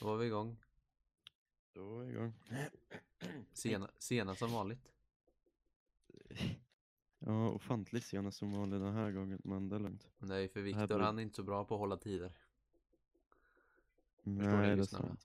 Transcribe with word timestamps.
Då 0.00 0.06
var 0.06 0.16
vi 0.16 0.26
igång. 0.26 0.56
Då 1.72 1.84
var 1.84 2.04
vi 2.04 2.12
igång. 2.12 2.32
Sena, 3.52 3.90
sena 3.98 4.34
som 4.34 4.52
vanligt. 4.52 4.92
Ja, 7.18 7.48
ofantligt 7.50 8.04
sena 8.06 8.30
som 8.30 8.52
vanligt 8.52 8.80
den 8.80 8.94
här 8.94 9.10
gången, 9.10 9.40
men 9.44 9.68
det 9.68 9.76
är 9.76 9.80
lugnt. 9.80 10.08
Nej, 10.18 10.48
för 10.48 10.60
Viktor 10.60 10.86
blir- 10.86 10.98
han 10.98 11.18
är 11.18 11.22
inte 11.22 11.36
så 11.36 11.42
bra 11.42 11.64
på 11.64 11.74
att 11.74 11.78
hålla 11.80 11.96
tider. 11.96 12.32
ni, 14.22 14.44
Nej, 14.44 14.46
det 14.66 14.72
är 14.72 14.76
lyssnarna? 14.76 15.16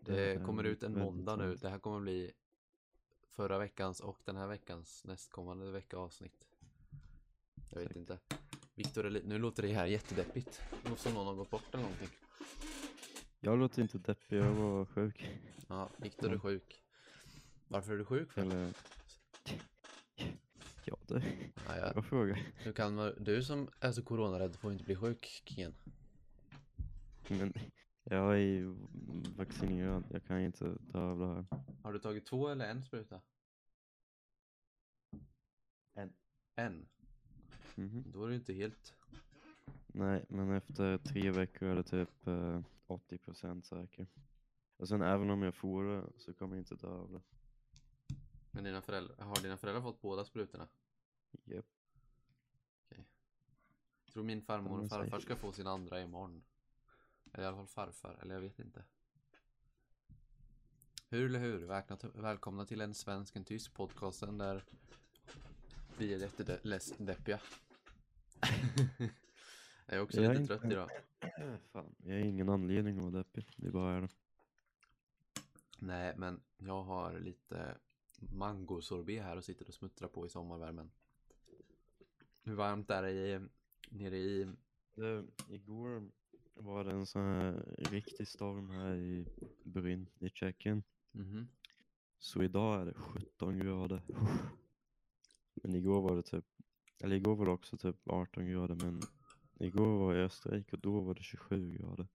Det 0.00 0.20
är 0.32 0.44
kommer 0.44 0.64
ut 0.64 0.82
en 0.82 0.94
väldigt 0.94 1.14
måndag 1.14 1.36
nu. 1.36 1.50
sant. 1.50 1.62
Det 1.62 1.68
här 1.68 1.78
kommer 1.78 2.00
bli 2.00 2.32
förra 3.30 3.58
veckans 3.58 4.00
och 4.00 4.18
den 4.24 4.36
här 4.36 4.46
veckans 4.46 5.04
nästkommande 5.04 5.70
vecka 5.70 5.96
avsnitt. 5.96 6.46
Jag 7.70 7.76
vet 7.80 7.90
Exakt. 7.90 7.96
inte. 7.96 8.18
Viktor, 8.74 9.06
är 9.06 9.10
li- 9.10 9.22
nu 9.26 9.38
låter 9.38 9.62
det 9.62 9.72
här 9.72 9.86
jättedeppigt. 9.86 10.60
Det 10.84 10.96
som 10.96 11.14
någon 11.14 11.26
har 11.26 11.34
gått 11.34 11.50
bort 11.50 11.64
eller 11.74 11.82
någonting. 11.82 12.08
Jag 13.40 13.58
låter 13.58 13.82
inte 13.82 13.98
deppig, 13.98 14.38
jag 14.38 14.52
var 14.54 14.84
sjuk. 14.84 15.28
Ja, 15.68 15.90
Viktor 15.98 16.26
är 16.26 16.30
Mm. 16.30 16.40
sjuk. 16.40 16.82
Varför 17.68 17.92
är 17.92 17.98
du 17.98 18.04
sjuk 18.04 18.32
för? 18.32 18.42
Eller... 18.42 18.72
Ja, 20.84 20.96
det 21.08 21.22
Ja, 21.66 21.76
ja. 21.76 21.92
bra 21.92 22.02
fråga. 22.02 22.34
Hur 22.34 22.72
kan 22.72 22.96
du 23.24 23.42
som 23.42 23.68
är 23.80 23.92
så 23.92 24.02
coronarädd 24.02 24.56
får 24.56 24.72
inte 24.72 24.84
bli 24.84 24.96
sjuk, 24.96 25.42
Kian. 25.44 25.74
Men 27.28 27.52
jag 28.04 28.32
är 28.34 28.38
ju 28.38 28.74
vaccinerad, 29.36 30.04
jag 30.10 30.24
kan 30.24 30.40
inte 30.40 30.64
dö 30.80 30.98
av 31.00 31.18
det 31.18 31.26
här. 31.26 31.44
Har 31.82 31.92
du 31.92 31.98
tagit 31.98 32.26
två 32.26 32.48
eller 32.48 32.68
en 32.70 32.82
spruta? 32.82 33.20
En. 35.94 36.12
En? 36.56 36.88
Mhm. 37.74 38.04
Då 38.12 38.24
är 38.24 38.28
du 38.28 38.34
inte 38.34 38.52
helt... 38.52 38.94
Nej, 39.94 40.24
men 40.28 40.50
efter 40.50 40.98
tre 40.98 41.30
veckor 41.30 41.68
är 41.68 41.74
det 41.74 41.82
typ 41.82 42.26
eh, 42.26 42.62
80% 42.86 43.62
säker. 43.62 44.06
Och 44.76 44.88
sen 44.88 45.02
även 45.02 45.30
om 45.30 45.42
jag 45.42 45.54
får 45.54 45.84
det 45.84 46.04
så 46.16 46.34
kommer 46.34 46.56
jag 46.56 46.60
inte 46.60 46.74
dö 46.74 46.88
av 46.88 47.12
det. 47.12 47.20
Men 48.50 48.64
dina 48.64 48.82
föräldrar, 48.82 49.24
har 49.24 49.42
dina 49.42 49.56
föräldrar 49.56 49.82
fått 49.82 50.00
båda 50.00 50.24
sprutorna? 50.24 50.68
Japp. 51.44 51.66
Jag 54.04 54.12
tror 54.12 54.24
min 54.24 54.42
farmor 54.42 54.80
och 54.80 54.88
farfar 54.88 55.20
ska 55.20 55.36
få 55.36 55.52
sin 55.52 55.66
andra 55.66 56.00
imorgon. 56.00 56.42
Eller 57.32 57.44
i 57.44 57.46
alla 57.46 57.56
fall 57.56 57.66
farfar, 57.66 58.18
eller 58.22 58.34
jag 58.34 58.40
vet 58.40 58.58
inte. 58.58 58.84
Hur 61.08 61.26
eller 61.26 61.38
hur? 61.38 61.66
Välkomna 61.66 61.98
till, 61.98 62.10
välkomna 62.14 62.66
till 62.66 62.80
en 62.80 62.94
svensk, 62.94 63.36
en 63.36 63.44
tysk 63.44 63.74
podcasten 63.74 64.38
där 64.38 64.64
vi 65.98 66.14
är 66.14 66.18
jättedeppiga. 66.18 67.40
jag 69.90 69.98
är 69.98 70.02
också 70.02 70.22
Jag 70.22 70.24
är 70.34 70.40
lite 70.40 70.42
inte- 70.42 70.58
trött 70.58 70.72
idag. 70.72 70.90
Fan, 71.72 71.94
jag 72.04 72.12
har 72.14 72.20
ingen 72.20 72.48
anledning 72.48 72.96
att 72.96 73.02
vara 73.02 73.10
deppig. 73.22 73.46
Det 73.56 73.70
bara 73.70 73.94
är 73.96 74.00
det. 74.00 74.08
Nej, 75.78 76.14
men 76.16 76.40
jag 76.58 76.82
har 76.82 77.20
lite 77.20 77.76
mangosorbet 78.20 79.22
här 79.22 79.36
och 79.36 79.44
sitter 79.44 79.68
och 79.68 79.74
smuttrar 79.74 80.08
på 80.08 80.26
i 80.26 80.28
sommarvärmen. 80.28 80.90
Hur 82.42 82.54
varmt 82.54 82.90
är 82.90 83.02
det 83.02 83.10
i, 83.10 83.40
nere 83.90 84.16
i... 84.16 84.48
Det, 84.94 85.24
igår 85.48 86.10
var 86.54 86.84
det 86.84 86.90
en 86.90 87.06
sån 87.06 87.22
här 87.22 87.76
riktig 87.78 88.28
storm 88.28 88.70
här 88.70 88.94
i 88.94 89.26
Brünn 89.62 90.06
i 90.18 90.28
Tjeckien. 90.30 90.82
Mhm. 91.12 91.48
Så 92.18 92.42
idag 92.42 92.80
är 92.80 92.86
det 92.86 92.94
17 92.94 93.58
grader. 93.58 94.02
Men 95.54 95.74
igår 95.74 96.00
var 96.02 96.16
det 96.16 96.22
typ, 96.22 96.44
eller 97.00 97.16
igår 97.16 97.36
var 97.36 97.44
det 97.46 97.52
också 97.52 97.76
typ 97.76 98.08
18 98.08 98.46
grader 98.46 98.74
men 98.74 99.00
igår 99.60 99.98
var 99.98 100.14
jag 100.14 100.22
i 100.22 100.24
Österrike 100.26 100.76
och 100.76 100.82
då 100.82 101.00
var 101.00 101.14
det 101.14 101.22
27 101.22 101.72
grader. 101.78 102.08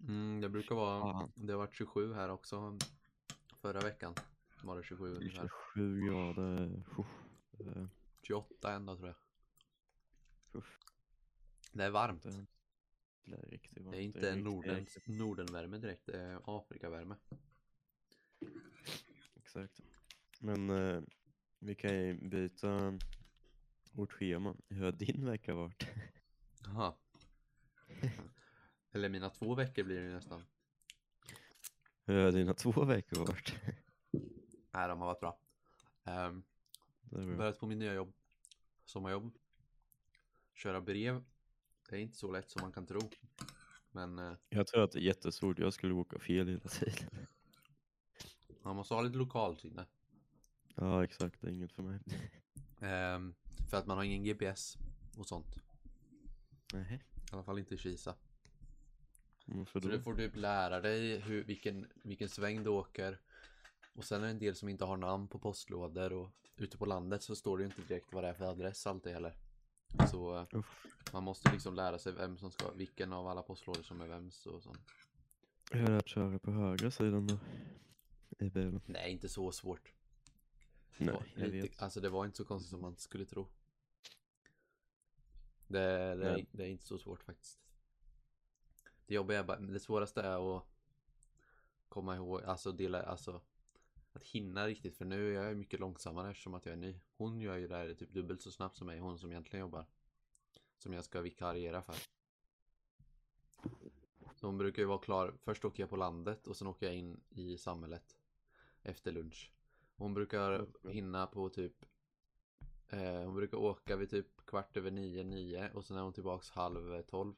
Mm, 0.00 0.40
det 0.40 0.48
brukar 0.48 0.74
vara, 0.74 1.00
Fan. 1.12 1.32
det 1.34 1.52
har 1.52 1.58
varit 1.58 1.74
27 1.74 2.12
här 2.14 2.28
också. 2.28 2.78
Förra 3.56 3.80
veckan 3.80 4.14
var 4.64 4.76
det 4.76 4.82
27 4.82 5.14
ungefär. 5.16 5.50
27 5.74 6.00
grader. 6.06 6.82
Eh, 7.60 7.86
28 8.22 8.72
ändå 8.72 8.96
tror 8.96 9.08
jag. 9.08 9.16
usch, 10.60 10.78
Det 11.72 11.84
är 11.84 11.90
varmt. 11.90 12.22
det, 12.22 12.46
det 13.24 13.36
är 13.36 13.46
riktigt 13.50 13.78
varmt. 13.84 13.92
Det 13.92 13.98
är 13.98 14.02
inte 14.02 14.34
riktigt, 14.36 14.96
riktigt- 14.96 15.18
Nordenvärme 15.18 15.78
direkt, 15.78 16.06
det 16.06 16.20
är 16.20 16.40
Afrikavärme. 16.44 17.16
Exakt. 19.36 19.80
Men 20.40 20.70
eh, 20.70 21.02
vi 21.58 21.74
kan 21.74 21.94
ju 21.94 22.28
byta 22.28 22.98
vårt 23.92 24.12
schema. 24.12 24.56
Hur 24.68 24.84
har 24.84 24.92
din 24.92 25.24
vecka 25.24 25.54
varit? 25.54 25.86
Jaha. 26.64 26.94
Eller 28.92 29.08
mina 29.08 29.30
två 29.30 29.54
veckor 29.54 29.84
blir 29.84 30.00
det 30.00 30.06
ju 30.06 30.14
nästan. 30.14 30.44
Hur 32.04 32.24
har 32.24 32.32
dina 32.32 32.54
två 32.54 32.84
veckor 32.84 33.26
varit? 33.26 33.54
Nej, 34.72 34.88
de 34.88 35.00
har 35.00 35.06
varit 35.06 35.20
bra. 35.20 35.38
Um, 36.04 36.42
börjat 37.36 37.58
på 37.58 37.66
min 37.66 37.78
nya 37.78 37.94
jobb. 37.94 38.12
Sommarjobb. 38.84 39.34
Köra 40.54 40.80
brev. 40.80 41.24
Det 41.88 41.96
är 41.96 42.00
inte 42.00 42.16
så 42.16 42.32
lätt 42.32 42.50
som 42.50 42.62
man 42.62 42.72
kan 42.72 42.86
tro. 42.86 43.00
Men 43.90 44.18
eh, 44.18 44.32
Jag 44.48 44.66
tror 44.66 44.82
att 44.84 44.92
det 44.92 44.98
är 44.98 45.02
jättesvårt. 45.02 45.58
Jag 45.58 45.72
skulle 45.72 45.94
åka 45.94 46.18
fel 46.18 46.48
hela 46.48 46.60
tiden. 46.68 47.26
man 48.62 48.76
måste 48.76 48.94
ha 48.94 49.02
lite 49.02 49.18
lokalsinne. 49.18 49.86
Ja, 50.74 51.04
exakt. 51.04 51.40
Det 51.40 51.46
är 51.46 51.52
inget 51.52 51.72
för 51.72 51.82
mig. 51.82 52.00
Ehm, 52.80 53.34
för 53.70 53.76
att 53.76 53.86
man 53.86 53.96
har 53.96 54.04
ingen 54.04 54.24
GPS 54.24 54.78
och 55.16 55.26
sånt. 55.26 55.56
Nej. 56.72 57.04
I 57.14 57.34
alla 57.34 57.42
fall 57.42 57.58
inte 57.58 57.74
i 57.74 57.78
Kisa. 57.78 58.14
Så 59.72 59.78
du 59.78 60.00
får 60.00 60.14
typ 60.14 60.36
lära 60.36 60.80
dig 60.80 61.18
hur, 61.18 61.44
vilken, 61.44 61.86
vilken 62.02 62.28
sväng 62.28 62.64
du 62.64 62.70
åker. 62.70 63.20
Och 63.94 64.04
sen 64.04 64.20
är 64.20 64.24
det 64.24 64.30
en 64.30 64.38
del 64.38 64.54
som 64.54 64.68
inte 64.68 64.84
har 64.84 64.96
namn 64.96 65.28
på 65.28 65.38
postlådor 65.38 66.12
och 66.12 66.30
ute 66.56 66.78
på 66.78 66.86
landet 66.86 67.22
så 67.22 67.36
står 67.36 67.58
det 67.58 67.62
ju 67.62 67.66
inte 67.68 67.82
direkt 67.82 68.12
vad 68.12 68.24
det 68.24 68.28
är 68.28 68.34
för 68.34 68.44
adress 68.44 68.86
alltid 68.86 69.12
heller. 69.12 69.36
Så 70.10 70.46
Uff. 70.52 70.86
man 71.12 71.22
måste 71.22 71.52
liksom 71.52 71.74
lära 71.74 71.98
sig 71.98 72.12
vem 72.12 72.38
som 72.38 72.50
ska, 72.50 72.70
vilken 72.70 73.12
av 73.12 73.26
alla 73.26 73.42
postlådor 73.42 73.82
som 73.82 74.00
är 74.00 74.06
vems 74.06 74.46
och 74.46 74.62
sånt. 74.62 74.80
Jag 75.72 75.80
har 75.80 75.88
lärt 75.88 76.08
köra 76.08 76.38
på 76.38 76.50
högra 76.50 76.90
sidan 76.90 77.26
då. 77.26 77.38
I 78.38 78.50
bilen. 78.50 78.80
Nej, 78.86 79.12
inte 79.12 79.28
så 79.28 79.52
svårt. 79.52 79.92
Det 80.98 81.04
Nej, 81.04 81.32
jag 81.34 81.48
lite, 81.48 81.68
vet. 81.68 81.82
Alltså 81.82 82.00
det 82.00 82.08
var 82.08 82.24
inte 82.24 82.36
så 82.36 82.44
konstigt 82.44 82.70
som 82.70 82.80
man 82.80 82.96
skulle 82.96 83.24
tro. 83.24 83.48
Det, 85.70 86.14
det, 86.14 86.30
är, 86.30 86.46
det 86.52 86.64
är 86.64 86.68
inte 86.68 86.86
så 86.86 86.98
svårt 86.98 87.22
faktiskt. 87.22 87.60
Det 89.06 89.14
jobbiga 89.14 89.38
är 89.38 89.44
bara, 89.44 89.60
det 89.60 89.80
svåraste 89.80 90.22
är 90.22 90.56
att 90.56 90.64
komma 91.88 92.16
ihåg, 92.16 92.42
alltså 92.42 92.72
dela, 92.72 93.02
alltså 93.02 93.40
att 94.12 94.24
hinna 94.24 94.66
riktigt 94.66 94.96
för 94.96 95.04
nu 95.04 95.36
är 95.36 95.42
jag 95.42 95.56
mycket 95.56 95.80
långsammare 95.80 96.30
eftersom 96.30 96.54
att 96.54 96.66
jag 96.66 96.72
är 96.72 96.76
ny. 96.76 97.00
Hon 97.16 97.40
gör 97.40 97.56
ju 97.56 97.68
det 97.68 97.76
här 97.76 97.94
typ 97.94 98.10
dubbelt 98.10 98.42
så 98.42 98.50
snabbt 98.50 98.76
som 98.76 98.86
mig, 98.86 98.98
hon 98.98 99.18
som 99.18 99.30
egentligen 99.30 99.60
jobbar. 99.60 99.86
Som 100.76 100.92
jag 100.92 101.04
ska 101.04 101.20
vikariera 101.20 101.82
för. 101.82 101.94
Så 104.34 104.46
hon 104.46 104.58
brukar 104.58 104.82
ju 104.82 104.88
vara 104.88 104.98
klar, 104.98 105.34
först 105.42 105.64
åker 105.64 105.82
jag 105.82 105.90
på 105.90 105.96
landet 105.96 106.46
och 106.46 106.56
sen 106.56 106.68
åker 106.68 106.86
jag 106.86 106.94
in 106.94 107.20
i 107.28 107.58
samhället 107.58 108.16
efter 108.82 109.12
lunch. 109.12 109.52
Hon 109.96 110.14
brukar 110.14 110.66
hinna 110.88 111.26
på 111.26 111.48
typ 111.48 111.84
eh, 112.88 113.22
Hon 113.24 113.34
brukar 113.34 113.58
åka 113.58 113.96
vid 113.96 114.10
typ 114.10 114.39
kvart 114.50 114.76
över 114.76 114.90
nio, 114.90 115.24
nio 115.24 115.70
och 115.72 115.84
sen 115.84 115.96
är 115.96 116.02
hon 116.02 116.12
tillbaks 116.12 116.50
halv 116.50 117.02
tolv. 117.02 117.34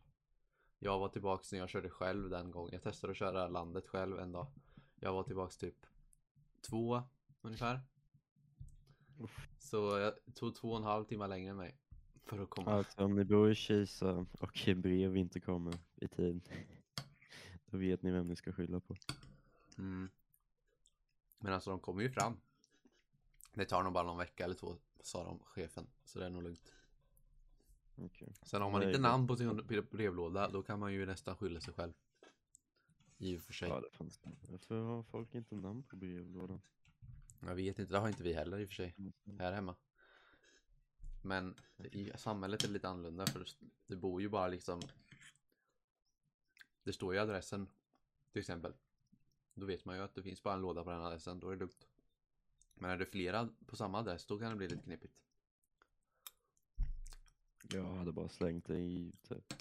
Jag 0.78 0.98
var 0.98 1.08
tillbaks 1.08 1.52
när 1.52 1.58
jag 1.58 1.68
körde 1.68 1.90
själv 1.90 2.30
den 2.30 2.50
gången. 2.50 2.72
Jag 2.72 2.82
testade 2.82 3.10
att 3.10 3.16
köra 3.16 3.48
landet 3.48 3.86
själv 3.86 4.18
en 4.18 4.32
dag. 4.32 4.46
Jag 5.00 5.12
var 5.12 5.22
tillbaks 5.22 5.56
typ 5.56 5.86
två 6.60 7.02
ungefär. 7.42 7.80
Så 9.58 9.76
jag 9.76 10.34
tog 10.34 10.54
två 10.54 10.70
och 10.70 10.76
en 10.76 10.84
halv 10.84 11.04
timme 11.04 11.26
längre 11.26 11.50
än 11.50 11.56
mig. 11.56 11.76
För 12.24 12.38
att 12.38 12.50
komma. 12.50 12.72
Alltså 12.72 13.04
om 13.04 13.14
ni 13.14 13.24
bor 13.24 13.50
i 13.50 13.54
Kisa 13.54 14.26
och 14.40 14.58
brev 14.76 15.16
inte 15.16 15.40
kommer 15.40 15.74
i 15.96 16.08
tid. 16.08 16.48
Då 17.70 17.78
vet 17.78 18.02
ni 18.02 18.10
vem 18.10 18.28
ni 18.28 18.36
ska 18.36 18.52
skylla 18.52 18.80
på. 18.80 18.96
Mm. 19.78 20.10
Men 21.38 21.52
alltså 21.52 21.70
de 21.70 21.80
kommer 21.80 22.02
ju 22.02 22.10
fram. 22.10 22.40
Det 23.54 23.64
tar 23.64 23.82
nog 23.82 23.92
bara 23.92 24.04
någon 24.04 24.18
vecka 24.18 24.44
eller 24.44 24.54
två, 24.54 24.76
sa 25.00 25.24
de, 25.24 25.38
chefen. 25.38 25.86
Så 26.04 26.18
det 26.18 26.26
är 26.26 26.30
nog 26.30 26.42
lugnt. 26.42 26.72
Okej. 28.04 28.34
Sen 28.42 28.62
har 28.62 28.70
man 28.70 28.80
Nej, 28.80 28.88
inte 28.88 29.00
namn 29.00 29.26
på 29.26 29.36
sin 29.36 29.60
brev- 29.60 29.90
brevlåda, 29.90 30.48
då 30.48 30.62
kan 30.62 30.78
man 30.78 30.92
ju 30.92 31.06
nästan 31.06 31.36
skylla 31.36 31.60
sig 31.60 31.74
själv. 31.74 31.92
I 33.18 33.38
och 33.38 33.42
för 33.42 33.52
sig. 33.52 33.68
Ja, 33.68 33.80
det 33.80 33.96
fanns 33.96 34.18
det. 34.18 34.30
Varför 34.50 34.80
har 34.80 35.02
folk 35.02 35.34
inte 35.34 35.54
namn 35.56 35.82
på 35.82 35.96
brevlådan? 35.96 36.60
Jag 37.40 37.54
vet 37.54 37.78
inte, 37.78 37.92
det 37.92 37.98
har 37.98 38.08
inte 38.08 38.22
vi 38.22 38.32
heller 38.32 38.58
i 38.58 38.64
och 38.64 38.68
för 38.68 38.74
sig. 38.74 38.94
Mm. 38.98 39.38
Här 39.38 39.52
hemma. 39.52 39.76
Men 41.22 41.54
i 41.78 42.12
samhället 42.16 42.64
är 42.64 42.68
det 42.68 42.72
lite 42.72 42.88
annorlunda 42.88 43.26
för 43.26 43.46
det 43.86 43.96
bor 43.96 44.20
ju 44.22 44.28
bara 44.28 44.48
liksom 44.48 44.80
Det 46.82 46.92
står 46.92 47.14
ju 47.14 47.20
adressen 47.20 47.68
till 48.32 48.40
exempel. 48.40 48.72
Då 49.54 49.66
vet 49.66 49.84
man 49.84 49.96
ju 49.96 50.02
att 50.02 50.14
det 50.14 50.22
finns 50.22 50.42
bara 50.42 50.54
en 50.54 50.60
låda 50.60 50.84
på 50.84 50.90
den 50.90 51.00
adressen, 51.02 51.40
då 51.40 51.48
är 51.48 51.52
det 51.52 51.58
lugnt. 51.58 51.88
Men 52.74 52.90
är 52.90 52.98
det 52.98 53.06
flera 53.06 53.48
på 53.66 53.76
samma 53.76 53.98
adress, 53.98 54.26
då 54.26 54.38
kan 54.38 54.50
det 54.50 54.56
bli 54.56 54.68
lite 54.68 54.82
knepigt. 54.82 55.14
Jag 57.68 57.84
hade 57.84 58.12
bara 58.12 58.28
slängt 58.28 58.64
det 58.64 58.78
i 58.78 59.12
typ 59.28 59.54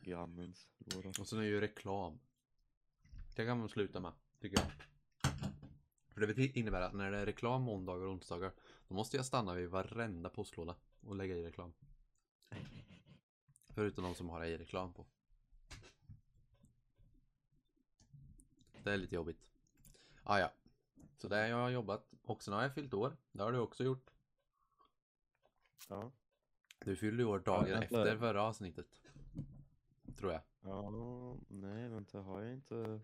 grannens 0.00 0.68
låda. 0.78 1.08
Och 1.08 1.28
sen 1.28 1.38
är 1.38 1.42
ju 1.42 1.60
reklam. 1.60 2.18
Det 3.36 3.46
kan 3.46 3.58
man 3.58 3.68
sluta 3.68 4.00
med, 4.00 4.12
tycker 4.40 4.58
jag. 4.58 4.72
För 6.14 6.20
det 6.20 6.56
innebär 6.56 6.80
att 6.80 6.94
när 6.94 7.10
det 7.10 7.18
är 7.18 7.26
reklam 7.26 7.62
måndagar 7.62 8.06
och 8.06 8.12
onsdagar, 8.12 8.52
då 8.88 8.94
måste 8.94 9.16
jag 9.16 9.26
stanna 9.26 9.54
vid 9.54 9.68
varenda 9.68 10.28
postlåda 10.28 10.76
och 11.00 11.16
lägga 11.16 11.36
i 11.36 11.42
reklam. 11.42 11.72
Förutom 13.68 14.04
de 14.04 14.14
som 14.14 14.28
har 14.28 14.40
ej 14.40 14.58
reklam 14.58 14.92
på. 14.92 15.06
Det 18.82 18.92
är 18.92 18.96
lite 18.96 19.14
jobbigt. 19.14 19.50
Ah, 20.22 20.38
ja. 20.38 20.52
Så 21.16 21.28
där 21.28 21.46
jag 21.46 21.56
har 21.56 21.70
jobbat. 21.70 22.12
Och 22.22 22.42
sen 22.42 22.54
har 22.54 22.62
jag 22.62 22.74
fyllt 22.74 22.94
år. 22.94 23.16
Det 23.32 23.42
har 23.42 23.52
du 23.52 23.58
också 23.58 23.84
gjort. 23.84 24.10
Ja. 25.88 26.12
Du 26.84 26.96
fyllde 26.96 27.22
ju 27.22 27.28
år 27.28 27.38
dagen 27.38 27.64
vänta. 27.64 27.82
efter 27.84 28.16
förra 28.16 28.42
avsnittet. 28.42 28.86
Tror 30.16 30.32
jag. 30.32 30.40
Ja, 30.60 30.90
nej 31.48 31.88
vänta, 31.88 32.20
har 32.20 32.42
jag 32.42 32.52
inte... 32.52 33.00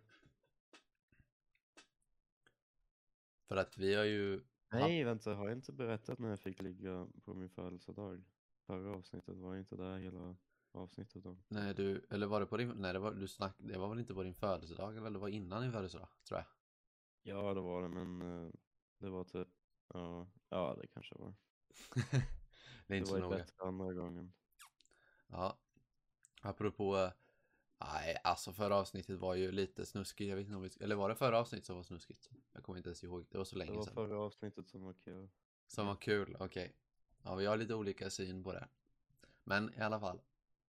För 3.49 3.57
att 3.57 3.79
vi 3.79 3.95
har 3.95 4.05
ju... 4.05 4.41
Nej 4.73 5.05
vänta, 5.05 5.35
har 5.35 5.49
jag 5.49 5.59
inte 5.59 5.73
berättat 5.73 6.19
när 6.19 6.29
jag 6.29 6.41
fick 6.41 6.63
ligga 6.63 7.09
på 7.25 7.35
min 7.35 7.51
födelsedag? 7.51 8.23
Förra 8.67 8.97
avsnittet 8.97 9.37
var 9.37 9.55
jag 9.55 9.61
inte 9.61 9.77
där 9.77 9.99
hela 9.99 10.37
avsnittet 10.73 11.23
då. 11.23 11.37
Nej, 11.49 11.75
du... 11.75 12.07
Eller 12.11 12.27
var 12.27 12.41
det 12.41 12.47
på 12.47 12.57
din... 12.57 12.69
Nej, 12.69 12.93
det 12.93 12.99
var, 12.99 13.13
du 13.13 13.29
snack, 13.29 13.55
det 13.59 13.79
var 13.79 13.89
väl 13.89 13.99
inte 13.99 14.15
på 14.15 14.23
din 14.23 14.35
födelsedag? 14.35 14.97
Eller 14.97 15.11
det 15.11 15.19
var 15.19 15.29
innan 15.29 15.63
din 15.63 15.73
födelsedag, 15.73 16.09
tror 16.29 16.39
jag. 16.39 16.47
Ja 17.23 17.55
det 17.55 17.61
var 17.61 17.83
det 17.83 17.89
men 17.89 18.23
eh, 18.23 18.53
det 18.99 19.09
var 19.09 19.25
typ, 19.25 19.49
ja, 19.95 20.27
ja 20.49 20.77
det 20.81 20.87
kanske 20.87 21.15
var. 21.19 21.35
det 22.91 22.97
är 22.97 23.01
Det 23.01 23.03
inte 23.03 23.13
var 23.13 23.19
så 23.19 23.25
noga. 23.25 23.37
bättre 23.37 23.63
andra 23.65 23.93
gången. 23.93 24.33
Ja. 25.29 25.59
Apropå... 26.43 27.13
Nej, 27.85 28.17
alltså 28.25 28.53
förra 28.53 28.77
avsnittet 28.77 29.19
var 29.19 29.35
ju 29.35 29.53
lite 29.53 29.87
snuskigt. 29.87 30.29
Jag 30.29 30.37
vet 30.37 30.47
inte 30.47 30.57
om 30.57 30.63
vi... 30.63 30.71
Eller 30.81 30.95
var 30.97 31.09
det 31.09 31.15
förra 31.15 31.39
avsnittet 31.39 31.67
som 31.67 31.77
var 31.77 31.83
snuskigt? 31.83 32.31
Jag 32.53 32.63
kommer 32.63 32.77
inte 32.77 32.89
ens 32.89 33.05
ihåg. 33.05 33.27
Det 33.31 33.39
var 33.39 33.45
så 33.45 33.55
Det 33.55 33.59
länge 33.59 33.77
var 33.77 33.85
sedan. 33.85 33.95
förra 33.95 34.19
avsnittet 34.19 34.69
som 34.69 34.85
var 34.85 34.93
kul. 34.93 35.29
Som 35.67 35.87
var 35.87 35.97
kul, 35.97 36.37
okej. 36.41 36.77
Ja, 37.23 37.35
vi 37.35 37.47
har 37.47 37.57
lite 37.57 37.75
olika 37.75 38.11
syn 38.11 38.45
på 38.45 38.53
det. 38.53 38.69
Men 39.45 39.75
i 39.75 39.81
alla 39.81 40.01
fall. 40.01 40.21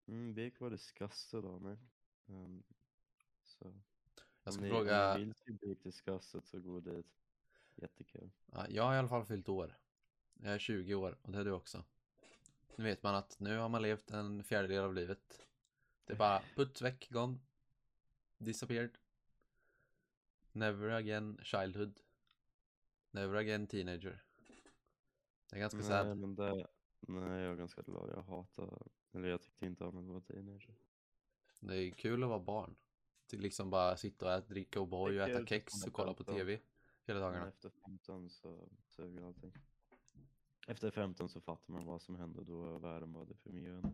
Mm, 0.07 0.33
Vik 0.33 0.59
var 0.59 0.69
disgusted 0.69 1.45
av 1.45 1.62
mig. 1.62 1.77
Um, 2.25 2.63
så. 3.44 3.74
Jag 4.44 4.53
ska 4.53 4.63
om 4.63 4.69
fråga... 4.69 5.13
Om 5.13 5.19
ni 5.19 5.25
vill 5.25 5.35
se 5.35 5.51
Vik 5.67 5.83
disgusted 5.83 6.45
så 6.45 6.59
gå 6.59 6.79
dit. 6.79 7.06
Jättekul. 7.75 8.31
Ja, 8.45 8.65
jag 8.69 8.83
har 8.83 8.95
i 8.95 8.97
alla 8.97 9.07
fall 9.09 9.25
fyllt 9.25 9.50
år. 9.50 9.77
Jag 10.33 10.53
är 10.53 10.59
20 10.59 10.95
år 10.95 11.17
och 11.21 11.31
det 11.31 11.39
är 11.39 11.45
du 11.45 11.51
också. 11.51 11.83
Nu 12.75 12.83
vet 12.83 13.03
man 13.03 13.15
att 13.15 13.39
nu 13.39 13.57
har 13.57 13.69
man 13.69 13.81
levt 13.81 14.12
en 14.12 14.44
fjärdedel 14.44 14.83
av 14.83 14.94
livet. 14.94 15.47
Det 16.06 16.13
är 16.13 16.18
bara 16.18 16.41
puts 16.56 16.81
väck, 16.81 17.09
gone. 17.09 17.38
Disappeared. 18.38 18.97
Never 20.51 20.89
again 20.89 21.39
childhood. 21.44 22.00
Never 23.12 23.35
again 23.35 23.68
teenager. 23.68 24.23
Det 25.50 25.56
är 25.56 25.59
ganska 25.59 25.77
nej, 25.77 25.88
sad. 25.88 26.18
men 26.18 26.35
det, 26.35 26.68
nej, 27.00 27.41
jag 27.41 27.51
är 27.51 27.56
ganska 27.56 27.81
glad. 27.81 28.09
Jag 28.09 28.21
hatar, 28.21 28.88
eller 29.12 29.29
jag 29.29 29.41
tyckte 29.41 29.65
inte 29.65 29.85
om 29.85 29.97
att 29.97 30.06
vara 30.06 30.21
teenager. 30.21 30.75
Det 31.59 31.75
är 31.75 31.91
kul 31.91 32.24
att 32.24 32.29
vara 32.29 32.39
barn. 32.39 32.75
Till 33.27 33.39
liksom 33.39 33.69
bara 33.69 33.97
sitta 33.97 34.25
och 34.25 34.31
äta, 34.31 34.47
dricka 34.47 34.81
och 34.81 35.12
Det 35.12 35.19
är 35.19 35.29
äta 35.29 35.45
kex 35.45 35.85
och 35.85 35.94
kolla 35.94 36.13
på 36.13 36.24
15. 36.24 36.35
tv 36.35 36.59
hela 37.06 37.19
dagarna. 37.19 37.47
efter 37.47 37.69
15 37.69 38.29
så 38.29 38.69
suger 38.88 39.24
allting. 39.24 39.53
Efter 40.68 40.92
15 40.92 41.30
så 41.30 41.42
fattar 41.42 41.74
man 41.74 41.86
vad 41.86 42.02
som 42.02 42.16
hände 42.16 42.44
då 42.44 42.60
och 42.60 42.84
världen 42.84 43.13
var 43.13 43.25
deprimerande. 43.25 43.94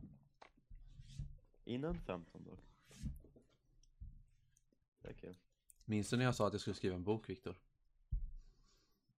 Innan 1.64 2.00
15 2.00 2.44
dock. 2.44 2.60
Det 5.02 5.08
är 5.10 5.14
kul. 5.14 5.36
Minns 5.86 6.10
du 6.10 6.18
när 6.18 6.26
jag 6.26 6.36
sa 6.36 6.48
att 6.48 6.54
jag 6.54 6.62
skulle 6.62 6.74
skriva 6.76 6.96
en 6.96 7.04
bok, 7.04 7.30
Viktor? 7.30 7.56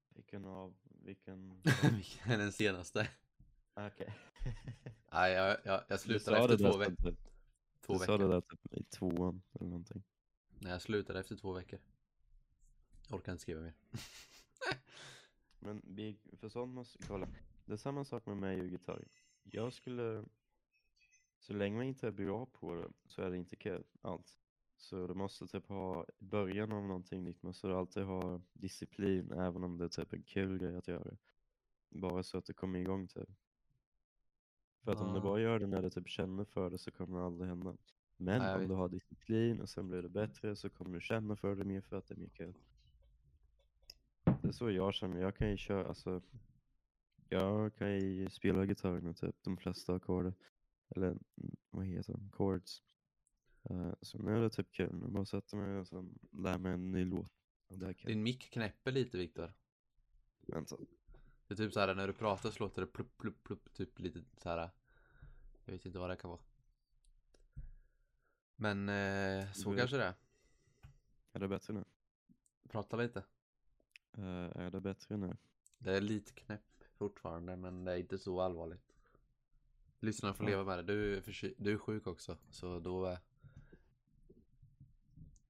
Vilken 0.10 0.46
av, 0.46 0.75
vilken? 0.84 1.62
Vilken 1.96 2.31
är 2.31 2.38
den 2.38 2.51
senaste? 2.51 3.10
Okej. 3.74 4.16
Nej, 5.12 5.34
jag, 5.34 5.57
jag, 5.63 5.84
jag 5.88 5.98
Du 5.98 5.98
slutade 5.98 6.38
sa 6.38 6.44
efter 6.44 6.57
det 6.57 6.72
två, 6.72 6.78
ve- 6.78 6.96
typ- 6.96 7.30
två 7.81 7.94
Du 7.94 8.00
sa 8.00 8.12
veckor. 8.18 8.18
det 8.28 8.34
där 8.34 8.42
typ 8.42 8.74
i 8.74 8.84
tvåan 8.84 9.42
eller 9.54 9.69
någonting. 9.69 10.04
Nej, 10.60 10.72
jag 10.72 10.81
slutade 10.81 11.19
efter 11.19 11.36
två 11.36 11.54
veckor. 11.54 11.80
Orkar 13.10 13.31
inte 13.31 13.42
skriva 13.42 13.62
mer. 13.62 13.74
Men 15.59 15.81
vi, 15.88 16.17
för 16.33 16.50
sånt 16.50 16.73
måste, 16.73 17.00
kolla. 17.07 17.27
Det 17.65 17.73
är 17.73 17.77
samma 17.77 18.03
sak 18.03 18.25
med 18.25 18.38
mig 18.38 18.61
och 18.61 18.67
gitarr. 18.67 19.07
Jag 19.44 19.73
skulle, 19.73 20.25
så 21.39 21.53
länge 21.53 21.75
man 21.77 21.85
inte 21.85 22.07
är 22.07 22.11
bra 22.11 22.45
på 22.45 22.75
det 22.75 22.88
så 23.06 23.21
är 23.21 23.29
det 23.29 23.38
inte 23.38 23.56
kul 23.56 23.83
alls. 24.01 24.39
Så 24.77 25.07
du 25.07 25.13
måste 25.13 25.47
typ 25.47 25.67
ha, 25.67 26.06
i 26.19 26.23
början 26.25 26.71
av 26.71 26.83
någonting 26.83 27.23
nytt 27.23 27.44
måste 27.44 27.67
du 27.67 27.75
alltid 27.75 28.03
ha 28.03 28.41
disciplin 28.53 29.31
även 29.31 29.63
om 29.63 29.77
det 29.77 29.85
är 29.85 29.89
typ 29.89 30.13
en 30.13 30.23
kul 30.23 30.57
grej 30.57 30.75
att 30.75 30.88
göra. 30.88 31.17
Bara 31.89 32.23
så 32.23 32.38
att 32.38 32.45
det 32.45 32.53
kommer 32.53 32.79
igång 32.79 33.07
typ. 33.07 33.29
För 34.83 34.91
att 34.91 35.01
om 35.01 35.07
du 35.13 35.17
Ja. 35.17 35.23
bara 35.23 35.39
gör 35.41 35.59
det 35.59 35.67
när 35.67 35.81
du 35.81 35.89
typ 35.89 36.07
känner 36.09 36.45
för 36.45 36.69
det 36.69 36.77
så 36.77 36.91
kommer 36.91 37.19
det 37.19 37.25
aldrig 37.25 37.50
hända. 37.50 37.77
Men 38.17 38.41
Nej, 38.41 38.55
om 38.55 38.67
du 38.67 38.73
har 38.73 38.89
disciplin 38.89 39.62
och 39.62 39.69
sen 39.69 39.88
blir 39.88 40.01
det 40.01 40.09
bättre 40.09 40.55
så 40.55 40.69
kommer 40.69 40.91
du 40.94 41.01
känna 41.01 41.35
för 41.35 41.55
det 41.55 41.63
mer 41.63 41.81
för 41.81 41.95
att 41.97 42.07
det 42.07 42.13
är 42.13 42.19
mer 42.19 42.29
kul. 42.29 42.53
Det 44.50 44.51
är 44.51 44.57
så 44.57 44.72
jag 44.72 44.94
känner, 44.94 45.22
jag 45.22 45.36
kan 45.36 45.50
ju 45.50 45.57
köra, 45.57 45.88
alltså 45.88 46.22
jag 47.30 47.75
kan 47.75 47.94
ju 47.94 48.30
spela 48.30 48.66
gitarr 48.66 49.01
med 49.01 49.18
typ 49.18 49.36
de 49.44 49.57
flesta 49.57 49.94
ackord, 49.96 50.34
eller 50.96 51.18
vad 51.69 51.86
heter 51.86 52.13
de, 52.13 52.31
chords. 52.31 52.84
Eh, 53.69 53.92
så 54.01 54.18
nu 54.18 54.38
är 54.38 54.42
det 54.42 54.50
typ 54.50 54.72
kul, 54.72 54.94
nu 54.96 55.07
bara 55.07 55.25
sätter 55.25 55.57
mig 55.57 55.78
och 55.78 55.88
sen 55.88 56.19
lär 56.31 56.57
mig 56.57 56.74
en 56.74 56.92
ny 56.92 57.06
låt. 57.06 57.31
Din 58.06 58.24
mick 58.24 58.51
knäpper 58.54 58.92
lite, 58.92 59.18
Viktor. 59.18 59.54
Vänta. 60.42 60.78
Det 61.48 61.54
är 61.54 61.56
typ 61.56 61.74
så 61.74 61.80
här 61.80 61.96
när 61.96 62.07
du 62.07 62.13
pratar 62.13 62.51
så 62.51 62.63
låter 62.63 62.81
det 62.81 62.88
plupp, 62.88 63.18
plupp, 63.18 63.44
plupp, 63.44 63.74
typ 63.74 64.00
lite 64.00 64.24
så 64.38 64.50
här. 64.50 64.69
Jag 65.66 65.74
vet 65.74 65.86
inte 65.86 66.00
vad 66.00 66.10
det 66.10 66.16
kan 66.16 66.30
vara. 66.30 66.42
Men 68.56 68.90
eh, 68.90 69.51
så 69.51 69.72
Du- 69.72 69.78
kanske 69.78 69.98
det 69.98 70.04
är. 70.06 70.13
Är 71.34 71.40
det 71.40 71.48
bättre 71.48 71.74
nu? 71.74 71.84
Prata 72.69 72.98
lite. 72.98 73.24
Eh, 74.17 74.23
är 74.65 74.71
det 74.71 74.81
bättre 74.81 75.17
nu? 75.17 75.38
Det 75.77 75.97
är 75.97 76.01
lite 76.01 76.31
knäpp 76.33 76.83
fortfarande, 76.97 77.56
men 77.56 77.83
det 77.85 77.91
är 77.91 77.97
inte 77.97 78.17
så 78.17 78.41
allvarligt. 78.41 78.95
Lyssnarna 80.00 80.33
får 80.33 80.45
Ja. 80.45 80.50
leva 80.50 80.63
med 80.63 80.77
det. 80.77 80.83
Du 80.94 81.17
är, 81.17 81.21
förky- 81.21 81.56
du 81.57 81.73
är 81.73 81.77
sjuk 81.77 82.07
också, 82.07 82.38
så 82.50 82.79
då... 82.79 83.07
eh, 83.07 83.17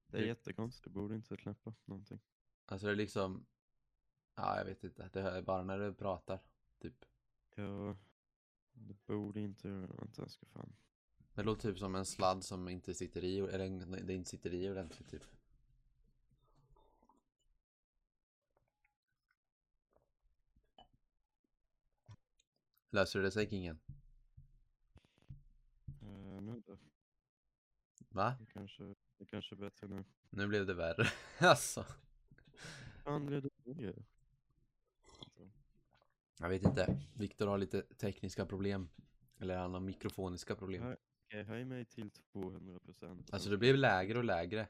Det 0.07 0.17
är 0.17 0.21
Du- 0.21 0.27
jättekonstigt, 0.27 0.85
jag 0.85 0.93
borde 0.93 1.15
inte 1.15 1.37
knäppa 1.37 1.73
någonting. 1.85 2.19
Alltså 2.65 2.87
det 2.87 2.93
är 2.93 2.95
liksom... 2.95 3.45
Ja, 4.35 4.57
jag 4.57 4.65
vet 4.65 4.83
inte. 4.83 5.09
Det 5.13 5.21
är 5.21 5.41
bara 5.41 5.63
när 5.63 5.79
du 5.79 5.93
pratar, 5.93 6.39
typ. 6.79 7.05
Jag 7.55 7.97
det 8.73 9.05
borde 9.05 9.39
inte 9.41 9.67
göra 9.67 9.87
det, 9.87 9.93
vänta 9.93 10.21
jag 10.21 10.31
ska 10.31 10.45
fan. 10.45 10.73
Det 11.33 11.43
låter 11.43 11.69
typ 11.69 11.79
som 11.79 11.95
en 11.95 12.05
sladd 12.05 12.43
som 12.43 12.67
inte 12.69 12.93
sitter 12.93 13.23
i, 13.23 13.39
eller 13.39 13.85
det 14.03 14.13
inte 14.13 14.29
sitter 14.29 14.53
i 14.53 14.69
ordentligt 14.71 15.09
typ. 15.09 15.23
Löser 22.89 23.21
det 23.21 23.31
sig 23.31 23.49
kingen? 23.49 23.79
Nu 26.41 26.63
då? 26.65 26.77
Va? 28.09 28.35
Det 28.39 28.45
kanske, 28.45 28.95
det 29.17 29.25
kanske 29.25 29.55
är 29.55 29.57
bättre 29.57 29.87
nu. 29.87 30.03
Nu 30.29 30.47
blev 30.47 30.65
det 30.65 30.73
värre. 30.73 31.07
alltså. 31.47 31.85
Fan 33.03 33.25
blev 33.25 33.41
det 33.41 33.49
bättre? 33.63 33.93
Vänta. 35.37 35.51
Jag 36.39 36.49
vet 36.49 36.63
inte. 36.63 37.01
Viktor 37.13 37.47
har 37.47 37.57
lite 37.57 37.81
tekniska 37.81 38.45
problem. 38.45 38.89
Eller 39.37 39.57
han 39.57 39.73
har 39.73 39.79
mikrofoniska 39.79 40.55
problem. 40.55 40.83
Nej. 40.83 40.95
Okej, 41.25 41.43
höj 41.43 41.65
mig 41.65 41.85
till 41.85 42.11
200 42.11 42.79
procent. 42.79 43.33
Alltså 43.33 43.49
det 43.49 43.57
blev 43.57 43.75
lägre 43.75 44.17
och 44.17 44.23
lägre. 44.23 44.67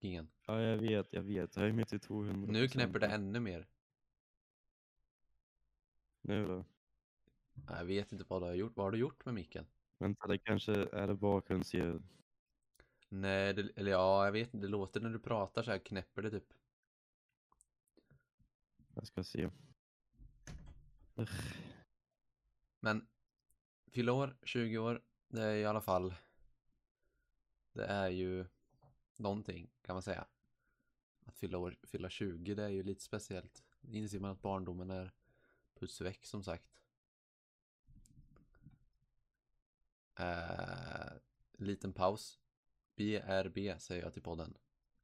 Kingen. 0.00 0.28
Ja, 0.46 0.60
jag 0.60 0.78
vet, 0.78 1.12
jag 1.12 1.22
vet. 1.22 1.56
Höj 1.56 1.72
mig 1.72 1.84
till 1.84 2.00
200 2.00 2.52
Nu 2.52 2.68
knäpper 2.68 2.98
det 2.98 3.06
ännu 3.06 3.40
mer. 3.40 3.66
Nu 6.20 6.46
då? 6.46 6.64
Jag 7.68 7.84
vet 7.84 8.12
inte 8.12 8.24
vad 8.28 8.42
du 8.42 8.46
har 8.46 8.54
gjort. 8.54 8.76
Vad 8.76 8.86
har 8.86 8.90
du 8.92 8.98
gjort 8.98 9.24
med 9.24 9.34
micken? 9.34 9.66
Vänta, 9.98 10.26
det 10.26 10.38
kanske 10.38 10.72
är 10.72 11.06
det 11.06 11.14
bakgrundsljud. 11.14 12.02
Nej, 13.08 13.54
det, 13.54 13.68
eller 13.76 13.90
ja, 13.90 14.24
jag 14.24 14.32
vet 14.32 14.54
inte. 14.54 14.66
Det 14.66 14.70
låter 14.70 15.00
när 15.00 15.10
du 15.10 15.18
pratar 15.18 15.62
så 15.62 15.70
här 15.70 15.78
knäpper 15.78 16.22
det 16.22 16.30
typ. 16.30 16.52
Jag 18.94 19.06
ska 19.06 19.24
se. 19.24 19.50
Ugh. 21.14 21.32
Men 22.80 23.06
fylla 23.86 24.12
år, 24.12 24.36
20 24.42 24.78
år, 24.78 25.02
det 25.28 25.42
är 25.42 25.56
i 25.56 25.64
alla 25.64 25.80
fall 25.80 26.14
Det 27.72 27.84
är 27.84 28.08
ju 28.08 28.46
någonting 29.16 29.70
kan 29.82 29.94
man 29.94 30.02
säga 30.02 30.26
Att 31.24 31.36
fylla 31.36 31.58
år, 31.58 31.76
fylla 31.82 32.10
20 32.10 32.54
det 32.54 32.64
är 32.64 32.68
ju 32.68 32.82
lite 32.82 33.02
speciellt 33.02 33.62
Inser 33.80 34.20
man 34.20 34.30
att 34.30 34.42
barndomen 34.42 34.90
är 34.90 35.12
puts 35.74 36.00
väck 36.00 36.26
som 36.26 36.44
sagt 36.44 36.71
eh, 40.18 41.12
Liten 41.58 41.92
paus 41.92 42.38
BRB 42.96 43.78
säger 43.80 44.02
jag 44.02 44.12
till 44.12 44.22
podden 44.22 44.54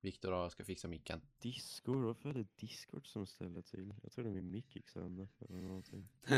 Viktor 0.00 0.48
ska 0.48 0.64
fixa 0.64 0.88
micken. 0.88 1.20
Discord, 1.38 2.04
varför 2.04 2.28
är 2.28 2.34
det 2.34 2.56
Discord 2.56 3.06
som 3.06 3.26
ställer 3.26 3.62
till? 3.62 3.94
Jag 4.02 4.12
trodde 4.12 4.30
min 4.30 4.50
mick 4.50 4.76
gick 4.76 4.88
sönder 4.88 5.28
eller 5.38 5.60
någonting. 5.60 6.08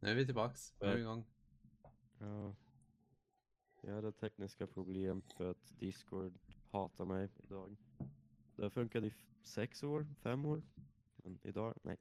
nu 0.00 0.08
är 0.08 0.14
vi 0.14 0.24
tillbaks. 0.26 0.74
Nu 0.80 0.86
är 0.86 0.94
vi 0.94 1.00
igång. 1.00 1.24
Ja. 2.18 2.54
Jag 3.82 3.94
hade 3.94 4.12
tekniska 4.12 4.66
problem 4.66 5.22
för 5.36 5.50
att 5.50 5.72
Discord 5.78 6.38
hatar 6.70 7.04
mig 7.04 7.28
idag. 7.44 7.76
Det 8.56 8.62
har 8.62 8.70
funkat 8.70 9.04
i 9.04 9.14
sex 9.42 9.82
år, 9.82 10.06
fem 10.22 10.44
år. 10.44 10.62
Men 11.16 11.38
idag, 11.42 11.74
nej. 11.82 11.96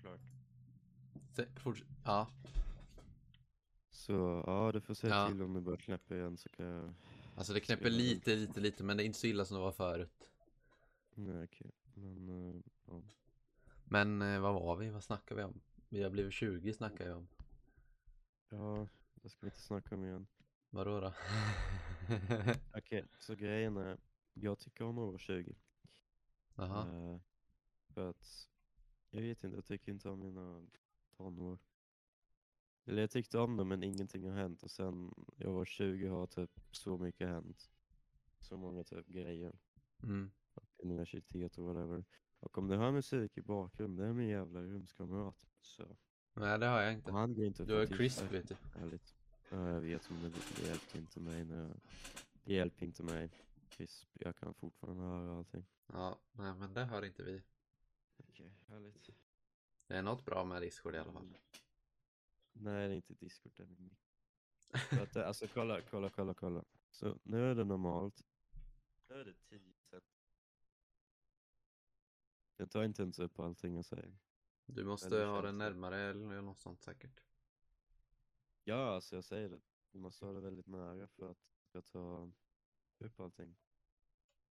Klart. 0.00 0.20
Se- 1.36 1.46
Ja, 2.04 2.30
Så 3.98 4.42
ja, 4.46 4.72
du 4.72 4.80
får 4.80 4.94
säga 4.94 5.14
Ja. 5.14 5.28
till 5.28 5.42
om 5.42 5.54
det 5.54 5.60
börjar 5.60 5.76
knäppa 5.76 6.14
igen 6.14 6.36
så 6.36 6.48
kan 6.48 6.66
jag... 6.66 6.94
alltså 7.36 7.52
det 7.52 7.60
knäpper 7.60 7.90
lite, 7.90 8.36
lite, 8.36 8.60
lite, 8.60 8.84
men 8.84 8.96
det 8.96 9.02
är 9.02 9.04
inte 9.04 9.18
så 9.18 9.26
illa 9.26 9.44
som 9.44 9.56
det 9.56 9.62
var 9.62 9.72
förut. 9.72 10.30
Nej 11.14 11.44
okej. 11.44 11.70
Men 11.94 12.28
eh, 12.28 12.60
ja. 12.86 13.02
Men 13.84 14.22
eh, 14.22 14.40
vad 14.40 14.54
var 14.54 14.76
vi? 14.76 14.90
Vad 14.90 15.04
snackar 15.04 15.34
vi 15.36 15.42
om? 15.42 15.60
Vi 15.88 16.02
har 16.02 16.10
blivit 16.10 16.32
20 16.32 16.72
snackar 16.72 17.04
vi 17.04 17.12
om. 17.12 17.28
Ja, 18.48 18.86
det 19.14 19.28
ska 19.28 19.38
vi 19.40 19.46
inte 19.46 19.60
snacka 19.60 19.94
om 19.94 20.04
igen. 20.04 20.26
Vadå 20.70 21.00
då? 21.00 21.12
Okej, 22.74 23.04
så 23.18 23.34
grejen 23.34 23.76
är, 23.76 23.98
jag 24.34 24.58
tycker 24.58 24.84
om 24.84 24.98
att 24.98 25.06
vara 25.08 25.18
20. 25.18 25.54
Jaha. 26.54 26.88
Eh, 27.12 27.20
för 27.94 28.10
att, 28.10 28.48
jag 29.10 29.20
vet 29.20 29.44
inte, 29.44 29.56
jag 29.56 29.64
tycker 29.64 29.92
inte 29.92 30.08
om 30.08 30.20
mina 30.20 30.66
tonår. 31.16 31.58
Eller 32.88 33.00
jag 33.00 33.10
tyckte 33.10 33.38
om 33.38 33.56
dem 33.56 33.68
men 33.68 33.82
ingenting 33.82 34.24
har 34.30 34.36
hänt 34.36 34.62
och 34.62 34.70
sen 34.70 35.14
jag 35.36 35.52
var 35.52 35.64
20 35.64 36.08
har 36.08 36.26
typ 36.26 36.60
så 36.70 36.98
mycket 36.98 37.28
hänt. 37.28 37.70
Så 38.40 38.56
många 38.56 38.84
typ 38.84 39.06
grejer. 39.06 39.58
Mm. 40.02 40.30
Universitet 40.76 41.58
och 41.58 41.64
whatever. 41.64 42.04
Och 42.40 42.58
om 42.58 42.68
du 42.68 42.76
har 42.76 42.92
musik 42.92 43.38
i 43.38 43.42
bakgrunden, 43.42 43.96
det 44.04 44.10
är 44.10 44.12
min 44.12 44.28
jävla 44.28 44.60
rumskamrat. 44.62 45.46
Så, 45.60 45.96
Nej 46.34 46.58
det 46.58 46.66
har 46.66 46.80
jag 46.82 46.92
inte. 46.92 47.12
han 47.12 47.34
går 47.34 47.44
inte 47.44 47.64
Du 47.64 47.74
har 47.74 47.86
Chris 47.86 48.16
till- 48.16 48.28
vet 48.28 48.48
du. 48.48 48.56
Ärligt. 48.82 49.14
Ja, 49.50 49.68
jag 49.68 49.80
vet 49.80 50.10
men 50.10 50.22
det, 50.22 50.38
det 50.56 50.66
hjälpte 50.68 50.98
inte 50.98 51.20
mig 51.20 51.44
när 51.44 51.62
jag, 51.62 51.80
Det 52.44 52.54
hjälpte 52.54 52.84
inte 52.84 53.02
mig. 53.02 53.30
Chris, 53.70 54.06
jag 54.12 54.36
kan 54.36 54.54
fortfarande 54.54 55.02
höra 55.02 55.38
allting. 55.38 55.66
Ja, 55.86 56.18
nej 56.32 56.54
men 56.54 56.74
det 56.74 56.84
hör 56.84 57.04
inte 57.04 57.22
vi. 57.22 57.42
Okej, 58.16 58.52
härligt. 58.68 59.10
Det 59.86 59.94
är 59.96 60.02
något 60.02 60.24
bra 60.24 60.44
med 60.44 60.62
Discord 60.62 60.94
i 60.94 60.98
alla 60.98 61.12
fall. 61.12 61.38
Nej, 62.68 62.88
det 62.88 62.94
är 62.94 62.96
inte 62.96 63.14
Discord, 63.14 63.52
det 63.56 63.62
är 63.62 63.66
min 63.66 63.84
mick. 63.84 63.98
Att 65.00 65.16
Alltså 65.16 65.46
kolla, 65.48 65.82
kolla, 65.82 66.10
kolla, 66.10 66.34
kolla. 66.34 66.64
Så 66.90 67.18
nu 67.22 67.50
är 67.50 67.54
det 67.54 67.64
normalt. 67.64 68.22
Nu 69.08 69.14
är 69.20 69.24
det 69.24 69.34
10 69.34 69.74
cent. 69.74 70.04
Jag 72.56 72.70
tar 72.70 72.84
inte 72.84 73.02
ens 73.02 73.18
upp 73.18 73.38
allting 73.38 73.74
jag 73.76 73.84
säger. 73.84 74.18
Du 74.66 74.84
måste 74.84 75.06
Eller 75.06 75.26
ha 75.26 75.42
den 75.42 75.58
det. 75.58 75.64
närmare 75.64 75.98
eller 75.98 76.42
något 76.42 76.60
sånt 76.60 76.82
säkert. 76.82 77.20
Ja, 78.64 78.94
alltså 78.94 79.14
jag 79.14 79.24
säger 79.24 79.48
det. 79.48 79.60
Du 79.90 79.98
måste 79.98 80.24
ha 80.26 80.32
det 80.32 80.40
väldigt 80.40 80.66
nära 80.66 81.06
för 81.06 81.30
att 81.30 81.38
jag 81.72 81.86
ta 81.86 82.32
upp 82.98 83.20
allting. 83.20 83.56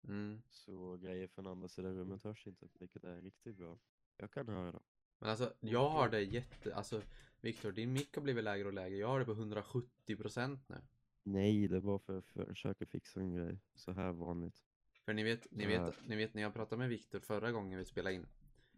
Mm. 0.02 0.42
Så 0.50 0.96
grejer 0.96 1.26
från 1.28 1.46
andra 1.46 1.68
sidan 1.68 1.94
rummet 1.94 2.22
hörs 2.22 2.46
inte, 2.46 2.68
vilket 2.72 3.04
är 3.04 3.20
riktigt 3.22 3.56
bra. 3.56 3.78
Jag 4.16 4.30
kan 4.30 4.48
höra 4.48 4.72
dem. 4.72 4.82
Men 5.18 5.30
alltså, 5.30 5.52
jag 5.60 5.88
har 5.88 6.08
det 6.08 6.22
jätte... 6.22 6.74
Alltså, 6.74 7.02
Viktor, 7.40 7.72
din 7.72 7.92
mick 7.92 8.14
har 8.14 8.22
blivit 8.22 8.44
lägre 8.44 8.68
och 8.68 8.74
lägre. 8.74 8.96
Jag 8.96 9.08
har 9.08 9.18
det 9.18 9.24
på 9.24 9.34
170% 9.34 10.58
nu. 10.66 10.76
Nej, 11.22 11.68
det 11.68 11.80
var 11.80 11.98
för 11.98 12.18
att 12.18 12.26
försöka 12.26 12.86
fixa 12.86 13.20
en 13.20 13.34
grej. 13.34 13.58
Så 13.74 13.92
här 13.92 14.12
vanligt. 14.12 14.62
För 15.04 15.12
ni 15.12 15.22
vet, 15.22 15.46
ni 15.50 15.66
vet, 15.66 16.06
ni 16.06 16.16
vet 16.16 16.34
när 16.34 16.42
jag 16.42 16.54
pratade 16.54 16.78
med 16.78 16.88
Viktor 16.88 17.20
förra 17.20 17.52
gången 17.52 17.78
vi 17.78 17.84
spelade 17.84 18.14
in. 18.14 18.26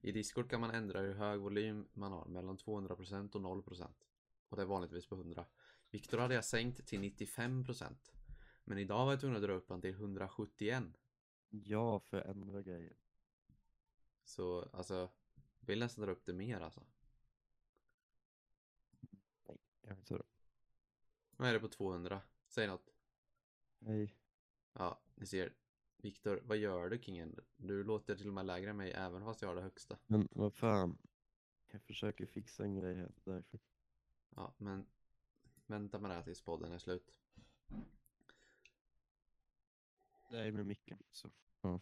I 0.01 0.13
Discord 0.13 0.51
kan 0.51 0.61
man 0.61 0.71
ändra 0.71 1.01
hur 1.01 1.15
hög 1.15 1.41
volym 1.41 1.89
man 1.93 2.13
har, 2.13 2.27
mellan 2.27 2.59
200% 2.59 3.35
och 3.35 3.41
0%. 3.41 3.89
Och 4.49 4.57
det 4.57 4.63
är 4.63 4.67
vanligtvis 4.67 5.07
på 5.07 5.15
100. 5.15 5.47
Viktor 5.91 6.19
hade 6.19 6.35
jag 6.35 6.45
sänkt 6.45 6.87
till 6.87 7.01
95%. 7.01 7.95
Men 8.65 8.79
idag 8.79 9.05
var 9.05 9.13
jag 9.13 9.21
tvungen 9.21 9.37
att 9.37 9.43
dra 9.43 9.53
upp 9.53 9.71
han 9.71 9.81
till 9.81 9.91
171. 9.91 10.85
Ja, 11.51 12.01
för 12.01 12.21
ändra 12.21 12.63
grejer. 12.63 12.97
Så 14.25 14.69
alltså, 14.73 15.11
vill 15.69 15.79
nästan 15.79 16.05
dra 16.05 16.13
upp 16.13 16.27
det 16.27 16.33
mer 16.33 16.61
alltså. 16.61 16.83
Nej, 19.47 19.59
jag 19.81 19.97
vet 19.97 20.11
inte. 20.11 20.25
Nu 21.37 21.47
är 21.47 21.53
det 21.53 21.61
på 21.61 21.69
200. 21.69 22.23
Säg 22.49 22.67
något. 22.67 22.95
Nej. 23.79 24.17
Ja, 24.73 25.01
ni 25.15 25.27
ser. 25.27 25.55
Viktor, 25.97 26.41
vad 26.45 26.57
gör 26.57 26.89
du 26.89 26.99
kingen? 26.99 27.41
Du 27.57 27.85
låter 27.85 28.17
till 28.17 28.29
och 28.29 28.35
med 28.35 28.47
lägre 28.47 28.71
än 28.71 28.77
mig 28.77 28.93
även 28.93 29.25
fast 29.25 29.43
jag 29.43 29.49
har 29.49 29.57
det 29.57 29.63
högsta. 29.63 29.99
Men 30.07 30.29
vad 30.31 30.55
fan. 30.55 30.99
Jag 31.71 31.83
försöker 31.83 32.27
fixa 32.27 32.65
en 32.65 32.75
grej 32.75 32.95
här, 32.95 33.13
därför. 33.25 33.61
Ja, 34.31 34.55
men 34.59 34.87
vänta 35.67 35.99
med 35.99 36.11
det 36.11 36.15
här 36.15 36.23
tills 36.23 36.43
podden 36.43 36.73
är 36.73 36.79
slut. 36.79 37.15
Det 40.31 40.39
är 40.39 40.53
med 40.53 40.67
micken. 40.67 41.03
Så. 41.11 41.31
Ja. 41.61 41.81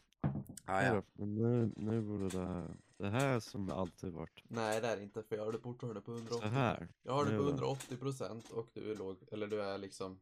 Ah, 0.64 1.02
Men 1.12 1.34
nu, 1.34 1.72
nu 1.76 2.00
borde 2.02 2.28
det 2.28 2.46
här, 2.46 2.76
det 2.96 3.08
här 3.08 3.40
som 3.40 3.66
det 3.66 3.74
alltid 3.74 4.12
varit. 4.12 4.42
Nej 4.48 4.80
det 4.80 4.88
är 4.88 4.96
det 4.96 5.02
inte 5.02 5.22
för 5.22 5.36
jag 5.36 5.44
har 5.44 5.52
det 5.52 5.58
fortfarande 5.58 6.00
på 6.00 6.12
180. 6.12 6.40
Så 6.40 6.46
här. 6.48 6.88
Jag 7.02 7.12
har 7.12 7.24
det 7.24 7.30
på 7.36 7.42
då. 7.42 7.48
180 7.48 7.96
procent 7.96 8.50
och 8.50 8.68
du 8.74 8.90
är 8.92 8.96
låg, 8.96 9.16
eller 9.32 9.46
du 9.46 9.62
är 9.62 9.78
liksom 9.78 10.20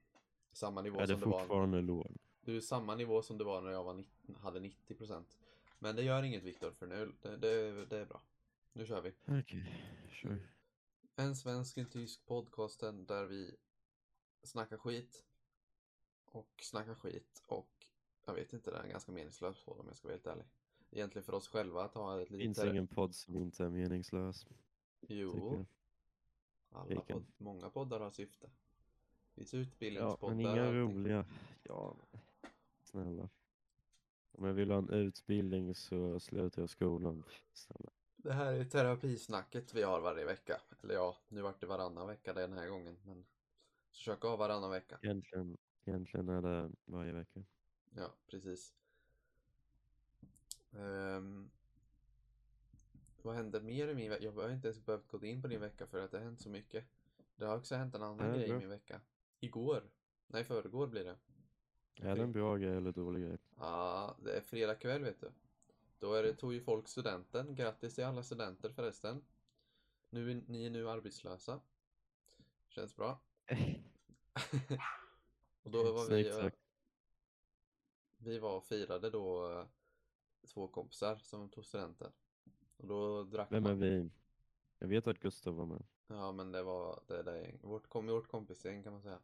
samma 0.52 0.82
nivå 0.82 1.00
Är 1.00 1.06
det 1.06 1.12
som 1.12 1.20
du 1.20 1.26
var. 1.26 1.38
fortfarande 1.40 1.80
låg? 1.80 2.16
Du 2.40 2.56
är 2.56 2.60
samma 2.60 2.94
nivå 2.94 3.22
som 3.22 3.38
du 3.38 3.44
var 3.44 3.60
när 3.60 3.70
jag 3.70 3.84
var 3.84 3.94
90, 3.94 4.34
hade 4.40 4.60
90 4.60 4.94
procent. 4.94 5.38
Men 5.78 5.96
det 5.96 6.02
gör 6.02 6.22
inget 6.22 6.42
Viktor 6.42 6.70
för 6.70 6.86
nu, 6.86 7.12
det, 7.22 7.36
det, 7.36 7.84
det 7.86 7.98
är 7.98 8.06
bra. 8.06 8.20
Nu 8.72 8.86
kör 8.86 9.00
vi. 9.00 9.12
Okej, 9.40 9.72
sure. 10.22 10.38
En 11.16 11.36
svensk, 11.36 11.76
en 11.78 11.86
tysk 11.86 12.26
podcasten 12.26 13.06
där 13.06 13.24
vi 13.24 13.54
snackar 14.42 14.76
skit. 14.78 15.24
Och 16.26 16.60
snackar 16.62 16.94
skit 16.94 17.42
och 17.46 17.68
jag 18.26 18.34
vet 18.34 18.52
inte, 18.52 18.70
det 18.70 18.76
är 18.76 18.82
en 18.82 18.90
ganska 18.90 19.12
meningslös 19.12 19.64
podd 19.64 19.80
om 19.80 19.86
jag 19.86 19.96
ska 19.96 20.08
vara 20.08 20.14
helt 20.14 20.26
ärlig. 20.26 20.44
Egentligen 20.90 21.24
för 21.24 21.32
oss 21.32 21.48
själva 21.48 21.84
att 21.84 21.94
ha 21.94 22.22
ett 22.22 22.30
litet... 22.30 22.44
finns 22.44 22.64
ingen 22.64 22.86
podd 22.86 23.14
som 23.14 23.36
inte 23.36 23.64
är 23.64 23.68
meningslös. 23.68 24.46
Jo, 25.00 25.66
alla 26.70 27.00
podd, 27.00 27.26
många 27.36 27.70
poddar 27.70 28.00
har 28.00 28.10
syfte. 28.10 28.46
Det 28.46 29.40
finns 29.40 29.54
Ja, 29.54 29.60
utbildningspoddar 29.60 30.34
men 30.34 30.46
och 30.46 30.52
inga 30.52 30.72
roliga. 30.72 31.26
Ja, 31.62 31.96
men 32.10 32.20
snälla. 32.82 33.28
Om 34.32 34.44
jag 34.44 34.54
vill 34.54 34.70
ha 34.70 34.78
en 34.78 34.90
utbildning 34.90 35.74
så 35.74 36.20
slutar 36.20 36.62
jag 36.62 36.70
skolan. 36.70 37.24
Snälla. 37.52 37.90
Det 38.16 38.32
här 38.32 38.52
är 38.52 38.64
terapisnacket 38.64 39.74
vi 39.74 39.82
har 39.82 40.00
varje 40.00 40.24
vecka. 40.24 40.60
Eller 40.82 40.94
ja, 40.94 41.16
nu 41.28 41.42
vart 41.42 41.60
det 41.60 41.66
varannan 41.66 42.06
vecka 42.06 42.32
den 42.32 42.52
här 42.52 42.68
gången. 42.68 42.96
Men 43.04 43.26
försöka 43.90 44.28
ha 44.28 44.36
varannan 44.36 44.70
vecka. 44.70 44.98
Egentligen, 45.02 45.56
egentligen 45.84 46.28
är 46.28 46.42
det 46.42 46.70
varje 46.84 47.12
vecka. 47.12 47.44
Ja, 47.96 48.14
precis. 48.26 48.74
Ehm, 50.72 51.50
vad 53.22 53.34
händer 53.34 53.60
mer 53.60 53.88
i 53.88 53.94
min 53.94 54.10
vecka? 54.10 54.24
Jag 54.24 54.32
har 54.32 54.50
inte 54.50 54.68
ens 54.68 54.86
behövt 54.86 55.08
gå 55.08 55.24
in 55.24 55.42
på 55.42 55.48
din 55.48 55.60
vecka 55.60 55.86
för 55.86 56.00
att 56.00 56.10
det 56.10 56.18
har 56.18 56.24
hänt 56.24 56.40
så 56.40 56.48
mycket. 56.48 56.84
Det 57.36 57.44
har 57.44 57.56
också 57.56 57.74
hänt 57.74 57.94
en 57.94 58.02
annan 58.02 58.26
Ja, 58.28 58.34
grej 58.34 58.44
i 58.44 58.48
bra. 58.48 58.58
min 58.58 58.68
vecka. 58.68 59.00
Igår. 59.40 59.82
Nej, 60.26 60.44
förrgår 60.44 60.86
blir 60.86 61.04
det. 61.04 61.16
Är 62.00 62.16
det 62.16 62.22
en 62.22 62.32
bra 62.32 62.56
grej 62.56 62.76
eller 62.76 62.92
dålig 62.92 63.22
grej? 63.22 63.38
Ja, 63.58 64.16
det 64.24 64.36
är 64.36 64.40
fredag 64.40 64.74
kväll 64.74 65.04
vet 65.04 65.20
du. 65.20 65.32
Då 65.98 66.14
är 66.14 66.22
det, 66.22 66.34
tog 66.34 66.54
ju 66.54 66.60
folk 66.60 66.88
studenten. 66.88 67.54
Grattis 67.54 67.94
till 67.94 68.04
alla 68.04 68.22
studenter 68.22 68.70
förresten. 68.70 69.24
Nu 70.10 70.30
är, 70.30 70.42
ni 70.46 70.66
är 70.66 70.70
nu 70.70 70.90
arbetslösa. 70.90 71.60
Känns 72.68 72.96
bra. 72.96 73.20
och 75.62 75.70
då 75.70 75.92
var 75.92 76.04
Säg 76.04 76.22
vi, 76.22 76.28
exakt. 76.28 76.63
Vi 78.24 78.38
var 78.38 78.56
och 78.56 78.64
firade 78.64 79.10
då 79.10 79.50
eh, 79.52 79.66
två 80.46 80.68
kompisar 80.68 81.16
som 81.16 81.48
tog 81.48 81.64
studenten. 81.66 82.12
Och 82.76 82.86
då 82.86 83.22
drack 83.24 83.52
Vem 83.52 83.66
är 83.66 83.68
man. 83.68 83.80
vi? 83.80 84.10
Jag 84.78 84.88
vet 84.88 85.06
att 85.06 85.18
Gustav 85.18 85.54
var 85.54 85.66
med. 85.66 85.84
Ja 86.06 86.32
men 86.32 86.52
det 86.52 86.62
var 86.62 87.00
det 87.06 87.22
där 87.22 87.36
gäng. 87.36 87.58
Vårt, 87.62 87.86
kom, 87.88 88.06
vårt 88.06 88.28
kompisgäng 88.28 88.82
kan 88.82 88.92
man 88.92 89.02
säga. 89.02 89.18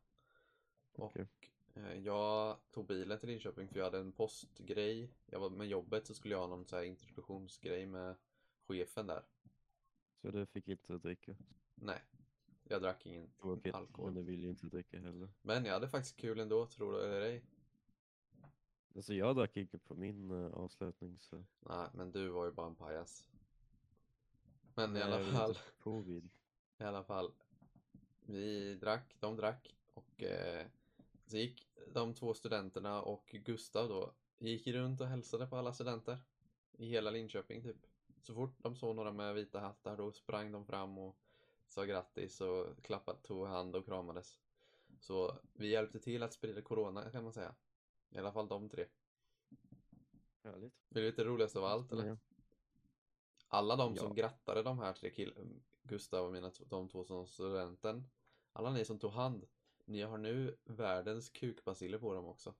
Och 0.92 1.04
Okej. 1.04 1.26
eh, 1.74 1.94
jag 1.94 2.56
tog 2.70 2.86
bilen 2.86 3.18
till 3.18 3.28
Linköping 3.28 3.68
för 3.68 3.76
jag 3.76 3.84
hade 3.84 3.98
en 3.98 4.12
postgrej. 4.12 5.10
Jag 5.26 5.40
var 5.40 5.50
med 5.50 5.66
jobbet 5.68 6.06
så 6.06 6.14
skulle 6.14 6.34
jag 6.34 6.40
ha 6.40 6.46
någon 6.46 6.66
så 6.66 6.76
här 6.76 6.82
introduktionsgrej 6.82 7.86
med 7.86 8.16
chefen 8.66 9.06
där. 9.06 9.22
Så 10.22 10.30
du 10.30 10.46
fick 10.46 10.68
inte 10.68 10.98
dricka? 10.98 11.36
Nej, 11.74 12.02
jag 12.64 12.82
drack 12.82 13.06
ingen 13.06 13.30
alkohol. 13.74 14.04
men 14.04 14.14
du 14.14 14.22
vill 14.22 14.42
ju 14.42 14.50
inte 14.50 14.66
dricka 14.66 14.98
heller. 15.00 15.28
Men 15.42 15.64
jag 15.64 15.72
hade 15.72 15.88
faktiskt 15.88 16.16
kul 16.16 16.38
ändå, 16.40 16.66
tror 16.66 16.92
du 16.92 17.04
eller 17.04 17.20
ej. 17.20 17.44
Alltså 18.96 19.14
jag 19.14 19.36
drack 19.36 19.56
inte 19.56 19.78
på 19.78 19.94
min 19.94 20.30
uh, 20.30 20.54
avslutning 20.54 21.18
så. 21.18 21.44
Nej, 21.60 21.88
men 21.94 22.12
du 22.12 22.28
var 22.28 22.44
ju 22.44 22.52
bara 22.52 22.66
en 22.66 22.74
pajas. 22.74 23.28
Men 24.74 24.96
i 24.96 25.02
alla 25.02 25.24
fall, 25.24 25.58
Covid. 25.78 26.30
i 26.78 26.84
alla 26.84 27.04
fall. 27.04 27.32
Vi 28.26 28.74
drack, 28.74 29.16
de 29.20 29.36
drack 29.36 29.74
och 29.94 30.22
eh, 30.22 30.66
Så 31.26 31.36
gick 31.36 31.68
de 31.92 32.14
två 32.14 32.34
studenterna 32.34 33.02
och 33.02 33.36
Gustav 33.44 33.88
då, 33.88 34.12
gick 34.38 34.66
runt 34.66 35.00
och 35.00 35.06
hälsade 35.06 35.46
på 35.46 35.56
alla 35.56 35.72
studenter 35.72 36.18
i 36.72 36.86
hela 36.86 37.10
Linköping 37.10 37.62
typ. 37.62 37.86
Så 38.22 38.34
fort 38.34 38.54
de 38.58 38.76
såg 38.76 38.96
några 38.96 39.12
med 39.12 39.34
vita 39.34 39.60
hattar 39.60 39.96
då 39.96 40.12
sprang 40.12 40.52
de 40.52 40.66
fram 40.66 40.98
och 40.98 41.16
sa 41.68 41.84
grattis 41.84 42.40
och 42.40 42.82
klappade, 42.82 43.18
tog 43.18 43.46
hand 43.46 43.76
och 43.76 43.84
kramades. 43.84 44.36
Så 45.00 45.38
vi 45.52 45.68
hjälpte 45.68 46.00
till 46.00 46.22
att 46.22 46.32
sprida 46.32 46.62
corona 46.62 47.10
kan 47.10 47.24
man 47.24 47.32
säga. 47.32 47.54
I 48.10 48.18
alla 48.18 48.32
fall 48.32 48.48
de 48.48 48.68
tre. 48.68 48.86
Härligt. 50.42 50.74
Du 50.88 51.02
veta 51.02 51.22
det 51.24 51.28
roligaste 51.30 51.58
av 51.58 51.64
allt 51.64 51.92
eller? 51.92 52.06
Ja. 52.06 52.16
Alla 53.48 53.76
de 53.76 53.94
Ja. 53.94 54.00
som 54.02 54.14
grattade 54.14 54.62
de 54.62 54.78
här 54.78 54.92
tre 54.92 55.10
killarna, 55.10 55.60
Gustav 55.82 56.26
och 56.26 56.32
mina, 56.32 56.52
de 56.66 56.88
två 56.88 57.04
som 57.04 57.26
studenten. 57.26 58.10
Alla 58.52 58.70
ni 58.72 58.84
som 58.84 58.98
tog 58.98 59.12
hand, 59.12 59.48
ni 59.84 60.02
har 60.02 60.18
nu 60.18 60.56
världens 60.64 61.30
kukbaciller 61.30 61.98
på 61.98 62.14
dem 62.14 62.24
också. 62.26 62.54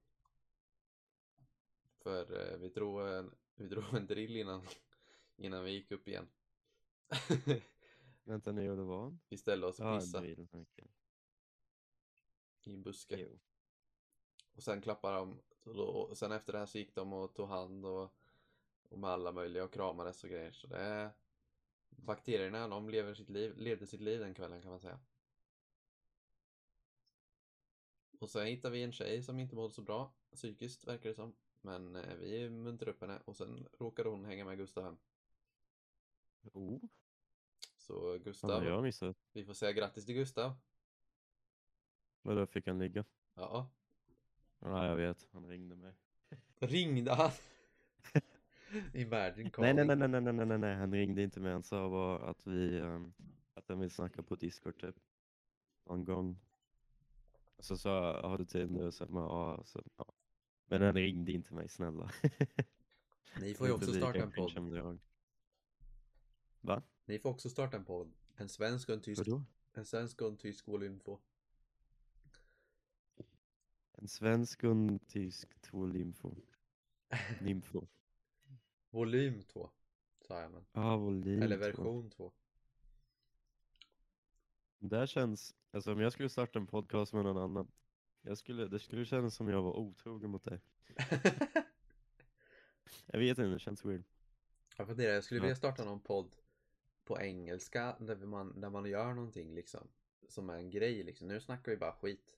För 1.99 2.52
eh, 2.52 2.59
vi 2.59 2.69
drog 2.69 3.00
en, 3.09 3.35
vi 3.54 3.66
drog 3.66 3.95
en 3.95 4.07
drill 4.07 4.37
innan, 4.37 4.62
innan 5.37 5.64
vi 5.64 5.71
gick 5.71 5.90
upp 5.90 6.09
igen. 6.09 6.28
Vänta 8.25 8.52
nu, 8.52 8.76
det 8.76 8.83
var 8.83 9.07
en? 9.07 9.21
vi 9.28 9.37
ställde 9.37 9.66
oss 9.66 9.80
och 9.80 9.87
Ja, 9.87 10.00
pissade 10.00 10.37
okej. 10.52 10.90
i 12.62 12.73
en 12.73 12.83
buske. 12.83 13.16
Jo. 13.21 13.38
Och 14.61 14.64
sen 14.64 14.81
klappade 14.81 15.17
de, 15.17 15.40
och 15.64 15.75
då, 15.75 15.85
och 15.85 16.19
sen 16.19 16.33
efter 16.33 16.52
det 16.52 16.59
här 16.59 16.67
så 16.67 16.79
gick 16.79 16.95
de 16.95 17.12
och 17.12 17.35
tog 17.35 17.49
hand 17.49 17.87
och, 17.87 18.14
och 18.88 18.99
med 18.99 19.11
alla 19.11 19.33
möjliga 19.33 19.64
och 19.64 19.73
kramades 19.73 20.25
och 20.25 20.31
grejer. 20.31 20.52
Så 20.52 20.67
det 20.67 21.11
bakterierna, 21.88 22.69
de 22.69 22.88
lever 22.90 23.14
sitt 23.14 23.29
liv, 23.31 23.57
levde 23.57 23.87
sitt 23.87 24.00
liv 24.00 24.21
den 24.21 24.35
kvällen 24.35 24.62
kan 24.62 24.71
man 24.71 24.81
säga. 24.81 25.00
Och 28.19 28.31
sen 28.31 28.47
hittade 28.47 28.75
vi 28.75 28.83
en 28.83 28.93
tjej 28.93 29.23
som 29.23 29.38
inte 29.38 29.55
mådde 29.55 29.75
så 29.75 29.83
bra 29.83 30.12
psykiskt 30.33 30.87
verkar 30.88 31.09
det 31.09 31.14
som. 31.14 31.35
Men 31.61 31.97
eh, 31.97 32.14
vi 32.17 32.50
muntrade 32.50 32.90
upp 32.93 33.00
henne 33.00 33.23
och 33.25 33.37
sen 33.37 33.69
råkade 33.79 34.09
hon 34.09 34.25
hänga 34.25 34.45
med 34.45 34.59
Gustav 34.59 34.85
hem. 34.85 34.99
Oh, 36.52 36.81
Så 37.76 38.19
Gustav, 38.19 38.83
missat. 38.83 39.17
vi 39.33 39.45
får 39.45 39.55
säga 39.55 39.73
grattis 39.73 40.07
till 40.07 40.14
Gustav. 40.14 40.52
Vadå, 42.23 42.47
fick 42.47 42.67
han 42.67 42.79
ligga? 42.79 43.05
Ja. 43.35 43.71
Ja, 44.61 44.87
jag 44.87 44.97
vet. 44.97 45.29
Han 45.33 45.47
ringde 45.47 45.76
mig. 45.76 45.93
Ringde 46.59 47.14
han? 47.14 47.31
Imagine 48.95 49.11
Nej, 49.35 49.35
nej, 49.35 49.50
calling. 49.50 49.76
nej, 49.76 49.97
nej, 49.97 50.09
nej, 50.09 50.33
nej, 50.33 50.47
nej, 50.47 50.59
nej, 50.59 50.75
han 50.75 50.93
ringde 50.93 51.23
inte 51.23 51.40
mig. 51.40 51.52
Han 51.52 51.62
sa 51.62 51.90
bara 51.90 52.31
att 52.31 52.47
vi, 52.47 52.79
ehm, 52.79 53.12
att 53.55 53.69
han 53.69 53.81
vill 53.81 53.90
snacka 53.90 54.23
på 54.23 54.35
Discord 54.35 54.81
typ. 54.81 54.97
Någon 55.87 56.05
gång. 56.05 56.38
Så 57.59 57.76
sa 57.76 58.07
jag, 58.07 58.23
har 58.29 58.38
du 58.38 58.45
tid 58.45 58.71
nu? 58.71 58.93
Så 58.93 59.07
bara, 59.07 59.25
ja, 59.25 59.62
så, 59.64 59.83
ja. 59.97 60.12
Men 60.67 60.83
han 60.83 60.95
ringde 60.95 61.33
inte 61.33 61.55
mig, 61.55 61.69
snälla. 61.69 62.11
Ni 63.40 63.55
får 63.59 63.67
ju 63.67 63.73
också 63.73 63.93
starta 63.93 64.19
en 64.23 64.33
podd. 64.33 64.99
Va? 66.61 66.83
Ni 67.05 67.19
får 67.19 67.31
också 67.31 67.50
starta 67.50 67.76
en 67.76 67.85
podd. 67.85 68.12
En 68.37 68.49
svensk 68.49 68.88
och 68.88 68.95
en 68.95 69.00
tysk. 69.00 69.26
Vadå? 69.26 69.43
En 69.73 69.85
svensk 69.85 70.23
och 70.23 70.29
en 70.29 70.37
tysk 70.37 70.69
volym 70.69 70.99
2. 70.99 71.21
En 74.00 74.09
svensk 74.09 74.64
och 74.64 74.71
en 74.71 74.99
tysk, 74.99 75.61
två 75.61 75.87
limfo. 75.87 76.35
Limfo. 77.40 77.87
Volym 78.90 79.42
2. 79.42 79.71
Sa 80.21 80.40
jag 80.40 80.52
men. 80.52 80.64
Ja, 80.73 80.97
volym 80.97 81.42
Eller 81.42 81.57
version 81.57 82.11
2. 82.11 82.33
Det 84.78 84.97
här 84.97 85.07
känns, 85.07 85.54
alltså 85.71 85.92
om 85.92 86.00
jag 86.00 86.12
skulle 86.12 86.28
starta 86.28 86.59
en 86.59 86.66
podcast 86.66 87.12
med 87.12 87.25
någon 87.25 87.37
annan. 87.38 87.71
Jag 88.23 88.38
skulle, 88.38 88.66
det 88.69 88.78
skulle 88.78 89.04
kännas 89.04 89.35
som 89.35 89.49
jag 89.49 89.62
var 89.62 89.76
otrogen 89.76 90.30
mot 90.30 90.45
dig. 90.45 90.61
Jag 93.07 93.19
vet 93.19 93.38
inte, 93.38 93.42
det 93.50 93.59
känns 93.59 93.85
weird. 93.85 94.02
jag 94.76 94.87
funderar, 94.87 95.12
jag 95.14 95.25
skulle 95.25 95.38
Ja. 95.38 95.42
vilja 95.42 95.57
starta 95.57 95.85
någon 95.85 96.01
podd 96.01 96.37
på 97.05 97.20
engelska 97.20 97.96
där 98.01 98.16
man, 98.16 98.61
där 98.61 98.70
man 98.70 98.87
gör 98.87 99.14
någonting 99.14 99.55
liksom. 99.55 99.88
Som 100.29 100.51
är 100.51 100.55
en 100.57 100.70
grej 100.70 101.03
liksom. 101.03 101.29
Nu 101.29 101.40
snackar 101.40 101.72
vi 101.72 101.79
bara 101.79 101.92
skit. 101.92 102.37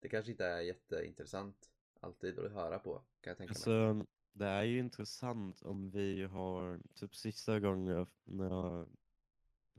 Det 0.00 0.08
kanske 0.08 0.30
inte 0.30 0.46
är 0.46 0.60
jätteintressant 0.60 1.70
alltid 2.00 2.38
att 2.38 2.52
höra 2.52 2.78
på. 2.78 2.94
Kan 3.20 3.30
jag 3.30 3.38
tänka 3.38 3.52
mig. 3.70 3.80
Alltså, 3.88 4.06
det 4.32 4.46
är 4.46 4.62
ju 4.62 4.78
intressant 4.78 5.62
om 5.62 5.90
vi 5.90 6.22
har, 6.22 6.80
typ 6.94 7.14
sista 7.14 7.60
gången 7.60 7.86
jag, 7.86 8.08
när 8.24 8.50
jag 8.50 8.88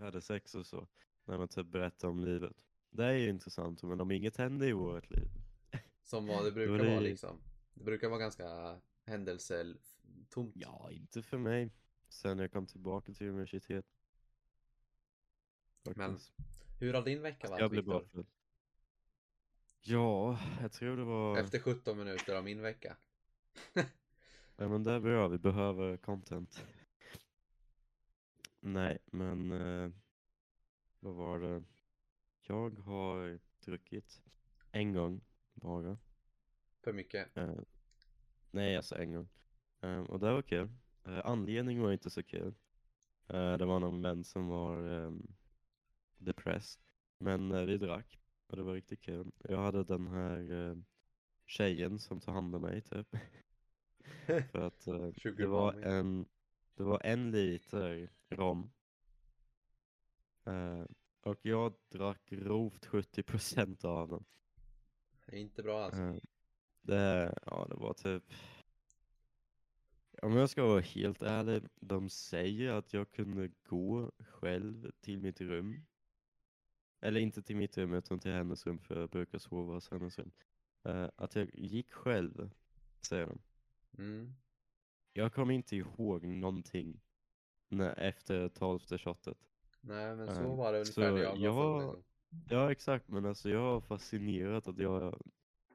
hade 0.06 0.22
sex 0.22 0.56
och 0.56 0.66
så, 0.66 0.88
när 1.26 1.38
man 1.38 1.48
typ 1.48 1.68
berättar 1.68 2.08
om 2.08 2.20
livet. 2.20 2.54
Det 2.90 3.06
är 3.06 3.14
ju 3.14 3.30
intressant, 3.30 3.84
men 3.84 4.02
om 4.02 4.12
inget 4.12 4.38
händer 4.38 4.68
i 4.68 4.72
vårt 4.72 5.10
liv. 5.10 5.28
Som 6.04 6.28
vad 6.28 6.46
det 6.46 6.52
brukar 6.66 6.86
det 6.86 6.90
vara 6.90 7.00
liksom. 7.00 7.42
Det 7.74 7.84
brukar 7.84 8.10
vara 8.10 8.20
ganska 8.20 8.80
händelsetomt. 9.06 10.54
Ja, 10.56 10.92
inte 10.92 11.24
för 11.24 11.38
mig. 11.38 11.72
Sen 12.10 12.40
jag 12.40 12.52
kom 12.52 12.68
tillbaka 12.68 13.14
till 13.14 13.28
universitet. 13.28 13.86
Men 15.84 15.96
Faktiskt. 15.96 16.34
Hur 16.80 16.94
har 16.94 17.02
din 17.02 17.22
vecka 17.22 17.50
varit 17.50 17.62
jag 17.62 17.72
blev 17.72 17.86
bara 17.86 18.00
Viktor? 18.00 18.24
full. 18.24 18.26
Ja, 19.82 20.40
jag 20.62 20.72
tror 20.72 20.98
det 20.98 21.04
var... 21.04 21.38
Efter 21.38 21.60
17 21.60 21.98
minuter 21.98 22.36
av 22.36 22.44
min 22.44 22.62
vecka. 22.62 22.98
Ja 24.60 24.68
men 24.68 24.84
det 24.84 24.92
är 24.92 25.00
bra, 25.00 25.28
vi 25.28 25.38
behöver 25.38 25.98
content. 25.98 26.66
Nej, 28.60 28.98
men 29.06 29.52
eh, 29.52 29.92
vad 31.00 31.14
var 31.14 31.40
det? 31.40 31.64
Jag 32.42 32.80
har 32.80 33.40
druckit 33.66 34.22
en 34.72 34.94
gång 34.94 35.22
bara. 35.54 35.98
För 36.84 36.94
mycket. 36.94 37.38
Eh, 37.38 37.60
nej, 38.52 38.78
alltså 38.78 38.96
en 38.96 39.14
gång. 39.14 39.30
Eh, 39.82 40.00
och 40.00 40.20
det 40.20 40.32
var 40.32 40.42
kul. 40.42 40.70
Eh, 41.06 41.22
anledningen 41.26 41.84
var 41.84 41.92
inte 41.92 42.10
så 42.10 42.24
kul. 42.24 42.56
Eh, 43.28 43.58
det 43.58 43.66
var 43.66 43.80
någon 43.80 44.02
vän 44.02 44.24
som 44.24 44.48
var 44.48 44.88
ehm, 44.88 45.36
depressed. 46.18 46.82
Men 47.18 47.52
eh, 47.52 47.62
vi 47.62 47.78
drack 47.78 48.20
och 48.48 48.58
det 48.58 48.64
var 48.64 48.74
riktigt 48.74 49.02
kul. 49.02 49.32
Jag 49.38 49.58
hade 49.58 49.84
den 49.84 50.08
här 50.08 50.70
eh, 50.70 50.78
tjejen 51.46 52.00
som 52.00 52.20
tog 52.20 52.34
hand 52.34 52.56
om 52.56 52.62
mig 52.62 52.82
typ. 52.82 53.16
För 54.52 54.60
att 54.60 54.88
eh, 54.88 55.10
det 55.38 55.48
var 55.48 55.74
en 55.74 56.26
det 56.78 56.84
var 56.84 57.02
en 57.04 57.32
liter 57.32 58.10
rom. 58.30 58.72
Eh, 60.44 60.86
och 61.22 61.40
jag 61.42 61.74
drack 61.90 62.26
grovt 62.26 62.88
70% 62.88 63.86
av 63.86 64.10
den. 64.10 64.26
Det 65.26 65.36
är 65.36 65.40
inte 65.40 65.64
bra 65.64 65.84
alltså. 65.84 66.02
Eh, 66.02 66.16
det, 66.82 67.34
ja, 67.46 67.68
det 67.70 67.76
var 67.76 67.94
typ... 67.94 68.24
Om 70.22 70.34
jag 70.34 70.50
ska 70.50 70.66
vara 70.66 70.82
helt 70.82 71.22
ärlig, 71.22 71.64
de 71.76 72.10
säger 72.10 72.72
att 72.72 72.94
jag 72.94 73.12
kunde 73.12 73.52
gå 73.64 74.12
själv 74.20 74.92
till 75.02 75.20
mitt 75.20 75.42
rum. 75.42 75.86
Eller 77.00 77.20
inte 77.20 77.42
till 77.42 77.56
mitt 77.56 77.78
rum 77.78 77.94
utan 77.94 78.20
till 78.20 78.32
hennes 78.32 78.66
rum 78.66 78.80
för 78.80 79.00
jag 79.00 79.10
brukar 79.10 79.38
sova 79.38 79.74
hos 79.74 79.92
hennes 79.92 80.20
rum. 80.20 80.32
Eh, 80.84 81.10
att 81.16 81.36
jag 81.36 81.50
gick 81.54 81.92
själv, 81.92 82.50
säger 83.02 83.26
de. 83.26 83.40
Mm. 83.98 84.36
Jag 85.14 85.34
kommer 85.34 85.54
inte 85.54 85.76
ihåg 85.76 86.24
någonting 86.26 87.02
när, 87.70 88.00
efter 88.00 88.50
tolfte 88.50 88.98
shotet. 88.98 89.38
Nej 89.82 90.16
men 90.16 90.28
Eh, 90.30 90.36
så 90.36 90.56
var 90.56 90.72
det 90.74 90.78
ungefär 90.80 90.94
så 90.94 91.02
när 91.02 91.18
jag 91.18 91.54
var 91.54 91.82
jag- 91.82 91.92
gång. 91.94 92.04
Ja 92.50 92.72
exakt, 92.72 93.08
men 93.08 93.26
alltså 93.26 93.50
jag 93.50 93.62
var 93.62 93.82
fascinerad 93.82 94.68
att 94.68 94.78
jag 94.78 95.22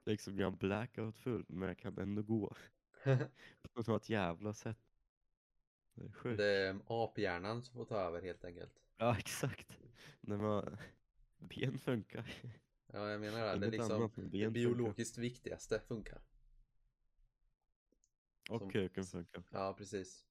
liksom 0.04 0.38
jag 0.38 0.58
blackout 0.58 1.16
full 1.16 1.44
men 1.48 1.68
jag 1.68 1.78
kan 1.78 1.98
ändå 1.98 2.22
gå 2.22 2.54
på 3.72 3.82
något 3.86 4.08
jävla 4.08 4.52
sätt. 4.52 4.78
Det 5.94 6.04
är 6.04 6.12
sjukt. 6.12 6.36
Det 6.38 6.66
är 6.66 6.80
aphjärnan 6.86 7.62
som 7.62 7.74
får 7.74 7.84
ta 7.84 7.96
över 7.96 8.22
helt 8.22 8.44
enkelt. 8.44 8.72
Ja 8.96 9.16
exakt. 9.18 9.78
När 10.20 10.36
man... 10.36 10.76
Ben 11.48 11.78
funkar. 11.78 12.34
Ja 12.86 13.10
jag 13.10 13.20
menar 13.20 13.46
det. 13.46 13.58
Det 13.58 13.66
är 13.66 13.70
liksom 13.70 14.00
det 14.00 14.08
ben 14.08 14.10
funkar. 14.10 14.50
biologiskt 14.50 15.18
viktigaste 15.18 15.80
funkar. 15.80 16.22
Och 18.50 18.58
som- 18.58 18.70
kuken 18.70 19.04
funkar. 19.04 19.42
Ja 19.50 19.74
precis. 19.78 20.26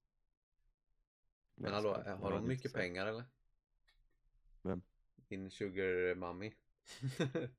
Men 1.56 1.74
hallå, 1.74 1.94
har 2.22 2.32
de 2.32 2.48
mycket 2.48 2.74
pengar 2.74 3.06
eller? 3.08 3.24
Vem? 4.62 4.82
Din 5.16 5.52
sugar 5.52 6.16
mommy. 6.16 6.54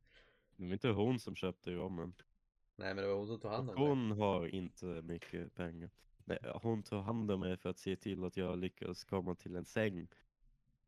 Det 0.57 0.65
var 0.67 0.73
inte 0.73 0.89
hon 0.89 1.21
som 1.21 1.35
köpte 1.37 1.71
rommen. 1.71 2.15
Nej 2.77 2.95
men 2.95 2.97
det 3.05 3.09
var 3.09 3.17
hon 3.17 3.27
som 3.27 3.41
tog 3.41 3.51
hand 3.51 3.71
om 3.71 3.77
dig. 3.77 3.89
Hon 3.89 4.11
har 4.11 4.47
inte 4.47 4.87
mycket 4.87 5.55
pengar. 5.55 5.91
Nej, 6.25 6.39
hon 6.63 6.83
tog 6.83 7.03
hand 7.03 7.31
om 7.31 7.41
mig 7.41 7.57
för 7.57 7.71
att 7.71 7.79
se 7.79 7.97
till 7.97 8.25
att 8.25 8.37
jag 8.37 8.59
lyckas 8.59 9.05
komma 9.05 9.35
till 9.35 9.57
en 9.57 9.65
säng 9.65 10.09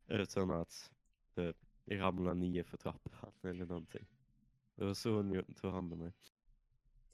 utan 0.07 0.51
att 0.51 0.91
typ, 1.35 1.64
ramla 1.87 2.33
ner 2.33 2.63
för 2.63 2.77
trappan 2.77 3.31
eller 3.41 3.65
någonting. 3.65 4.07
Det 4.75 4.85
var 4.85 4.93
så 4.93 5.15
hon 5.15 5.53
tog 5.55 5.71
hand 5.71 5.93
om 5.93 5.99
mig. 5.99 6.13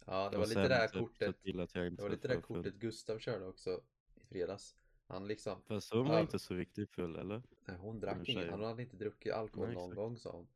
Ja 0.06 0.30
det 0.30 0.38
Och 0.38 0.42
var 0.42 0.48
lite 0.48 0.68
det 0.68 0.76
här 0.76 0.88
kortet. 0.88 1.36
Det 1.44 2.02
var 2.02 2.10
lite 2.10 2.28
det 2.28 2.42
full. 2.42 2.42
kortet 2.42 2.76
Gustav 2.76 3.20
körde 3.20 3.46
också 3.48 3.82
i 4.16 4.24
fredags. 4.26 4.76
Han 5.08 5.28
liksom, 5.28 5.62
Fast 5.68 5.94
hon 5.94 6.08
var 6.08 6.16
Ja. 6.16 6.22
inte 6.22 6.40
så 6.40 6.54
riktigt 6.54 6.92
full 6.92 7.16
eller? 7.16 7.44
nej, 7.66 7.78
hon 7.78 8.00
drack 8.00 8.30
inget, 8.30 8.50
han 8.50 8.64
hade 8.64 8.82
inte 8.82 8.98
druckit 8.98 9.34
alkohol 9.34 9.68
Nej, 9.68 9.76
någon 9.76 9.84
exakt. 9.92 9.96
gång 9.96 10.18
sa 10.18 10.32
hon. 10.32 10.48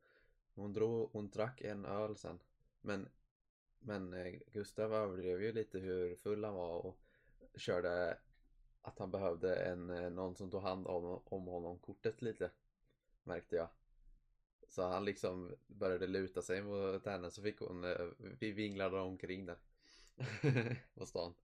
Hon, 0.54 0.72
drog, 0.72 1.10
hon 1.12 1.30
drack 1.30 1.60
en 1.60 1.84
öl 1.84 2.16
sen. 2.16 2.38
Men 2.80 3.08
Men 3.80 4.12
eh, 4.14 4.34
Gustav 4.52 4.94
överdrev 4.94 5.42
ju 5.42 5.52
lite 5.52 5.78
hur 5.78 6.16
full 6.16 6.44
han 6.44 6.54
var 6.54 6.86
och 6.86 6.98
körde 7.56 8.18
att 8.82 8.98
han 8.98 9.10
behövde 9.10 9.56
en, 9.56 9.90
eh, 9.90 10.10
någon 10.10 10.36
som 10.36 10.50
tog 10.50 10.62
hand 10.62 10.86
om, 10.86 11.20
om 11.24 11.46
honom 11.46 11.78
kortet 11.78 12.22
lite. 12.22 12.50
Märkte 13.24 13.56
jag. 13.56 13.68
Så 14.68 14.88
han 14.88 15.04
liksom 15.04 15.54
började 15.66 16.06
luta 16.06 16.42
sig 16.42 16.62
mot 16.62 17.06
henne 17.06 17.30
så 17.30 17.42
fick 17.42 17.58
hon, 17.60 17.84
eh, 17.84 18.06
vi 18.18 18.52
vinglade 18.52 18.98
omkring 19.00 19.46
där. 19.46 19.58
på 20.94 21.06
stan. 21.06 21.34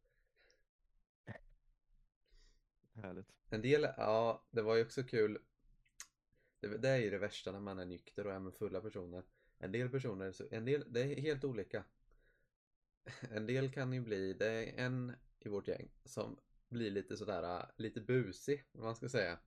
Härligt. 2.95 3.27
En 3.51 3.63
del, 3.63 3.83
ja 3.97 4.45
det 4.51 4.63
var 4.63 4.77
ju 4.77 4.83
också 4.83 5.03
kul. 5.03 5.39
Det, 6.61 6.79
det 6.79 6.89
är 6.89 6.99
ju 6.99 7.11
det 7.11 7.19
värsta 7.19 7.53
när 7.53 7.61
man 7.61 7.79
är 7.79 7.85
nykter 7.85 8.27
och 8.27 8.33
är 8.33 8.39
med 8.39 8.55
fulla 8.55 8.81
personer. 8.81 9.25
En 9.59 9.73
del 9.73 9.89
personer, 9.91 10.33
så- 10.33 10.49
en 10.51 10.65
del, 10.65 10.93
det 10.93 11.01
är 11.01 11.21
helt 11.21 11.45
olika. 11.45 11.85
En 13.31 13.47
del 13.47 13.73
kan 13.73 13.93
ju 13.93 14.01
bli, 14.01 14.33
det 14.35 14.47
är 14.47 14.85
en 14.85 15.13
i 15.41 15.49
vårt 15.49 15.69
gäng 15.69 15.89
som 16.05 16.37
blir 16.69 16.91
lite 16.91 17.17
sådär, 17.17 17.67
lite 17.77 18.01
busig, 18.01 18.65
vad 18.73 18.85
man 18.85 18.97
ska 18.97 19.09
säga. 19.09 19.39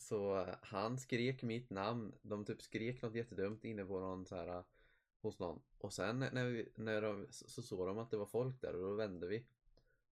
Så 0.00 0.46
han 0.62 0.98
skrek 0.98 1.42
mitt 1.42 1.70
namn, 1.70 2.12
de 2.22 2.44
typ 2.44 2.62
skrek 2.62 3.02
något 3.02 3.14
jättedumt 3.14 3.64
inne 3.64 3.84
på 3.84 4.00
någon 4.00 4.26
så 4.26 4.36
här 4.36 4.48
eh, 4.48 4.64
hos 5.20 5.38
någon. 5.38 5.62
Och 5.78 5.92
sen 5.92 6.18
när, 6.18 6.46
vi, 6.46 6.68
när 6.74 7.02
de, 7.02 7.26
så 7.30 7.62
såg 7.62 7.86
de 7.86 7.98
att 7.98 8.10
det 8.10 8.16
var 8.16 8.26
folk 8.26 8.60
där 8.60 8.74
och 8.74 8.82
då 8.82 8.94
vände 8.94 9.26
vi. 9.26 9.44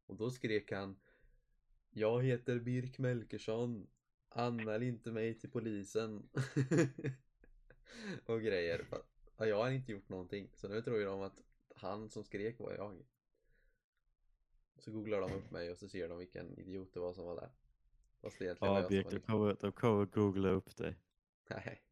Och 0.06 0.16
då 0.16 0.30
skrek 0.30 0.72
han 0.72 0.96
Jag 1.90 2.22
heter 2.22 2.58
Birk 2.58 2.98
Melkersson. 2.98 3.86
Anmäl 4.28 4.82
inte 4.82 5.10
mig 5.10 5.38
till 5.38 5.50
polisen. 5.50 6.28
och 8.26 8.42
grejer. 8.42 8.86
Jag 9.36 9.56
har 9.56 9.70
inte 9.70 9.92
gjort 9.92 10.08
någonting. 10.08 10.50
Så 10.54 10.68
nu 10.68 10.82
tror 10.82 10.98
ju 10.98 11.04
de 11.04 11.20
att 11.20 11.42
han 11.74 12.08
som 12.08 12.24
skrek 12.24 12.58
var 12.58 12.74
jag. 12.74 13.06
Så 14.78 14.90
googlar 14.90 15.20
de 15.20 15.32
upp 15.32 15.50
mig 15.50 15.70
och 15.70 15.78
så 15.78 15.88
ser 15.88 16.08
de 16.08 16.18
vilken 16.18 16.58
idiot 16.58 16.94
det 16.94 17.00
var 17.00 17.12
som 17.12 17.24
var 17.24 17.36
där. 17.36 17.50
Fast 18.20 18.42
egentligen 18.42 18.74
var 18.74 18.80
Ja, 18.80 18.88
Birk, 18.88 19.04
var 19.04 19.12
de 19.12 19.20
kommer, 19.20 19.56
de 19.60 19.72
kommer 19.72 20.04
googla 20.04 20.48
upp 20.48 20.76
dig. 20.76 20.96
Nej. 21.50 21.82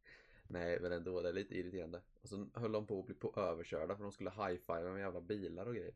Nej, 0.47 0.79
men 0.81 0.91
ändå, 0.91 1.21
det 1.21 1.29
är 1.29 1.33
lite 1.33 1.55
irriterande. 1.55 2.01
Och 2.21 2.29
så 2.29 2.47
höll 2.53 2.71
de 2.71 2.87
på 2.87 2.99
att 2.99 3.05
bli 3.05 3.15
på 3.15 3.33
överkörda 3.35 3.95
för 3.95 4.03
de 4.03 4.11
skulle 4.11 4.29
high-fiva 4.29 4.91
med 4.91 4.99
jävla 4.99 5.21
bilar 5.21 5.65
och 5.65 5.75
grejer. 5.75 5.95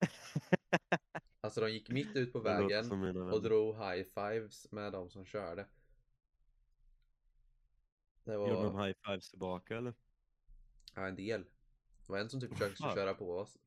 Alltså 1.40 1.60
de 1.60 1.72
gick 1.72 1.90
mitt 1.90 2.16
ut 2.16 2.32
på 2.32 2.38
vägen 2.40 2.92
och 3.32 3.42
drog 3.42 3.74
high-fives 3.74 4.66
med 4.70 4.92
de 4.92 5.10
som 5.10 5.24
körde. 5.24 5.66
Det 8.24 8.32
Gjorde 8.32 8.52
de 8.52 8.72
var 8.72 8.86
high 8.86 8.96
fives 9.06 9.30
tillbaka 9.30 9.76
eller? 9.76 9.94
ja, 10.94 11.06
en 11.06 11.16
del. 11.16 11.44
Det 12.06 12.12
var 12.12 12.18
en 12.18 12.30
som 12.30 12.40
typ 12.40 12.52
försökte 12.52 12.82
köra 12.82 13.14
på 13.14 13.38
oss. 13.38 13.58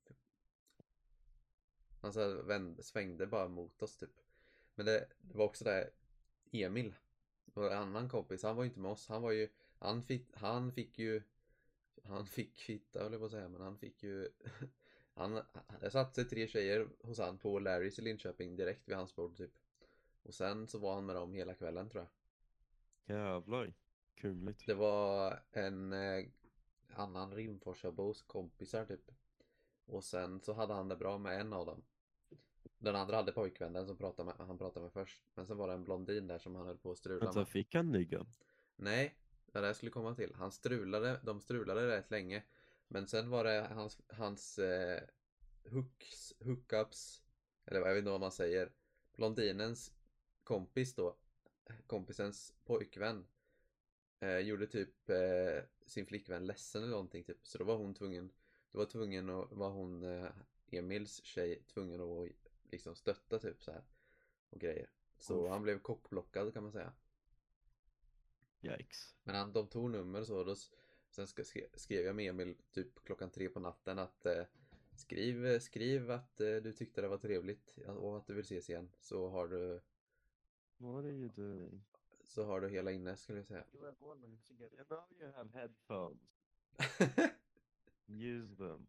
Han 2.01 2.13
så 2.13 2.41
vände, 2.41 2.83
svängde 2.83 3.27
bara 3.27 3.47
mot 3.47 3.81
oss 3.81 3.97
typ. 3.97 4.26
Men 4.77 4.85
det, 4.85 5.07
det 5.21 5.37
var 5.37 5.45
också 5.45 5.63
det 5.63 5.89
Emil. 6.51 6.95
En 7.55 7.63
annan 7.63 8.09
kompis, 8.09 8.43
han 8.43 8.55
var 8.55 8.63
ju 8.63 8.69
inte 8.69 8.79
med 8.79 8.91
oss. 8.91 9.07
Han 9.07 9.21
var 9.21 9.31
ju, 9.31 9.49
han 9.79 10.03
fick, 10.03 10.27
han 10.33 10.71
fick 10.71 10.99
ju, 10.99 11.21
han 12.03 12.25
fick 12.25 12.59
fitta 12.61 13.03
höll 13.03 13.11
jag 13.11 13.21
på 13.21 13.25
att 13.25 13.31
säga, 13.31 13.49
men 13.49 13.61
han 13.61 13.77
fick 13.77 14.03
ju 14.03 14.29
Han, 15.17 15.41
det 15.79 15.91
satt 15.91 16.15
sig 16.15 16.25
tre 16.25 16.47
tjejer 16.47 16.87
hos 17.01 17.19
han 17.19 17.37
på 17.37 17.59
Larrys 17.59 17.99
i 17.99 18.01
Linköping 18.01 18.55
direkt 18.55 18.87
vid 18.89 18.95
hans 18.95 19.15
bord 19.15 19.37
typ. 19.37 19.51
Och 20.23 20.33
sen 20.33 20.67
så 20.67 20.79
var 20.79 20.95
han 20.95 21.05
med 21.05 21.15
dem 21.15 21.33
hela 21.33 21.53
kvällen 21.53 21.89
tror 21.89 22.07
jag. 23.05 23.17
Jävlar. 23.17 23.73
Kungligt. 24.15 24.65
Det 24.65 24.73
var 24.73 25.43
en 25.51 25.93
eh, 25.93 26.25
annan 26.89 27.33
Rimforsabos 27.33 28.21
kompisar 28.21 28.85
typ. 28.85 29.11
Och 29.85 30.03
sen 30.03 30.41
så 30.41 30.53
hade 30.53 30.73
han 30.73 30.87
det 30.87 30.95
bra 30.95 31.17
med 31.17 31.41
en 31.41 31.53
av 31.53 31.65
dem. 31.65 31.83
Den 32.77 32.95
andra 32.95 33.15
hade 33.15 33.31
pojkvännen 33.31 33.87
som 33.87 33.97
pratade 33.97 34.25
med, 34.25 34.47
han 34.47 34.57
pratade 34.57 34.83
med 34.83 34.93
först. 34.93 35.23
Men 35.35 35.47
sen 35.47 35.57
var 35.57 35.67
det 35.67 35.73
en 35.73 35.83
blondin 35.83 36.27
där 36.27 36.37
som 36.39 36.55
han 36.55 36.65
höll 36.67 36.77
på 36.77 36.91
att 36.91 36.97
strula 36.97 37.25
Vänta, 37.25 37.39
med. 37.39 37.47
fick 37.47 37.75
han 37.75 37.91
nygga? 37.91 38.25
Nej, 38.75 39.17
det 39.45 39.57
är 39.57 39.61
det 39.61 39.67
jag 39.67 39.75
skulle 39.75 39.91
komma 39.91 40.15
till. 40.15 40.33
Han 40.35 40.51
strulade, 40.51 41.19
de 41.23 41.41
strulade 41.41 41.87
rätt 41.87 42.11
länge. 42.11 42.43
Men 42.87 43.07
sen 43.07 43.29
var 43.29 43.43
det 43.43 43.67
hans, 43.71 43.97
hans 44.07 44.59
eh, 44.59 45.01
hooks, 45.71 46.33
hookups, 46.39 47.23
eller 47.65 47.79
jag 47.79 47.87
vet 47.93 47.97
inte 47.97 48.11
vad 48.11 48.19
man 48.19 48.31
säger. 48.31 48.71
Blondinens 49.15 49.93
kompis 50.43 50.95
då, 50.95 51.17
kompisens 51.87 52.53
pojkvän, 52.65 53.27
eh, 54.19 54.37
gjorde 54.39 54.67
typ 54.67 55.09
eh, 55.09 55.63
sin 55.85 56.05
flickvän 56.05 56.45
ledsen 56.45 56.81
eller 56.83 56.91
någonting 56.91 57.23
typ. 57.23 57.47
Så 57.47 57.57
då 57.57 57.63
var 57.63 57.75
hon 57.77 57.93
tvungen, 57.93 58.31
då 58.71 58.77
var 58.79 58.85
tvungen 58.85 59.29
att, 59.29 59.51
var 59.51 59.69
hon, 59.69 60.03
eh, 60.03 60.29
Emils 60.71 61.23
tjej, 61.23 61.63
tvungen 61.73 62.01
att 62.01 62.07
liksom 62.71 62.95
stötta 62.95 63.39
typ 63.39 63.63
så 63.63 63.71
här 63.71 63.83
och 64.49 64.59
grejer. 64.59 64.89
Så 65.17 65.43
Uff. 65.43 65.49
han 65.49 65.63
blev 65.63 65.79
kockblockad 65.79 66.53
kan 66.53 66.63
man 66.63 66.71
säga. 66.71 66.93
Yikes. 68.61 69.15
Men 69.23 69.35
han, 69.35 69.53
de 69.53 69.67
tog 69.67 69.91
nummer 69.91 70.19
och 70.19 70.27
så. 70.27 70.43
Då, 70.43 70.55
sen 71.09 71.27
skrev 71.73 72.05
jag 72.05 72.15
med 72.15 72.29
Emil 72.29 72.55
typ 72.71 73.03
klockan 73.03 73.29
tre 73.29 73.49
på 73.49 73.59
natten 73.59 73.99
att 73.99 74.25
eh, 74.25 74.45
skriv, 74.95 75.45
eh, 75.45 75.59
skriv 75.59 76.11
att 76.11 76.41
eh, 76.41 76.55
du 76.55 76.73
tyckte 76.73 77.01
det 77.01 77.07
var 77.07 77.17
trevligt 77.17 77.77
och 77.77 78.17
att 78.17 78.27
du 78.27 78.33
vill 78.33 78.43
ses 78.43 78.69
igen. 78.69 78.89
Så 78.99 79.29
har 79.29 79.47
du, 79.47 79.81
What 80.77 81.05
are 81.05 81.11
you 81.11 81.29
doing? 81.35 81.83
så 82.27 82.45
har 82.45 82.61
du 82.61 82.69
hela 82.69 82.91
inne 82.91 83.17
skulle 83.17 83.39
jag 83.39 83.47
säga. 83.47 83.63
You 83.73 83.85
are 83.85 83.95
wanting 83.99 84.37
to 84.37 84.53
get... 84.53 84.79
And 84.79 84.89
now 84.89 85.05
you 85.19 85.31
have 85.31 85.49
headphones. 85.53 86.21
Use 88.07 88.55
them. 88.55 88.87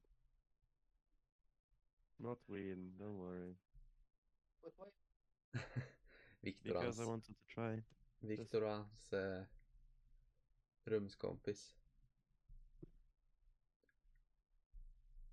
Not 2.17 2.39
real, 2.47 2.79
don't 2.99 3.17
worry. 3.17 3.55
Viktor 6.41 6.75
och 6.77 6.81
Because 6.83 7.03
I 7.03 7.07
hans, 7.07 7.09
wanted 7.09 7.37
to 7.37 7.43
try. 7.55 7.83
Viktor 8.19 8.63
och 8.63 8.71
hans 8.71 9.13
eh, 9.13 9.45
rumskompis. 10.85 11.75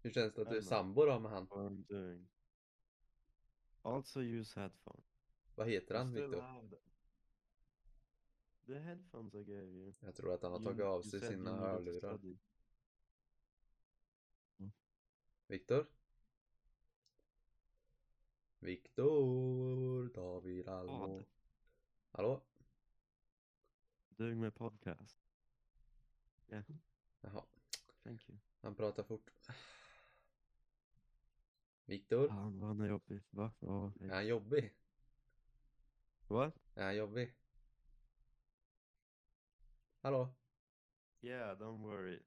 Hur 0.01 0.11
känns 0.11 0.33
det 0.33 0.41
att 0.41 0.47
du 0.49 0.55
är 0.55 0.59
Emma. 0.59 0.69
sambo 0.69 1.05
då 1.05 1.19
med 1.19 1.31
han? 1.31 1.47
What 1.47 1.57
I'm 1.71 1.85
doing. 1.87 2.27
Also 3.81 4.21
use 4.21 4.59
headphones. 4.59 5.05
Vad 5.55 5.67
heter 5.67 5.95
han 5.95 6.07
still 6.11 6.23
Viktor? 6.23 6.41
have 6.41 6.69
them. 6.69 6.79
The 8.65 8.79
headphones 8.79 9.33
I 9.35 9.43
gave 9.43 9.71
you. 9.73 9.93
Jag 9.99 10.15
tror 10.15 10.33
att 10.33 10.43
han 10.43 10.51
har 10.51 10.59
You- 10.59 10.63
tagit 10.65 10.81
av 10.85 11.01
you 11.01 11.09
sig 11.11 11.19
said 11.19 11.29
sina 11.31 11.49
you 11.49 11.59
needed 11.59 12.01
to 12.01 12.07
hörlurar. 12.07 12.17
study. 12.17 12.37
Viktor? 15.47 15.87
Viktor 18.65 20.09
David 20.13 20.67
Almo. 20.67 21.07
Vad? 21.07 21.25
Hallå? 22.11 22.41
Doing 24.17 24.39
my 24.39 24.51
podcast. 24.51 25.19
Jaha, 27.21 27.45
Thank 28.03 28.29
you. 28.29 28.37
han 28.61 28.75
pratar 28.75 29.03
fort. 29.03 29.31
Viktor? 31.85 32.27
Fan 32.27 32.59
vad 32.59 32.67
han 32.67 32.81
är 32.81 32.89
jobbig. 32.89 33.21
Va? 33.29 33.51
Ja, 33.59 33.91
Är 33.99 34.09
han 34.09 34.27
jobbig? 34.27 34.73
What? 36.27 36.53
Är 36.75 36.83
han 36.83 36.95
jobbig? 36.95 37.35
Hallå? 40.01 40.35
Yeah, 41.21 41.59
don't 41.59 41.81
worry. 41.81 42.23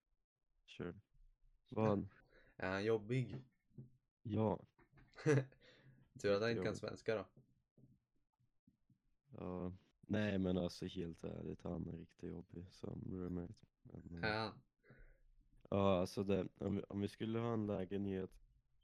Sure. 0.67 0.95
Vad? 1.69 2.09
Är 2.57 2.71
han 2.71 2.85
jobbig? 2.85 3.37
Ja. 4.23 4.61
Tur 6.19 6.35
att 6.35 6.43
han 6.43 6.51
inte 6.51 6.65
kan 6.65 6.77
svenska 6.77 7.15
då. 7.15 7.25
Ja. 9.39 9.73
Nej 10.01 10.39
men 10.39 10.59
alltså 10.59 10.87
helt 10.87 11.25
ärligt, 11.25 11.63
han 11.63 11.89
är 11.89 11.93
riktigt 11.93 12.31
jobbig 12.31 12.67
som 12.71 13.05
roommate. 13.11 13.55
Men, 13.83 14.25
eh, 14.25 14.31
Är 14.31 14.39
han? 14.39 14.53
Ja, 15.71 16.01
alltså 16.01 16.25
det, 16.25 16.49
om, 16.59 16.77
vi, 16.77 16.83
om 16.89 17.01
vi 17.01 17.09
skulle 17.09 17.39
ha 17.39 17.53
en 17.53 17.67
lägenhet 17.67 18.31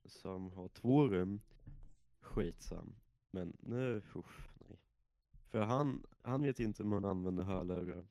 som 0.04 0.52
har 0.52 0.68
två 0.68 1.08
rum, 1.08 1.40
skitsam. 2.20 2.94
Men 3.30 3.56
nu, 3.60 4.02
usch, 4.16 4.48
nej. 4.68 4.78
För 5.46 5.60
han, 5.60 6.06
han 6.22 6.42
vet 6.42 6.60
inte 6.60 6.82
om 6.82 6.88
man 6.88 7.04
använder 7.04 7.44
hörlurar. 7.44 8.06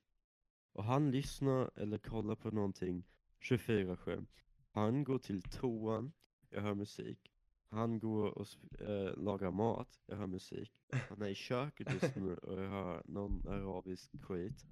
Och 0.71 0.83
han 0.83 1.11
lyssnar 1.11 1.71
eller 1.75 1.97
kollar 1.97 2.35
på 2.35 2.51
någonting 2.51 3.03
24-7. 3.39 4.25
Han 4.71 5.03
går 5.03 5.19
till 5.19 5.41
toan, 5.41 6.11
jag 6.49 6.61
hör 6.61 6.73
musik. 6.73 7.32
Han 7.73 7.99
går 7.99 8.37
och 8.37 8.47
eh, 8.79 9.17
lagar 9.17 9.51
mat, 9.51 9.99
jag 10.05 10.15
hör 10.15 10.27
musik. 10.27 10.71
Han 11.09 11.21
är 11.21 11.27
i 11.27 11.35
köket 11.35 11.93
just 11.93 12.15
nu 12.15 12.35
och 12.43 12.61
jag 12.61 12.69
hör 12.69 13.01
någon 13.05 13.47
arabisk 13.47 14.11
skit. 14.21 14.65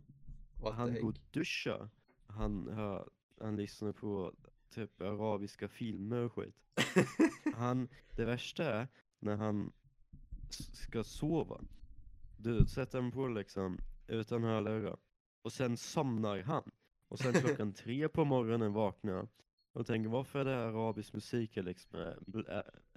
What 0.61 0.73
Han 0.73 0.93
går 0.93 1.09
och 1.09 1.19
duschar. 1.31 1.89
Han, 2.27 2.67
hör, 2.67 3.09
han 3.39 3.55
lyssnar 3.55 3.91
på 3.91 4.33
typ 4.69 5.01
arabiska 5.01 5.67
filmer 5.67 6.17
och 6.17 6.33
skit. 6.33 6.55
Han, 7.55 7.87
det 8.15 8.25
värsta 8.25 8.63
är 8.63 8.87
när 9.19 9.35
han 9.35 9.71
ska 10.73 11.03
sova. 11.03 11.61
Du 12.37 12.65
sätter 12.65 13.01
han 13.01 13.11
på 13.11 13.27
liksom 13.27 13.77
utan 14.07 14.43
hörlurar. 14.43 14.97
Och 15.41 15.53
sen 15.53 15.77
somnar 15.77 16.41
han. 16.41 16.71
Och 17.07 17.19
sen 17.19 17.33
klockan 17.33 17.73
tre 17.83 18.09
på 18.09 18.25
morgonen 18.25 18.73
vaknar 18.73 19.27
Och 19.73 19.85
tänker 19.85 20.09
varför 20.09 20.39
är 20.39 20.45
det 20.45 20.57
arabisk 20.57 21.13
musik 21.13 21.55
liksom 21.55 21.99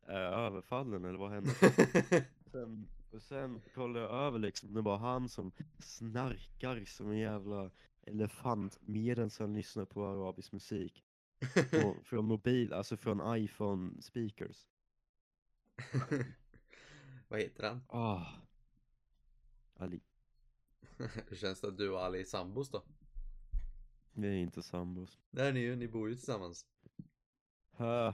är 0.06 0.20
överfallen 0.20 1.04
eller 1.04 1.18
vad 1.18 1.30
händer? 1.30 1.54
Sen, 2.52 2.88
och 3.10 3.22
sen 3.22 3.60
kollar 3.74 4.00
jag 4.00 4.10
över 4.10 4.38
liksom, 4.38 4.74
det 4.74 4.80
var 4.82 4.96
han 4.96 5.28
som 5.28 5.52
snarkar 5.78 6.84
som 6.84 7.10
en 7.10 7.18
jävla 7.18 7.70
elefant 8.02 8.78
medan 8.80 9.30
han 9.38 9.54
lyssnar 9.54 9.84
på 9.84 10.06
arabisk 10.06 10.52
musik. 10.52 11.04
På, 11.70 11.96
från 12.04 12.24
mobil, 12.24 12.72
alltså 12.72 12.96
från 12.96 13.36
iPhone 13.38 14.02
speakers. 14.02 14.66
Vad 17.28 17.40
heter 17.40 17.68
han? 17.68 17.82
Ah. 17.88 18.26
Ali, 19.76 20.00
Hur 21.28 21.36
känns 21.36 21.60
det 21.60 21.68
att 21.68 21.78
du 21.78 21.90
och 21.90 22.00
Ali 22.04 22.20
är 22.20 22.24
sambos 22.24 22.70
då? 22.70 22.82
vi 24.12 24.28
är 24.28 24.32
inte 24.32 24.62
sambos. 24.62 25.18
Det 25.30 25.42
är 25.42 25.52
ni 25.52 25.60
ju, 25.60 25.76
ni 25.76 25.88
bor 25.88 26.08
ju 26.08 26.14
tillsammans. 26.14 26.66
Ah, 27.76 28.12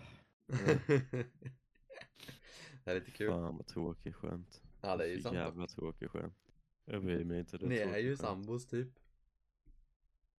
det 2.91 2.97
är 2.97 3.01
lite 3.01 3.11
kul. 3.11 3.29
fan 3.31 3.57
vad 3.57 3.67
tråkigt 3.67 4.15
skämt. 4.15 4.63
Ja 4.81 4.97
det 4.97 5.05
är 5.05 5.09
ju 5.09 5.21
sant. 5.21 5.35
jävla 5.35 5.67
tråkigt 5.67 6.11
skämt. 6.11 6.53
Jag 6.85 7.05
bryr 7.05 7.25
mig 7.25 7.39
inte. 7.39 7.59
det 7.59 7.67
Ni 7.67 7.77
är 7.77 7.99
ju 7.99 8.17
sambos 8.17 8.67
typ. 8.67 8.89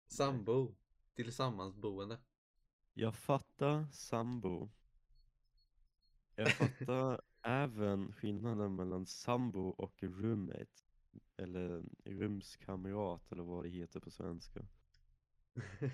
Sambo. 0.08 0.76
Tillsammansboende. 1.16 2.18
Jag 2.94 3.16
fattar 3.16 3.88
sambo. 3.92 4.70
Jag 6.36 6.52
fattar 6.52 7.22
även 7.42 8.14
skillnaden 8.14 8.76
mellan 8.76 9.06
sambo 9.06 9.70
och 9.70 10.04
roommate. 10.04 10.84
Eller 11.38 11.84
rumskamrat 12.04 13.32
eller 13.32 13.44
vad 13.44 13.64
det 13.64 13.70
heter 13.70 14.00
på 14.00 14.12
svenska. 14.12 14.66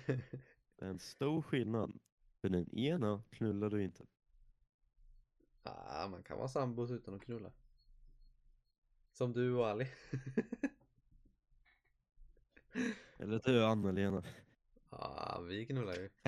Det 0.76 0.84
är 0.84 0.90
en 0.90 0.98
stor 0.98 1.42
skillnad. 1.42 1.98
För 2.40 2.48
den 2.48 2.74
ena 2.78 3.22
knullar 3.30 3.70
du 3.70 3.84
inte. 3.84 4.06
Ah, 5.88 6.08
man 6.08 6.22
kan 6.22 6.36
vara 6.38 6.48
sambos 6.48 6.90
utan 6.90 7.14
att 7.14 7.22
knulla. 7.22 7.52
Som 9.12 9.32
du 9.32 9.54
och 9.54 9.66
Ali. 9.66 9.86
Eller 13.16 13.38
du 13.44 13.64
Anna-Lena. 13.64 14.24
Ja, 14.90 15.40
vi 15.48 15.66
knullar 15.66 15.94
ju. 15.94 16.10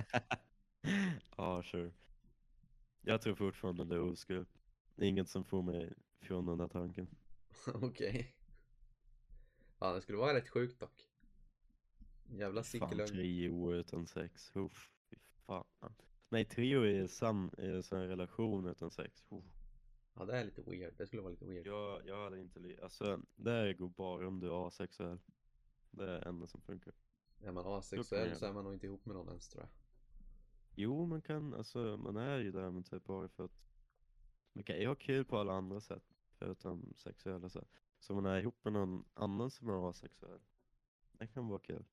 Ja, 1.36 1.62
sure. 1.62 1.92
Jag 3.00 3.22
tror 3.22 3.34
fortfarande 3.34 3.84
det 3.84 3.94
är 3.94 4.00
oskuld. 4.00 4.48
Det 4.94 5.04
är 5.04 5.08
inget 5.08 5.28
som 5.28 5.44
får 5.44 5.62
mig 5.62 5.92
från 6.20 6.46
den 6.46 6.58
där 6.58 6.68
tanken. 6.68 7.08
Okej. 7.74 8.36
Ja, 9.78 9.92
det 9.94 10.00
skulle 10.02 10.18
vara 10.18 10.34
rätt 10.34 10.48
sjukt 10.48 10.80
dock. 10.80 11.06
Jävla 12.26 12.62
Fan, 12.62 12.64
sickelögn. 12.64 13.08
tre 13.08 13.50
år 13.50 13.74
utan 13.74 14.06
sex. 14.06 14.50
Uff, 14.54 14.90
fy 15.10 15.16
fan. 15.46 15.94
Nej, 16.32 16.76
år 16.76 16.86
är 16.86 17.06
sam, 17.06 17.50
är 17.58 17.74
en 17.74 17.82
sån 17.82 17.98
här 17.98 18.06
relation 18.06 18.66
utan 18.66 18.90
sex. 18.90 19.26
Uff. 19.30 19.44
Ja, 20.14 20.24
det 20.24 20.36
är 20.36 20.44
lite 20.44 20.62
weird. 20.62 20.94
Det 20.96 21.06
skulle 21.06 21.22
vara 21.22 21.30
lite 21.30 21.44
weird. 21.44 21.66
Jag, 21.66 22.06
jag 22.06 22.24
hade 22.24 22.40
inte, 22.40 22.78
alltså 22.82 23.20
det 23.36 23.50
här 23.50 23.72
går 23.72 23.88
bara 23.88 24.28
om 24.28 24.40
du 24.40 24.46
är 24.46 24.66
asexuell. 24.66 25.18
Det 25.90 26.02
är 26.04 26.06
det 26.06 26.18
enda 26.18 26.46
som 26.46 26.60
funkar. 26.60 26.94
Är 27.40 27.52
man 27.52 27.66
asexuell 27.66 28.36
så 28.36 28.46
är 28.46 28.52
man 28.52 28.64
nog 28.64 28.74
inte 28.74 28.86
ihop 28.86 29.06
med 29.06 29.16
någon 29.16 29.28
ens 29.28 29.48
tror 29.48 29.62
jag. 29.62 29.70
Jo, 30.74 31.06
man 31.06 31.22
kan, 31.22 31.54
alltså 31.54 31.96
man 31.96 32.16
är 32.16 32.38
ju 32.38 32.52
där 32.52 32.70
men 32.70 32.84
typ 32.84 33.04
bara 33.04 33.28
för 33.28 33.44
att 33.44 33.60
man 34.52 34.64
kan 34.64 34.78
ju 34.78 34.86
ha 34.86 34.94
kul 34.94 35.24
på 35.24 35.38
alla 35.38 35.52
andra 35.52 35.80
sätt 35.80 36.14
förutom 36.38 36.92
sexuella 36.96 37.48
sätt. 37.48 37.68
Så 37.98 38.14
man 38.14 38.26
är 38.26 38.40
ihop 38.40 38.64
med 38.64 38.72
någon 38.72 39.04
annan 39.14 39.50
som 39.50 39.68
är 39.68 39.90
asexuell. 39.90 40.40
Det 41.12 41.26
kan 41.26 41.48
vara 41.48 41.58
kul. 41.58 41.84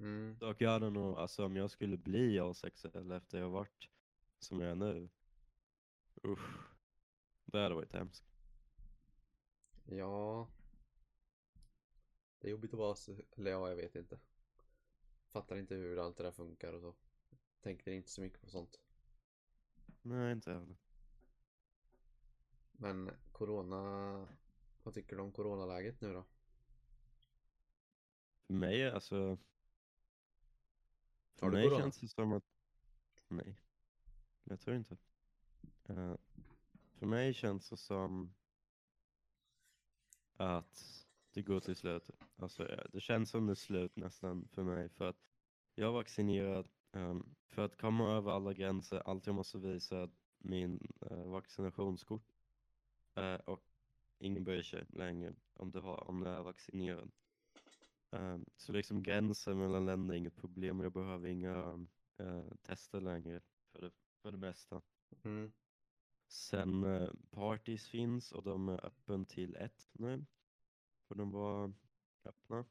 Mm. 0.00 0.36
Och 0.40 0.62
jag 0.62 0.70
hade 0.70 0.90
nog, 0.90 1.18
alltså 1.18 1.44
om 1.44 1.56
jag 1.56 1.70
skulle 1.70 1.96
bli 1.96 2.38
asexuell 2.38 3.10
efter 3.10 3.38
jag 3.38 3.50
varit 3.50 3.88
som 4.38 4.60
jag 4.60 4.70
är 4.70 4.74
nu. 4.74 5.08
Usch. 6.24 6.70
Det 7.44 7.58
hade 7.58 7.74
varit 7.74 7.92
hemskt. 7.92 8.24
Ja. 9.84 10.48
Det 12.38 12.48
är 12.48 12.50
jobbigt 12.50 12.72
att 12.72 12.78
vara 12.78 12.96
eller 13.36 13.50
ja, 13.50 13.68
jag 13.68 13.76
vet 13.76 13.94
inte. 13.94 14.18
Fattar 15.30 15.56
inte 15.56 15.74
hur 15.74 15.98
allt 15.98 16.16
det 16.16 16.22
där 16.22 16.32
funkar 16.32 16.72
och 16.72 16.80
så. 16.80 16.94
Tänkte 17.60 17.92
inte 17.92 18.10
så 18.10 18.20
mycket 18.20 18.40
på 18.40 18.48
sånt. 18.50 18.80
Nej, 20.02 20.32
inte 20.32 20.52
heller. 20.52 20.76
Men 22.72 23.10
corona, 23.32 24.28
vad 24.82 24.94
tycker 24.94 25.16
du 25.16 25.22
om 25.22 25.32
coronaläget 25.32 26.00
nu 26.00 26.12
då? 26.12 26.24
För 28.46 28.54
mig, 28.54 28.90
alltså. 28.90 29.38
För 31.40 31.46
Har 31.46 31.56
du 31.56 31.62
corona? 31.62 31.82
känns 31.82 31.98
det 31.98 32.08
som 32.08 32.32
att, 32.32 32.44
nej. 33.28 33.56
Jag 34.44 34.60
tror 34.60 34.76
inte. 34.76 34.96
Eh, 35.84 36.14
för 36.98 37.06
mig 37.06 37.34
känns 37.34 37.70
det 37.70 37.76
som 37.76 38.34
att 40.36 41.06
det 41.32 41.42
går 41.42 41.60
till 41.60 41.76
slut. 41.76 42.10
Alltså, 42.36 42.68
eh, 42.68 42.84
det 42.92 43.00
känns 43.00 43.30
som 43.30 43.46
det 43.46 43.52
är 43.52 43.54
slut 43.54 43.96
nästan 43.96 44.48
för 44.48 44.62
mig 44.62 44.88
för 44.88 45.08
att 45.08 45.16
jag 45.74 45.88
är 45.88 45.92
vaccinerad. 45.92 46.68
ehm, 46.92 47.34
för 47.48 47.64
att 47.64 47.76
komma 47.80 48.10
över 48.10 48.30
alla 48.30 48.52
gränser, 48.52 49.02
allt 49.06 49.26
jag 49.26 49.34
måste 49.34 49.58
visa 49.58 50.08
min 50.38 50.92
uh, 51.10 51.30
vaccinationskort. 51.30 52.32
Eh, 53.14 53.34
och 53.34 53.64
ingen 54.18 54.44
bryr 54.44 54.62
sig 54.62 54.86
längre 54.88 55.34
om 55.54 55.70
du, 55.70 55.80
har, 55.80 56.08
om 56.10 56.20
du 56.20 56.30
är 56.30 56.42
vaccinerad. 56.42 57.10
Ehm, 58.10 58.44
så 58.56 58.72
liksom 58.72 59.02
gränsen 59.02 59.58
mellan 59.58 59.86
länder 59.86 60.14
är 60.14 60.18
inget 60.18 60.36
problem. 60.36 60.80
Jag 60.80 60.92
behöver 60.92 61.28
inga 61.28 61.86
eh, 62.16 62.44
tester 62.62 63.00
längre 63.00 63.40
för 63.72 63.80
det, 63.80 63.90
för 64.22 64.32
det 64.32 64.38
mesta. 64.38 64.82
Mm. 65.24 65.52
Sen 66.28 66.84
uh, 66.84 67.10
parties 67.30 67.88
finns 67.88 68.32
och 68.32 68.42
de 68.42 68.68
är 68.68 68.86
öppen 68.86 69.24
till 69.24 69.56
ett 69.56 69.88
nu. 69.92 70.26
Får 71.08 71.14
de 71.14 71.30
vara 71.30 71.72
öppna. 72.24 72.64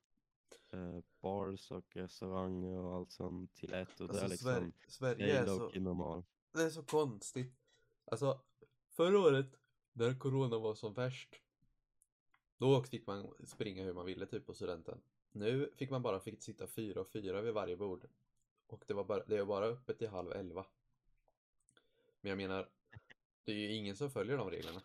Eh, 0.69 0.99
bars 1.21 1.71
och 1.71 1.95
restauranger 1.95 2.77
och 2.77 2.95
allt 2.95 3.11
sånt 3.11 3.55
till 3.55 3.73
ett 3.73 3.99
och 3.99 4.07
det 4.07 4.19
är 4.19 4.27
liksom 4.27 4.49
Alltså, 4.51 4.71
Sverige 4.87 5.39
är 5.39 5.45
så, 5.45 5.79
normal. 5.79 6.23
det 6.51 6.61
är 6.61 6.69
så 6.69 6.83
konstigt. 6.83 7.55
Alltså, 8.05 8.41
förra 8.89 9.19
året 9.19 9.55
när 9.93 10.19
corona 10.19 10.59
var 10.59 10.75
som 10.75 10.93
värst. 10.93 11.41
Då 12.57 12.83
fick 12.83 13.07
man 13.07 13.33
springa 13.43 13.83
hur 13.83 13.93
man 13.93 14.05
ville 14.05 14.25
typ 14.25 14.45
på 14.45 14.53
studenten. 14.53 15.01
Nu 15.31 15.71
fick 15.75 15.89
man 15.89 16.01
bara 16.01 16.19
fick 16.19 16.43
sitta 16.43 16.67
fyra 16.67 17.01
och 17.01 17.09
fyra 17.11 17.41
vid 17.41 17.53
varje 17.53 17.77
bord. 17.77 18.07
Och 18.67 18.83
det 18.87 18.93
var 18.93 19.03
bara, 19.03 19.25
det 19.25 19.37
är 19.37 19.45
bara 19.45 19.65
öppet 19.65 19.97
till 19.97 20.09
halv 20.09 20.31
elva. 20.31 20.65
Men 22.21 22.29
jag 22.29 22.37
menar, 22.37 22.69
det 23.43 23.51
är 23.51 23.55
ju 23.55 23.73
ingen 23.73 23.95
som 23.95 24.11
följer 24.11 24.37
de 24.37 24.49
reglerna. 24.49 24.81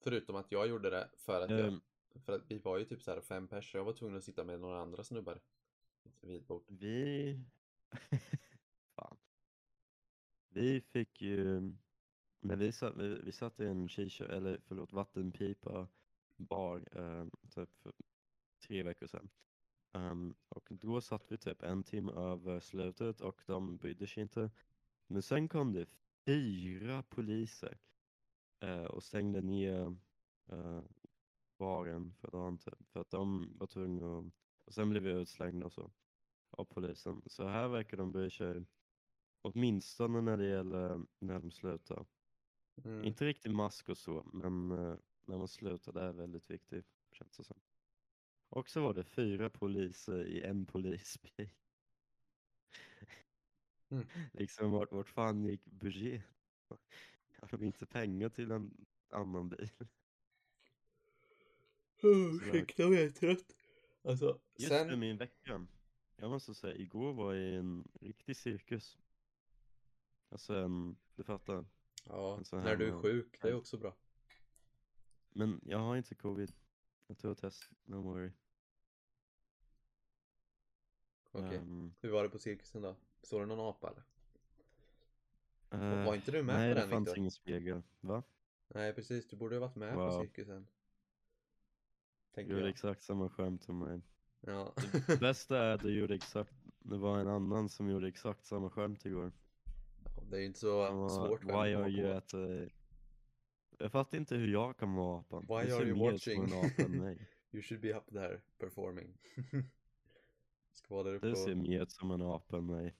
Förutom 0.00 0.36
att 0.36 0.52
jag 0.52 0.68
gjorde 0.68 0.90
det 0.90 1.08
för 1.16 1.40
att 1.40 1.50
jag, 1.50 1.60
Ehm, 1.60 1.80
för 2.24 2.32
att 2.32 2.50
vi 2.50 2.58
var 2.58 2.78
ju 2.78 2.84
typ 2.84 3.02
så 3.02 3.10
här 3.10 3.20
fem 3.20 3.48
pers, 3.48 3.70
så 3.72 3.76
jag 3.76 3.84
var 3.84 3.92
tvungen 3.92 4.16
att 4.18 4.24
sitta 4.24 4.44
med 4.44 4.60
några 4.60 4.80
andra 4.80 5.04
snubbar 5.04 5.40
vid 6.20 6.44
bord. 6.44 6.64
Vi... 6.68 7.40
Fan. 8.94 9.16
Vi 10.48 10.80
fick 10.80 11.22
ju... 11.22 11.72
När 12.40 12.56
vi, 12.56 12.72
satt, 12.72 12.96
vi, 12.96 13.20
vi 13.24 13.32
satt 13.32 13.60
i 13.60 13.66
en 13.66 13.88
shisha, 13.88 14.24
eller 14.24 14.60
förlåt, 14.66 14.92
vattenpipa 14.92 15.88
bar 16.38 16.88
eh, 16.92 17.26
typ 17.50 17.76
för 17.76 17.92
tre 18.66 18.82
veckor 18.82 19.06
sedan. 19.06 19.30
Ehm, 19.92 20.34
och 20.48 20.68
då 20.70 21.00
satt 21.00 21.32
vi 21.32 21.38
typ 21.38 21.62
en 21.62 21.82
timme 21.82 22.12
över 22.12 22.60
slutet 22.60 23.20
och 23.20 23.42
de 23.46 23.76
brydde 23.76 24.06
sig 24.06 24.22
inte. 24.22 24.50
Men 25.06 25.22
sen 25.22 25.48
kom 25.48 25.72
det 25.72 25.86
fyra 26.26 27.02
poliser 27.02 27.78
eh, 28.60 28.84
och 28.84 29.02
stängde 29.02 29.40
ner 29.40 29.96
eh, 30.48 30.82
baren 31.58 32.14
för 32.14 32.30
dagen 32.30 32.58
typ, 32.58 32.88
för 32.88 33.00
att 33.00 33.10
de 33.10 33.52
var 33.58 33.66
tvungna 33.66 34.18
att... 34.18 34.24
Och 34.64 34.74
sen 34.74 34.90
blev 34.90 35.02
vi 35.02 35.10
utslängda 35.10 35.66
och 35.66 35.72
så 35.72 35.90
av 36.50 36.64
polisen. 36.64 37.22
Så 37.26 37.48
här 37.48 37.68
verkar 37.68 37.96
de 37.96 38.12
bry 38.12 38.30
sig 38.30 38.64
åtminstone 39.42 40.20
när 40.20 40.36
det 40.36 40.48
gäller 40.48 41.00
när 41.18 41.38
de 41.38 41.50
slutar. 41.50 42.06
Mm. 42.84 43.04
Inte 43.04 43.24
riktigt 43.24 43.52
mask 43.52 43.88
och 43.88 43.98
så, 43.98 44.30
men 44.32 44.70
eh, 44.70 44.96
när 45.28 45.38
man 45.38 45.48
slutar 45.48 45.92
det 45.92 46.00
är 46.00 46.12
väldigt 46.12 46.50
viktigt 46.50 46.86
känns 47.12 47.36
det 47.36 47.44
som. 47.44 47.60
Och 48.48 48.70
så 48.70 48.80
var 48.80 48.94
det 48.94 49.04
fyra 49.04 49.50
poliser 49.50 50.26
i 50.26 50.42
en 50.42 50.66
polisbil. 50.66 51.50
Mm. 53.88 54.06
liksom 54.32 54.70
vart, 54.70 54.92
vart 54.92 55.08
fan 55.08 55.44
gick 55.44 55.64
budget? 55.64 56.22
Har 57.40 57.48
de 57.58 57.64
inte 57.64 57.86
pengar 57.86 58.28
till 58.28 58.50
en 58.50 58.86
annan 59.10 59.48
bil? 59.48 59.70
Ursäkta 62.02 62.86
om 62.86 62.92
jag 62.92 63.02
är 63.02 63.10
trött. 63.10 63.56
Alltså, 64.02 64.40
Just 64.56 64.68
sen... 64.68 64.88
det, 64.88 64.96
min 64.96 65.16
vecka. 65.16 65.66
Jag 66.16 66.30
måste 66.30 66.54
säga, 66.54 66.76
igår 66.76 67.12
var 67.12 67.34
jag 67.34 67.52
i 67.52 67.54
en 67.54 67.88
riktig 68.00 68.36
cirkus. 68.36 68.98
Alltså 70.28 70.54
en, 70.54 70.96
du 71.14 71.22
fattar. 71.24 71.64
Ja, 72.04 72.40
när 72.52 72.76
du 72.76 72.88
är 72.88 73.02
sjuk, 73.02 73.38
det 73.42 73.48
är 73.48 73.54
också 73.54 73.78
bra. 73.78 73.96
Men 75.38 75.60
jag 75.64 75.78
har 75.78 75.96
inte 75.96 76.14
covid. 76.14 76.52
Jag 77.06 77.18
tog 77.18 77.32
ett 77.32 77.38
test, 77.38 77.70
no 77.84 77.96
worry. 77.96 78.30
Okej. 81.32 81.56
Ehm, 81.56 81.94
Hur 82.00 82.10
var 82.10 82.22
det 82.22 82.28
på 82.28 82.38
cirkusen 82.38 82.82
då? 82.82 82.96
Såg 83.22 83.42
du 83.42 83.46
någon 83.46 83.60
apa 83.68 83.90
eller? 83.90 84.02
eh, 85.70 86.06
var 86.06 86.14
inte 86.14 86.30
du 86.30 86.42
med 86.42 86.54
nej, 86.54 86.70
på 86.70 86.74
det 86.74 86.80
den, 86.80 86.90
fanns 86.90 87.06
Viktor? 87.08 87.18
ingen 87.18 87.30
spegel. 87.30 87.82
Va? 88.00 88.22
Nej 88.68 88.92
precis, 88.94 89.28
du 89.28 89.36
borde 89.36 89.56
ha 89.56 89.60
varit 89.60 89.76
med 89.76 89.94
på 89.94 90.00
Wow. 90.00 90.20
cirkusen. 90.22 90.66
Du 92.30 92.34
Tänker 92.34 92.50
gjorde 92.52 92.62
jag. 92.62 92.70
exakt 92.70 93.02
samma 93.02 93.28
skämt 93.28 93.62
som 93.62 93.78
mig. 93.78 94.00
Ja. 94.40 94.74
Bästa 95.20 95.58
är 95.58 95.70
att 95.74 95.82
du 95.82 95.98
gjorde 95.98 96.14
exakt, 96.14 96.52
det 96.78 96.96
var 96.98 97.18
en 97.18 97.28
annan 97.28 97.68
som 97.68 97.90
gjorde 97.90 98.08
exakt 98.08 98.44
samma 98.46 98.70
skämt 98.70 99.06
igår. 99.06 99.32
det 100.30 100.36
är 100.36 100.40
ju 100.40 100.46
inte 100.46 100.58
så 100.58 100.84
Han 100.86 100.98
var, 100.98 101.08
svårt 101.08 101.44
Why 101.44 101.50
att 101.50 101.54
are 101.54 101.72
komma 101.74 101.88
you 101.88 102.12
på. 102.12 102.16
at 102.18 102.34
a... 102.34 102.68
Jag 103.78 103.92
fattar 103.92 104.18
inte 104.18 104.36
hur 104.36 104.48
jag 104.52 104.76
kan 104.76 104.94
vara 104.94 105.20
apan. 105.20 105.40
Why 105.42 105.66
du 105.66 105.76
are 105.76 105.84
you 105.88 105.98
watching? 106.12 106.42
en 106.44 106.52
apa 106.52 106.82
än 106.82 106.90
mig. 106.98 107.28
You 107.50 107.62
should 107.62 107.80
be 107.80 107.94
up 107.94 108.06
there 108.12 108.40
performing. 108.58 109.18
Ska 110.72 110.94
vara 110.94 111.10
där 111.10 111.20
Du 111.20 111.36
ser 111.36 111.54
mer 111.54 111.82
ut 111.82 111.90
som 111.92 112.10
en 112.10 112.22
apa 112.22 112.56
än 112.56 112.66
mig. 112.66 112.96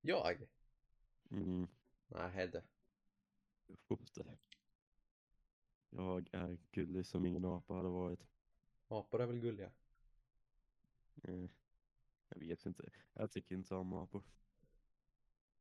Jag? 0.00 0.46
Mm, 1.30 1.66
Nej, 2.08 2.30
Hedde. 2.30 2.62
Foster. 3.78 4.38
Jag 5.90 6.28
är 6.32 6.58
gullig 6.72 7.06
som 7.06 7.26
ingen 7.26 7.44
apa 7.44 7.74
hade 7.74 7.88
varit. 7.88 8.20
Apor 8.88 9.20
är 9.20 9.26
väl 9.26 9.38
gulliga? 9.40 9.70
Eh, 11.22 11.44
Jag 12.28 12.38
vet 12.38 12.66
inte. 12.66 12.90
Jag 13.12 13.30
tycker 13.30 13.54
inte 13.54 13.74
om 13.74 13.92
apor. 13.92 14.22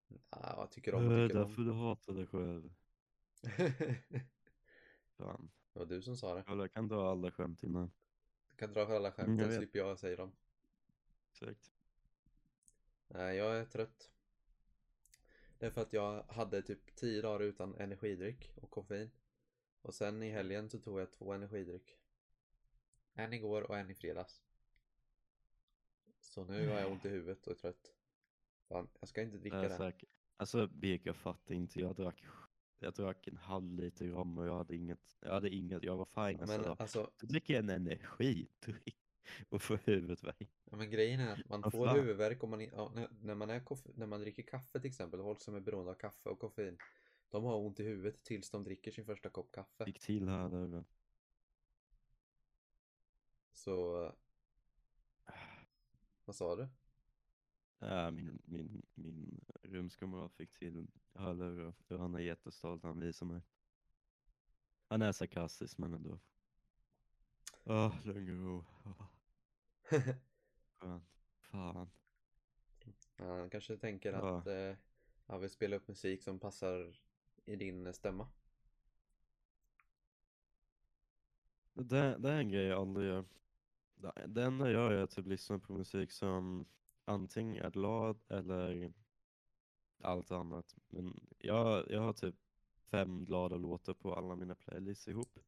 Ja, 0.07 0.17
jag 0.57 0.71
tycker 0.71 0.93
om 0.95 1.07
och 1.07 1.13
Eh, 1.13 1.27
tycker 1.27 1.39
Därför 1.39 1.61
om. 1.61 1.65
du 1.67 1.73
hatar 1.73 2.13
dig 2.13 2.27
själv. 2.27 2.73
det 5.25 5.31
Fan. 5.31 5.51
var 5.73 5.85
du 5.85 6.01
som 6.01 6.17
sa 6.17 6.35
det. 6.35 6.43
Jag 6.47 6.71
kan 6.71 6.87
dra 6.87 7.11
alla 7.11 7.31
skämt 7.31 7.63
innan. 7.63 7.91
Du 8.49 8.55
kan 8.55 8.73
dra 8.73 8.81
alla 8.95 9.11
skämt, 9.11 9.39
jag 9.41 9.51
så 9.51 9.57
slipper 9.57 9.79
jag 9.79 9.99
säga 9.99 10.15
dem. 10.15 10.31
Exakt. 11.31 11.71
Nej, 13.07 13.37
jag 13.37 13.57
är 13.57 13.65
trött. 13.65 14.11
Det 15.57 15.65
är 15.65 15.71
för 15.71 15.81
att 15.81 15.93
jag 15.93 16.23
hade 16.23 16.61
typ 16.61 16.95
10 16.95 17.21
dagar 17.21 17.39
utan 17.39 17.75
energidryck 17.75 18.51
och 18.55 18.69
koffein. 18.71 19.11
Och 19.81 19.93
sen 19.93 20.23
i 20.23 20.29
helgen 20.29 20.69
så 20.69 20.79
tog 20.79 20.99
jag 20.99 21.11
två 21.11 21.33
energidryck. 21.33 21.97
En 23.13 23.33
igår 23.33 23.61
och 23.61 23.77
en 23.77 23.89
i 23.89 23.95
fredags. 23.95 24.41
Så 26.19 26.45
nu 26.45 26.67
har 26.67 26.79
jag 26.79 26.91
ont 26.91 27.05
i 27.05 27.09
huvudet 27.09 27.47
och 27.47 27.53
är 27.53 27.57
trött. 27.57 27.93
Fan, 28.67 28.87
jag 28.99 29.09
ska 29.09 29.21
inte 29.21 29.37
Det 29.37 29.41
dricka 29.41 29.57
är 29.57 29.69
det. 29.69 29.77
säkert. 29.77 30.09
Alltså 30.37 30.67
Birk, 30.67 31.05
jag 31.05 31.15
fattar 31.15 31.55
inte. 31.55 31.79
Jag 31.79 31.95
drack, 31.95 32.23
jag 32.81 32.93
drack 32.93 33.27
en 33.27 33.37
halv 33.37 33.73
liter 33.79 34.07
rom 34.07 34.37
och 34.37 34.47
jag 34.47 34.57
hade 34.57 34.75
inget. 34.75 35.17
Jag 35.19 35.31
hade 35.33 35.49
inget. 35.49 35.83
Jag 35.83 35.97
var 35.97 36.05
fine 36.05 36.37
Men 36.37 36.47
nästa 36.47 36.63
dag. 36.63 36.75
alltså, 36.79 37.11
Så 37.19 37.25
dricker 37.25 37.53
jag 37.53 37.63
en 37.63 37.69
energidryck 37.69 38.97
och 39.49 39.61
får 39.61 39.79
huvudvärk. 39.85 40.51
ja, 40.71 40.77
men 40.77 40.89
grejen 40.89 41.19
är 41.19 41.33
att 41.33 41.49
man 41.49 41.71
får 41.71 41.85
fan? 41.85 41.95
huvudvärk 41.95 42.43
om 42.43 42.49
man, 42.49 42.61
ja, 42.61 42.91
när, 43.21 43.35
man 43.35 43.49
är 43.49 43.97
när 43.99 44.05
man 44.07 44.21
dricker 44.21 44.43
kaffe 44.43 44.79
till 44.79 44.89
exempel. 44.89 45.19
Folk 45.19 45.41
som 45.41 45.55
är 45.55 45.59
beroende 45.59 45.91
av 45.91 45.95
kaffe 45.95 46.29
och 46.29 46.39
koffein. 46.39 46.77
De 47.29 47.43
har 47.43 47.57
ont 47.57 47.79
i 47.79 47.83
huvudet 47.83 48.23
tills 48.23 48.49
de 48.49 48.63
dricker 48.63 48.91
sin 48.91 49.05
första 49.05 49.29
kopp 49.29 49.51
kaffe. 49.51 49.83
Gick 49.87 49.99
till 49.99 50.29
här 50.29 50.49
där. 50.49 50.83
Så... 53.53 54.11
Vad 56.25 56.35
sa 56.35 56.55
du? 56.55 56.67
Ja, 57.83 58.11
min, 58.11 58.41
min, 58.45 58.81
min 58.93 59.45
rumskamrat 59.63 60.33
fick 60.35 60.53
till 60.53 60.87
hörlurar 61.13 61.73
och 61.87 61.99
han 61.99 62.15
är 62.15 62.19
jättestolt. 62.19 62.83
Han 62.83 62.99
visar 62.99 63.25
mig. 63.25 63.41
Han 64.87 65.01
är 65.01 65.11
sarkastisk 65.11 65.77
men 65.77 65.93
ändå. 65.93 66.19
Åh, 67.63 67.95
lugn 68.05 68.39
och 68.39 68.45
ro. 68.45 68.65
Åh, 68.85 69.07
Fan. 70.79 71.01
Fan. 71.39 71.89
Ja, 73.17 73.25
Han 73.39 73.49
kanske 73.49 73.77
tänker 73.77 74.11
Ja. 74.13 74.37
att 74.39 74.47
eh, 74.47 74.75
han 75.27 75.41
vill 75.41 75.49
spela 75.49 75.75
upp 75.75 75.87
musik 75.87 76.23
som 76.23 76.39
passar 76.39 76.99
i 77.45 77.55
din 77.55 77.87
eh, 77.87 77.93
stämma. 77.93 78.27
Det, 81.73 82.17
det 82.17 82.29
är 82.31 82.37
en 82.39 82.49
grej 82.49 82.65
jag 82.65 82.79
aldrig 82.81 83.07
gör. 83.07 83.25
Det- 83.95 84.25
Det 84.27 84.43
enda 84.43 84.65
jag 84.65 84.73
gör 84.73 84.91
är 84.91 85.03
att 85.03 85.11
typ 85.11 85.25
lyssna 85.27 85.59
på 85.59 85.73
musik 85.73 86.11
som 86.11 86.65
antingen 87.05 87.65
är 87.65 87.71
glad 87.71 88.19
eller 88.27 88.93
allt 90.01 90.31
annat. 90.31 90.75
Men 90.87 91.19
jag, 91.37 91.91
jag 91.91 92.01
har 92.01 92.13
typ 92.13 92.35
fem 92.77 93.25
glada 93.25 93.57
låtar 93.57 93.93
på 93.93 94.15
alla 94.15 94.35
mina 94.35 94.55
playlists 94.55 95.07
ihop. 95.07 95.39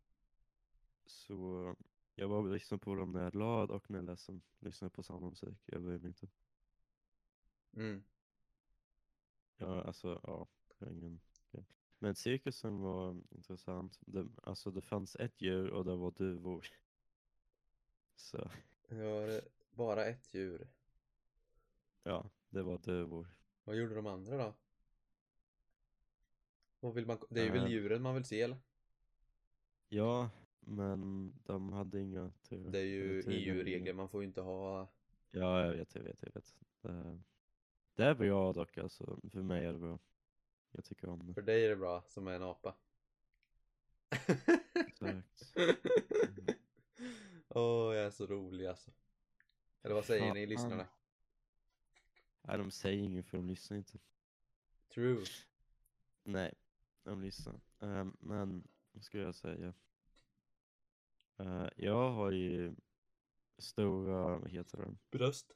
Så 1.06 1.76
jag 2.16 2.30
bara 2.30 2.42
lyssnar 2.42 2.78
på 2.78 2.96
dem 2.96 3.12
när 3.12 3.20
jag 3.20 3.28
är 3.28 3.32
glad 3.32 3.72
och 3.72 3.90
när 3.90 3.98
jag 3.98 4.04
är 4.04 4.08
ledsen. 4.08 4.42
Lyssnar 4.60 4.90
på 4.90 5.04
samma 5.04 5.30
musik, 5.30 5.58
jag 5.66 5.82
bryr 5.82 6.00
mig 6.00 6.08
inte. 6.08 6.28
Mm. 7.74 8.04
Ja, 9.58 9.84
alltså, 9.84 10.20
ja, 10.24 10.48
ingen. 10.90 11.22
Men 12.04 12.16
cirkusen 12.16 12.80
var 12.80 13.22
intressant. 13.30 14.00
Det, 14.02 14.28
alltså 14.44 14.72
det 14.72 14.82
fanns 14.82 15.16
ett 15.16 15.42
djur 15.42 15.70
och 15.70 15.86
det 15.86 15.96
var 15.96 16.12
duvor. 16.12 16.68
Så, 18.16 18.38
eh, 18.88 19.44
bara 19.72 20.06
ett 20.06 20.34
djur. 20.34 20.68
Ja, 22.04 22.30
det 22.50 22.64
var 22.64 22.78
duvor. 22.78 23.28
Vad 23.64 23.76
gjorde 23.76 23.96
de 23.96 24.08
andra 24.08 24.38
då? 24.38 24.54
Vad 26.80 26.94
vill 26.94 27.06
man, 27.06 27.18
det 27.30 27.42
är 27.42 27.46
ju 27.46 27.52
väl 27.52 27.64
Eh. 27.66 27.72
djuren 27.72 28.02
man 28.02 28.16
vill 28.16 28.26
se 28.26 28.42
eller? 28.42 28.58
Ja, 29.90 30.30
men 30.60 31.32
de 31.44 31.74
hade 31.74 32.00
inga 32.02 32.32
tur. 32.50 32.70
Det 32.70 32.80
är 32.80 32.86
ju 32.86 33.22
EU-regler, 33.28 33.94
man 33.94 34.10
får 34.10 34.22
ju 34.22 34.28
inte 34.28 34.42
ha 34.42 34.88
Ja, 35.32 35.66
jag 35.66 35.72
vet, 35.74 35.96
jag 35.96 36.04
vet, 36.04 36.18
jag 36.24 36.34
vet. 36.34 36.56
Det, 36.82 37.20
det 37.96 38.04
är 38.04 38.16
bra 38.16 38.54
dock, 38.54 38.78
alltså. 38.78 39.20
För 39.32 39.42
mig 39.42 39.66
är 39.66 39.74
det 39.74 39.80
bra. 39.80 40.00
Jag 40.72 40.86
tycker 40.86 41.10
om 41.10 41.28
det. 41.28 41.34
För 41.34 41.42
dig 41.42 41.66
är 41.66 41.70
det 41.70 41.76
bra, 41.76 42.04
som 42.08 42.28
är 42.28 42.34
en 42.36 42.44
apa. 42.44 42.76
Exakt. 44.74 45.54
Åh, 47.50 47.96
jag 47.96 48.06
är 48.06 48.10
så 48.12 48.26
rolig 48.28 48.66
alltså. 48.66 48.92
Eller 49.84 49.96
vad 49.96 50.06
säger 50.06 50.34
ni 50.34 50.42
Fan. 50.42 50.50
lyssnarna? 50.50 50.88
Nej, 52.48 52.58
de 52.58 52.72
säger 52.72 53.04
inget 53.04 53.26
för 53.26 53.38
de 53.38 53.48
lyssnar 53.48 53.78
inte. 53.78 54.00
True. 54.94 55.26
Nej, 56.24 56.54
de 57.04 57.22
lyssnar. 57.22 57.62
Ehm, 57.80 58.18
men, 58.20 58.68
vad 58.92 59.04
ska 59.04 59.18
jag 59.18 59.36
säga? 59.36 59.74
Eh, 61.38 61.68
jag 61.76 62.12
har 62.12 62.32
ju 62.32 62.76
stora, 63.58 64.38
vad 64.38 64.52
heter 64.52 64.78
det? 64.78 65.18
Bröst. 65.18 65.56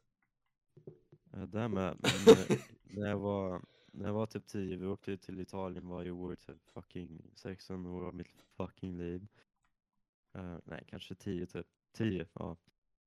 Uh, 1.34 1.44
det 1.44 1.68
med, 1.68 1.98
men 2.26 2.36
eh, 2.36 2.58
när 2.84 3.08
jag 3.08 3.20
var, 3.20 3.62
när 3.92 4.06
jag 4.06 4.14
var 4.14 4.26
typ 4.26 4.48
10, 4.48 4.78
vi 4.78 4.86
åkte 4.86 5.18
till 5.18 5.40
Italien 5.40 5.88
varje 5.88 6.12
år 6.12 6.36
typ 6.36 6.70
fucking 6.70 7.32
16 7.36 7.86
år 7.86 8.06
av 8.06 8.16
mitt 8.16 8.42
fucking 8.42 8.98
liv. 8.98 9.28
Eh, 10.34 10.58
nej, 10.66 10.84
kanske 10.88 11.16
10 11.16 11.46
typ. 11.46 11.68
10, 11.92 12.28
ja. 12.34 12.58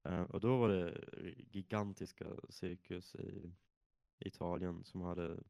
Eh, 0.02 0.22
och 0.22 0.40
då 0.40 0.56
var 0.56 0.68
det 0.68 1.04
gigantiska 1.50 2.26
cirkus 2.48 3.14
i 3.14 3.52
Italien 4.20 4.84
som 4.84 5.00
hade 5.00 5.42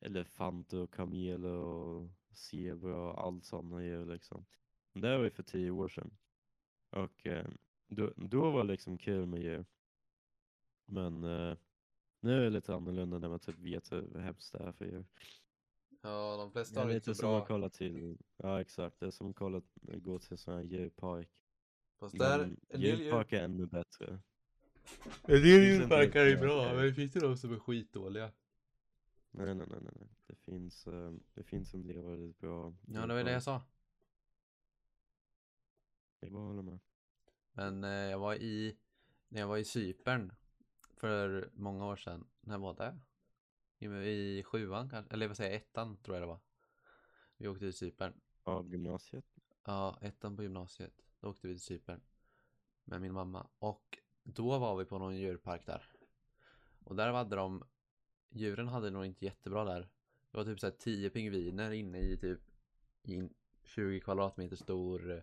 elefanter 0.00 0.78
och 0.78 0.94
kameler 0.94 1.50
och 1.50 2.10
zebra 2.34 2.96
och 2.96 3.24
allt 3.26 3.44
sådana 3.44 3.84
djur 3.84 4.06
liksom. 4.06 4.46
Det 4.94 5.16
var 5.18 5.24
ju 5.24 5.30
för 5.30 5.42
10 5.42 5.70
år 5.70 5.88
sedan. 5.88 6.18
Och 6.90 7.26
eh, 7.26 7.46
då, 7.88 8.12
då 8.16 8.50
var 8.50 8.64
det 8.64 8.72
liksom 8.72 8.98
kul 8.98 9.26
med 9.26 9.42
djur. 9.42 9.66
Men 10.86 11.24
eh, 11.24 11.56
nu 12.20 12.32
är 12.32 12.40
det 12.40 12.50
lite 12.50 12.74
annorlunda 12.74 13.18
när 13.18 13.28
man 13.28 13.40
typ 13.40 13.58
vet 13.58 13.92
hur 13.92 14.18
hemskt 14.18 14.52
det 14.52 14.58
är 14.58 14.72
för 14.72 14.84
djur. 14.84 15.06
Ja, 16.02 16.36
de 16.36 16.52
flesta 16.52 16.74
Det 16.74 16.80
har 16.80 16.84
är 16.84 16.88
det 16.88 16.94
lite 16.94 17.10
inte 17.10 17.14
så 17.14 17.20
som 17.20 17.34
att 17.34 17.44
bra. 17.44 17.46
kolla 17.46 17.70
till, 17.70 18.18
ja 18.36 18.60
exakt, 18.60 19.00
det 19.00 19.06
är 19.06 19.10
som 19.10 19.30
att 19.30 19.36
kolla, 19.36 19.62
gå 19.82 20.18
till 20.18 20.38
sån 20.38 20.54
här 20.54 20.62
djurpark. 20.62 21.30
Fast 22.00 22.18
där, 22.18 22.38
Men 22.38 22.60
en 22.68 22.80
del 22.80 23.00
djur, 23.00 23.04
djurpark 23.04 23.32
är 23.32 23.44
ännu 23.44 23.66
bättre. 23.66 24.22
En 25.22 25.42
del 25.42 25.44
djurparker 25.44 26.26
är 26.26 26.36
bra, 26.36 26.74
men 26.74 26.84
det 26.84 26.92
finns 26.92 27.16
ju 27.16 27.20
de 27.20 27.36
som 27.36 27.54
är 27.54 27.58
skitdåliga. 27.58 28.32
Nej 29.30 29.54
nej 29.54 29.56
nej 29.56 29.78
nej, 29.82 29.92
nej. 29.96 30.08
Det 30.26 30.36
finns, 30.36 30.86
eh, 30.86 31.12
det 31.34 31.42
finns 31.42 31.74
en 31.74 31.82
del 31.82 32.02
väldigt 32.02 32.38
bra 32.38 32.74
Ja, 32.86 33.06
det 33.06 33.14
var 33.14 33.24
det 33.24 33.32
jag 33.32 33.42
sa. 33.42 33.62
Jag 36.20 36.32
bara 36.32 36.42
håller 36.42 36.62
med. 36.62 36.78
Men 37.52 37.84
eh, 37.84 37.90
jag 37.90 38.18
var 38.18 38.34
i, 38.34 38.78
när 39.28 39.40
jag 39.40 39.48
var 39.48 39.56
i 39.56 39.64
Cypern 39.64 40.32
för 40.96 41.50
många 41.54 41.86
år 41.86 41.96
sedan. 41.96 42.26
När 42.40 42.58
var 42.58 42.74
det? 42.74 42.98
I, 43.78 44.38
i 44.38 44.42
sjuan 44.42 44.90
kanske, 44.90 45.14
eller 45.14 45.28
vad 45.28 45.36
säger 45.36 45.50
jag, 45.50 45.60
ettan 45.60 45.96
tror 45.96 46.16
jag 46.16 46.22
det 46.22 46.26
var. 46.26 46.40
Vi 47.36 47.48
åkte 47.48 47.60
till 47.64 47.74
Cypern. 47.74 48.20
Av 48.42 48.70
gymnasiet. 48.70 49.24
Ja, 49.64 49.98
ettan 50.02 50.36
på 50.36 50.42
gymnasiet. 50.42 50.94
Då 51.20 51.28
åkte 51.28 51.48
vi 51.48 51.54
till 51.54 51.64
Cypern. 51.64 52.00
Med 52.84 53.00
min 53.00 53.12
mamma. 53.12 53.48
Och 53.58 53.98
då 54.34 54.58
var 54.58 54.76
vi 54.76 54.84
på 54.84 54.98
någon 54.98 55.16
djurpark 55.16 55.66
där. 55.66 55.82
Och 56.84 56.96
där 56.96 57.12
hade 57.12 57.36
de, 57.36 57.64
djuren 58.30 58.68
hade 58.68 58.90
nog 58.90 59.04
inte 59.04 59.24
jättebra 59.24 59.64
där. 59.64 59.80
Det 60.30 60.38
var 60.38 60.44
typ 60.44 60.60
såhär 60.60 60.74
10 60.78 61.10
pingviner 61.10 61.70
inne 61.70 61.98
i 61.98 62.16
typ 62.16 62.40
i 63.02 63.14
en 63.14 63.34
20 63.64 64.00
kvadratmeter 64.00 64.56
stor 64.56 65.10
eh, 65.10 65.22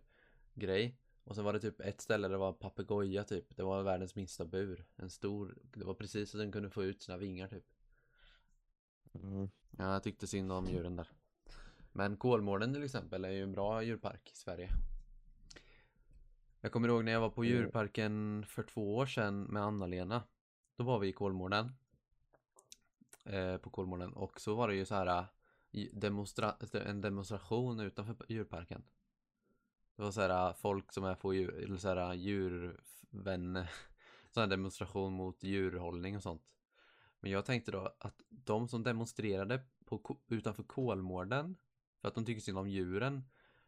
grej. 0.54 0.98
Och 1.24 1.36
sen 1.36 1.44
var 1.46 1.54
det 1.54 1.60
typ 1.60 1.82
ett 1.82 2.02
ställe 2.02 2.28
där 2.28 2.32
det 2.32 2.38
var 2.38 2.50
en 2.50 2.60
papegoja 2.60 3.24
typ. 3.24 3.56
Det 3.56 3.64
var 3.64 3.84
världens 3.84 4.16
minsta 4.16 4.46
bur. 4.46 4.86
En 4.96 5.10
stor, 5.10 5.58
det 5.74 5.86
var 5.86 5.94
precis 5.94 6.30
så 6.30 6.38
den 6.38 6.52
kunde 6.52 6.70
få 6.70 6.84
ut 6.84 7.02
sina 7.02 7.18
vingar 7.18 7.48
typ. 7.48 7.66
Ja. 9.12 9.50
Ja, 9.78 9.94
jag 9.94 10.04
tyckte 10.04 10.28
synd 10.28 10.52
om 10.52 10.66
djuren 10.66 10.96
där. 10.96 11.08
Men 11.92 12.18
Kolmården 12.18 12.74
till 12.74 12.84
exempel 12.84 13.26
är 13.26 13.30
ju 13.30 13.44
en 13.44 13.52
bra 13.52 13.84
djurpark 13.84 14.32
i 14.32 14.36
Sverige. 14.36 14.70
Jag 16.66 16.72
kommer 16.72 16.88
ihåg 16.88 17.04
när 17.06 17.12
jag 17.12 17.20
var 17.22 17.30
på 17.30 17.44
Mm. 17.44 17.56
djurparken 17.56 18.46
för 18.48 18.64
två 18.64 18.96
år 18.96 19.06
sedan 19.06 19.44
med 19.44 19.64
Anna-Lena. 19.64 20.24
Då 20.76 20.84
var 20.84 21.00
vi 21.00 21.08
i 21.08 21.14
Kolmården. 21.14 21.72
Eh, 23.24 23.58
på 23.58 23.70
Kolmården 23.70 24.14
och 24.14 24.42
så 24.42 24.56
var 24.56 24.68
det 24.68 24.76
ju 24.76 24.86
så 24.86 24.96
här 24.96 25.26
eh, 25.72 25.88
demonstra 25.94 26.56
en 26.74 27.02
demonstration 27.02 27.80
utanför 27.80 28.16
djurparken. 28.28 28.84
Det 29.96 30.04
var 30.04 30.12
så 30.12 30.22
här 30.22 30.48
eh, 30.50 30.54
folk 30.54 30.94
som 30.94 31.04
är 31.04 31.16
på 31.16 31.34
djur, 31.34 31.64
eller 31.64 31.78
så 31.78 31.88
här 31.88 32.10
eh, 32.10 32.14
djurvänner. 32.14 33.72
Sån 34.32 34.42
här 34.42 34.48
demonstration 34.48 35.14
mot 35.14 35.44
djurhållning 35.44 36.16
och 36.16 36.24
sånt. 36.24 36.44
Men 37.20 37.32
jag 37.32 37.46
tänkte 37.46 37.72
då 37.72 37.96
att 38.00 38.22
de 38.30 38.68
som 38.68 38.84
demonstrerade 38.84 39.62
på, 39.86 40.18
utanför 40.28 40.64
Kolmården 40.64 41.58
för 42.02 42.08
att 42.08 42.16
de 42.16 42.26
tycker 42.26 42.42
synd 42.42 42.58
om 42.58 42.70
djuren. 42.70 43.24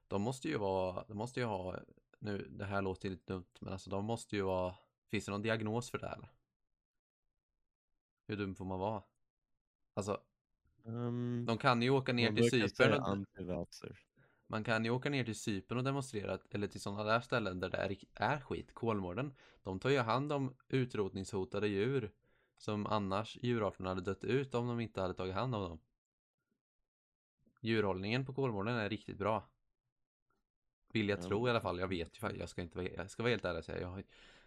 De 0.07 0.21
måste 0.21 0.47
ju 0.47 0.57
vara, 0.57 1.05
de 1.07 1.17
måste 1.17 1.39
ju 1.39 1.45
ha, 1.45 1.79
nu 2.19 2.47
det 2.49 2.65
här 2.65 2.81
låter 2.81 3.09
lite 3.09 3.33
dumt 3.33 3.45
men 3.59 3.73
alltså 3.73 3.89
de 3.89 4.05
måste 4.05 4.35
ju 4.35 4.41
vara, 4.41 4.75
finns 5.11 5.25
det 5.25 5.31
någon 5.31 5.41
diagnos 5.41 5.91
för 5.91 5.97
det 5.97 6.07
här? 6.07 6.29
Hur 8.27 8.37
dum 8.37 8.55
får 8.55 8.65
man 8.65 8.79
vara? 8.79 9.03
Alltså, 9.93 10.21
Ehm, 10.87 11.45
de 11.45 11.57
kan 11.57 11.81
ju 11.81 11.89
åka 11.89 12.13
ner 12.13 12.31
till 12.31 12.49
Cypern 12.49 12.93
och, 12.93 13.17
man 14.47 14.63
kan 14.63 14.85
ju 14.85 14.91
åka 14.91 15.09
ner 15.09 15.23
till 15.23 15.39
Cypern 15.39 15.77
och 15.77 15.83
demonstrera 15.83 16.39
eller 16.49 16.67
till 16.67 16.81
sådana 16.81 17.03
där 17.03 17.19
ställen 17.19 17.59
där 17.59 17.69
det 17.69 17.77
är, 17.77 17.97
är 18.13 18.39
skit, 18.39 18.73
Kolmården. 18.73 19.33
De 19.63 19.79
tar 19.79 19.89
ju 19.89 19.99
hand 19.99 20.31
om 20.31 20.55
utrotningshotade 20.67 21.67
djur 21.67 22.11
som 22.57 22.87
annars 22.87 23.37
djurarterna 23.41 23.89
hade 23.89 24.01
dött 24.01 24.23
ut 24.23 24.55
om 24.55 24.67
de 24.67 24.79
inte 24.79 25.01
hade 25.01 25.13
tagit 25.13 25.33
hand 25.33 25.55
om 25.55 25.61
dem. 25.61 25.79
Djurhållningen 27.61 28.25
på 28.25 28.33
Kolmården 28.33 28.75
är 28.75 28.89
riktigt 28.89 29.17
bra. 29.17 29.49
Vill 30.97 31.09
jag 31.09 31.19
Ja. 31.19 31.23
tro 31.23 31.47
i 31.47 31.49
alla 31.49 31.61
fall. 31.61 31.79
Jag 31.79 31.87
vet 31.87 32.17
ju 32.17 32.19
faktiskt, 32.19 32.39
jag 32.39 32.49
ska 32.49 32.61
inte 32.61 32.77
vara, 32.77 32.87
jag 32.89 33.09
ska 33.09 33.23
vara 33.23 33.31
helt 33.31 33.45
ärlig 33.45 33.59
och 33.59 33.65
säga, 33.65 33.81
jag, 33.81 34.03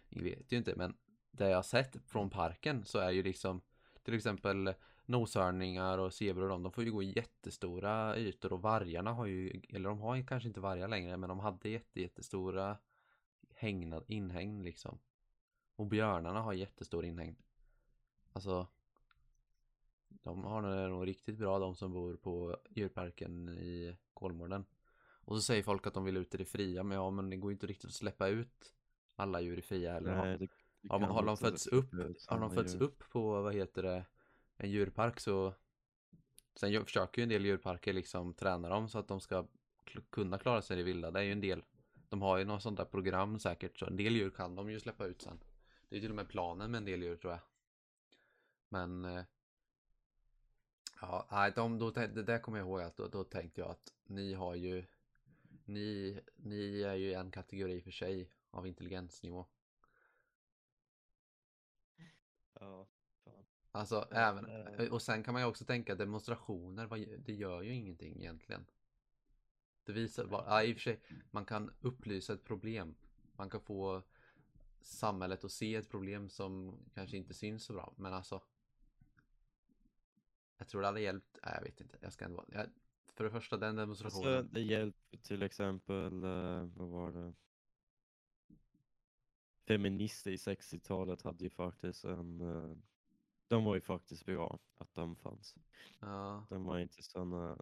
jag 0.09 0.23
vet 0.23 0.51
ju 0.51 0.57
inte, 0.57 0.75
men 0.75 0.97
det 1.31 1.49
jag 1.49 1.57
har 1.57 1.63
sett 1.63 1.97
från 2.07 2.29
parken 2.29 2.85
så 2.85 2.99
är 2.99 3.11
ju 3.11 3.23
liksom 3.23 3.61
till 4.03 4.13
exempel 4.13 4.73
noshörningar 5.05 5.97
och 5.97 6.13
zebror 6.13 6.43
och 6.43 6.49
de, 6.49 6.63
de 6.63 6.71
får 6.71 6.83
ju 6.83 6.91
gå 6.91 7.03
i 7.03 7.13
jättestora 7.15 8.17
ytor 8.17 8.53
och 8.53 8.61
vargarna 8.61 9.13
har 9.13 9.25
ju, 9.25 9.61
eller 9.69 9.89
de 9.89 9.99
har 9.99 10.15
ju 10.15 10.25
kanske 10.25 10.47
inte 10.47 10.59
vargar 10.59 10.87
längre, 10.87 11.17
men 11.17 11.29
de 11.29 11.39
hade 11.39 11.69
jätte, 11.69 12.01
jättestora 12.01 12.77
hängna, 13.55 14.01
inhägn 14.07 14.63
liksom. 14.63 14.99
Och 15.75 15.85
björnarna 15.85 16.41
har 16.41 16.53
jättestor 16.53 17.05
inhägn. 17.05 17.35
Alltså, 18.33 18.67
de 20.07 20.43
har 20.43 20.87
nog 20.89 21.07
riktigt 21.07 21.37
bra 21.37 21.59
de 21.59 21.75
som 21.75 21.93
bor 21.93 22.15
på 22.15 22.57
djurparken 22.69 23.49
i 23.49 23.95
Kolmården. 24.13 24.65
Och 25.31 25.37
så 25.37 25.41
säger 25.41 25.63
folk 25.63 25.87
att 25.87 25.93
de 25.93 26.03
vill 26.03 26.17
ut 26.17 26.35
i 26.35 26.37
det 26.37 26.45
fria, 26.45 26.83
men 26.83 26.97
ja, 26.97 27.09
men 27.09 27.29
det 27.29 27.35
går 27.35 27.51
ju 27.51 27.53
inte 27.53 27.67
riktigt 27.67 27.85
att 27.85 27.95
släppa 27.95 28.27
ut 28.27 28.73
alla 29.15 29.41
djur 29.41 29.59
i 29.59 29.61
fria 29.61 29.97
eller 29.97 30.15
Nej, 30.15 30.37
det, 30.37 30.47
det 30.81 30.93
har, 30.93 30.99
har 30.99 31.25
de 31.25 31.37
fötts 31.37 31.67
upp, 31.67 31.91
har 32.27 32.39
de 32.39 32.51
fötts 32.51 32.73
djur. 32.73 32.81
upp 32.81 33.09
på, 33.09 33.41
vad 33.41 33.53
heter 33.53 33.83
det, 33.83 34.05
en 34.57 34.71
djurpark 34.71 35.19
så 35.19 35.53
Sen 36.55 36.85
försöker 36.85 37.21
ju 37.21 37.23
en 37.23 37.29
del 37.29 37.45
djurparker 37.45 37.93
liksom 37.93 38.33
träna 38.33 38.69
dem 38.69 38.89
så 38.89 38.99
att 38.99 39.07
de 39.07 39.19
ska 39.19 39.47
kunna 40.09 40.37
klara 40.37 40.61
sig 40.61 40.75
i 40.75 40.77
det 40.77 40.83
vilda. 40.83 41.11
Det 41.11 41.19
är 41.19 41.23
ju 41.23 41.31
en 41.31 41.41
del 41.41 41.63
De 42.09 42.21
har 42.21 42.37
ju 42.37 42.45
något 42.45 42.63
sånt 42.63 42.77
där 42.77 42.85
program 42.85 43.39
säkert 43.39 43.79
så 43.79 43.85
en 43.85 43.97
del 43.97 44.15
djur 44.15 44.29
kan 44.29 44.55
de 44.55 44.71
ju 44.71 44.79
släppa 44.79 45.05
ut 45.05 45.21
sen. 45.21 45.39
Det 45.89 45.97
är 45.97 45.99
till 45.99 46.09
och 46.09 46.15
med 46.15 46.29
planen 46.29 46.71
med 46.71 46.77
en 46.77 46.85
del 46.85 47.03
djur 47.03 47.15
tror 47.15 47.33
jag. 47.33 47.41
Men 48.69 49.05
eh, 49.05 49.23
Ja, 51.01 51.27
nej, 51.31 51.51
de, 51.55 51.79
då, 51.79 51.91
det 51.91 52.23
där 52.23 52.39
kommer 52.39 52.57
jag 52.57 52.67
ihåg 52.67 52.81
att 52.81 52.97
då, 52.97 53.07
då 53.07 53.23
tänkte 53.23 53.61
jag 53.61 53.69
att 53.69 53.93
ni 54.03 54.33
har 54.33 54.55
ju 54.55 54.85
ni, 55.73 56.21
ni 56.35 56.81
är 56.81 56.95
ju 56.95 57.13
en 57.13 57.31
kategori 57.31 57.81
för 57.81 57.91
sig 57.91 58.29
av 58.49 58.67
intelligensnivå. 58.67 59.45
Ja, 62.53 62.87
fan. 63.23 63.45
Alltså 63.71 64.07
även, 64.11 64.91
och 64.91 65.01
sen 65.01 65.23
kan 65.23 65.33
man 65.33 65.41
ju 65.41 65.47
också 65.47 65.65
tänka 65.65 65.95
demonstrationer, 65.95 67.17
det 67.17 67.33
gör 67.33 67.61
ju 67.61 67.73
ingenting 67.73 68.19
egentligen. 68.19 68.65
Det 69.83 69.91
visar 69.91 70.25
bara, 70.25 70.45
ja, 70.45 70.63
i 70.63 70.71
och 70.71 70.75
för 70.75 70.81
sig, 70.81 71.01
man 71.31 71.45
kan 71.45 71.71
upplysa 71.81 72.33
ett 72.33 72.43
problem. 72.43 72.95
Man 73.33 73.49
kan 73.49 73.61
få 73.61 74.03
samhället 74.81 75.43
att 75.43 75.51
se 75.51 75.75
ett 75.75 75.89
problem 75.89 76.29
som 76.29 76.79
kanske 76.93 77.17
inte 77.17 77.33
syns 77.33 77.63
så 77.63 77.73
bra, 77.73 77.93
men 77.97 78.13
alltså. 78.13 78.41
Jag 80.57 80.67
tror 80.67 80.81
det 80.81 80.87
hade 80.87 81.01
hjälpt, 81.01 81.37
nej 81.43 81.53
jag 81.55 81.63
vet 81.63 81.81
inte, 81.81 81.97
jag 82.01 82.13
ska 82.13 82.25
ändå 82.25 82.37
vara, 82.37 82.47
jag, 82.51 82.69
för 83.13 83.23
det 83.23 83.31
första 83.31 83.57
den 83.57 83.75
demonstrationen. 83.75 84.37
Alltså, 84.37 84.53
det 84.53 84.61
hjälper 84.61 85.17
till 85.17 85.43
exempel, 85.43 86.23
eh, 86.23 86.65
vad 86.75 86.87
var 86.87 87.11
det? 87.11 87.33
Feminister 89.67 90.31
i 90.31 90.35
60-talet 90.35 91.21
hade 91.21 91.43
ju 91.43 91.49
faktiskt 91.49 92.05
en, 92.05 92.41
eh, 92.41 92.77
de 93.47 93.63
var 93.63 93.75
ju 93.75 93.81
faktiskt 93.81 94.25
bra 94.25 94.59
att 94.77 94.93
de 94.93 95.15
fanns. 95.15 95.55
ja, 95.99 96.45
De 96.49 96.63
var 96.63 96.79
inte 96.79 97.03
sådana 97.03 97.57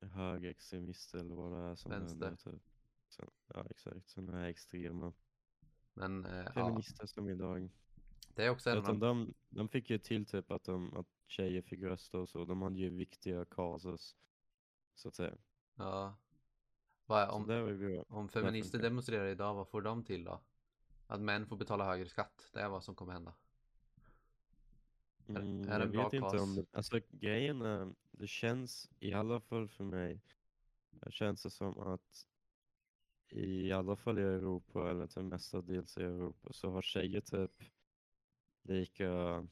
högerextremister 0.00 1.18
eller 1.18 1.34
vad 1.34 1.52
det 1.52 1.58
är 1.58 1.74
som 1.74 1.90
Vänster. 1.90 2.30
nu, 2.30 2.36
typ. 2.36 2.62
Så, 3.08 3.24
ja 3.54 3.66
exakt, 3.70 4.08
sådana 4.08 4.38
här 4.38 4.48
extrema 4.48 5.12
men 5.94 6.24
eh, 6.24 6.44
ja, 6.44 6.52
feminister 6.52 7.06
som 7.06 7.28
idag. 7.28 7.70
det 8.34 8.44
är 8.44 8.50
också 8.50 8.70
en 8.70 8.78
Utan 8.78 8.98
de, 8.98 9.34
de, 9.48 9.68
fick 9.68 9.90
ju 9.90 9.98
till 9.98 10.26
typ 10.26 10.50
att, 10.50 10.64
de, 10.64 10.94
att 10.94 11.06
tjejer 11.26 11.62
fick 11.62 11.82
rösta 11.82 12.18
och 12.18 12.28
så. 12.28 12.44
De 12.44 12.62
hade 12.62 12.78
ju 12.78 12.90
viktiga 12.90 13.44
causes. 13.44 14.16
Så 15.00 15.08
att 15.08 15.14
säga. 15.14 15.34
ja. 15.76 16.16
Vad, 17.06 17.28
om, 17.30 17.46
bra. 17.46 18.04
Om 18.08 18.28
feminister 18.28 18.78
demonstrerar 18.78 19.26
idag, 19.26 19.54
vad 19.54 19.68
får 19.68 19.82
de 19.82 20.04
till 20.04 20.24
då? 20.24 20.40
Att 21.06 21.20
män 21.20 21.46
får 21.46 21.56
betala 21.56 21.84
högre 21.84 22.08
skatt, 22.08 22.50
det 22.52 22.60
är 22.60 22.68
vad 22.68 22.84
som 22.84 22.94
kommer 22.94 23.12
hända. 23.12 23.34
Är- 25.26 25.36
Mm, 25.36 25.68
är 25.68 25.78
det 25.78 25.84
en 25.84 25.92
bra 25.92 26.04
vet 26.04 26.12
inte 26.12 26.26
om 26.26 26.32
cause? 26.32 26.60
det, 26.60 26.76
alltså 26.76 27.00
grejen 27.10 27.62
är, 27.62 27.94
det 28.10 28.26
känns 28.26 28.90
i 29.00 29.12
alla 29.12 29.40
fall 29.40 29.68
för 29.68 29.84
mig, 29.84 30.20
det 30.90 31.12
känns 31.12 31.42
det 31.42 31.50
som 31.50 31.78
att 31.78 32.26
i 33.30 33.72
alla 33.72 33.96
fall 33.96 34.18
i 34.18 34.22
Europa 34.22 34.90
eller 34.90 35.06
till 35.06 35.22
mestadels 35.22 35.98
i 35.98 36.02
Europa 36.02 36.52
så 36.52 36.70
har 36.70 36.82
tjejer 36.82 37.20
typ 37.20 37.62
lika 38.62 39.46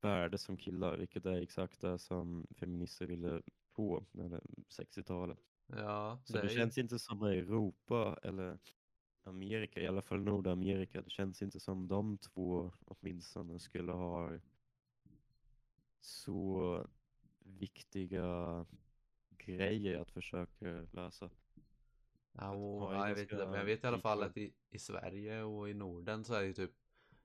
värde 0.00 0.38
som 0.38 0.56
killar, 0.56 0.96
vilket 0.96 1.26
är 1.26 1.42
exakt 1.42 1.80
det 1.80 1.98
som 1.98 2.46
feminister 2.56 3.06
ville 3.06 3.42
på 3.74 4.06
det 4.12 4.40
60-talet. 4.68 5.38
Ja, 5.66 6.22
Så 6.24 6.32
det 6.32 6.42
det 6.42 6.48
ju, 6.48 6.56
känns 6.56 6.78
inte 6.78 6.98
som 6.98 7.22
Europa 7.22 8.18
eller 8.22 8.58
Amerika, 9.24 9.80
i 9.80 9.86
alla 9.86 10.02
fall 10.02 10.20
Nordamerika. 10.22 11.02
Det 11.02 11.10
känns 11.10 11.42
inte 11.42 11.60
som 11.60 11.88
de 11.88 12.18
två 12.18 12.72
åtminstone 12.84 13.60
skulle 13.60 13.92
ha 13.92 14.38
så 16.00 16.86
viktiga 17.38 18.66
grejer 19.30 20.00
att 20.00 20.10
försöka 20.10 20.66
lösa. 20.92 21.30
ja, 22.32 22.50
och, 22.50 22.94
ja, 22.94 23.08
jag 23.08 23.14
vet 23.14 23.32
inte, 23.32 23.46
men 23.46 23.54
jag 23.58 23.64
vet 23.64 23.84
i 23.84 23.86
alla 23.86 23.98
fall 23.98 24.22
att 24.22 24.36
i, 24.36 24.54
i 24.70 24.78
Sverige 24.78 25.42
och 25.42 25.70
i 25.70 25.74
Norden 25.74 26.24
så 26.24 26.34
är 26.34 26.42
ju 26.42 26.52
typ 26.52 26.72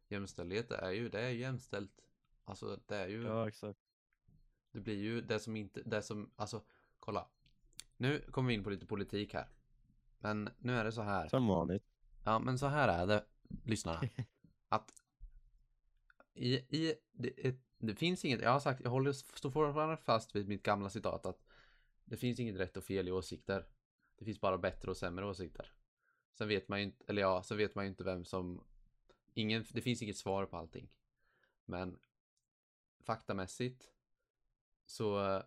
jämställdhet 0.09 0.71
är 0.71 0.91
ju, 0.91 1.09
det 1.09 1.21
är 1.21 1.29
ju 1.29 1.39
jämställt. 1.39 2.01
Alltså 2.43 2.79
det 2.87 2.95
är 2.95 3.07
ju, 3.07 3.23
Ja, 3.23 3.47
exakt. 3.47 3.86
Det 4.71 4.79
blir 4.79 4.97
ju 4.97 5.21
det 5.21 5.39
som 5.39 5.55
inte, 5.55 5.81
det 5.85 6.01
som, 6.01 6.31
alltså 6.35 6.63
kolla. 6.99 7.27
Nu 7.97 8.21
kommer 8.31 8.47
vi 8.47 8.53
in 8.53 8.63
på 8.63 8.69
lite 8.69 8.85
politik 8.85 9.33
här. 9.33 9.49
Men 10.19 10.49
nu 10.57 10.73
är 10.73 10.83
det 10.83 10.91
så 10.91 11.01
här. 11.01 11.27
Som 11.27 11.47
vanligt. 11.47 11.83
Ja, 12.23 12.39
men 12.39 12.59
så 12.59 12.67
här 12.67 12.87
är 12.87 13.07
det, 13.07 13.25
lyssnarna. 13.63 14.01
Att 14.69 14.93
i, 16.33 16.53
i 16.53 16.95
det, 17.11 17.57
det 17.77 17.95
finns 17.95 18.25
inget, 18.25 18.41
jag 18.41 18.51
har 18.51 18.59
sagt, 18.59 18.81
jag 18.83 18.89
håller, 18.89 19.11
står 19.11 19.51
fortfarande 19.51 19.97
fast 19.97 20.35
vid 20.35 20.47
mitt 20.47 20.63
gamla 20.63 20.89
citat 20.89 21.25
att 21.25 21.45
det 22.05 22.17
finns 22.17 22.39
inget 22.39 22.55
rätt 22.55 22.77
och 22.77 22.83
fel 22.83 23.07
i 23.07 23.11
åsikter. 23.11 23.67
Det 24.15 24.25
finns 24.25 24.41
bara 24.41 24.57
bättre 24.57 24.91
och 24.91 24.97
sämre 24.97 25.25
åsikter. 25.25 25.71
Sen 26.33 26.47
vet 26.47 26.67
man 26.67 26.79
ju 26.79 26.85
inte, 26.85 27.05
eller 27.07 27.21
ja, 27.21 27.43
sen 27.43 27.57
vet 27.57 27.75
man 27.75 27.85
ju 27.85 27.89
inte 27.89 28.03
vem 28.03 28.25
som, 28.25 28.63
ingen, 29.33 29.65
det 29.71 29.81
finns 29.81 30.01
inget 30.01 30.17
svar 30.17 30.45
på 30.45 30.57
allting. 30.57 30.89
Men 31.65 31.99
faktamässigt 33.03 33.91
så, 34.87 35.41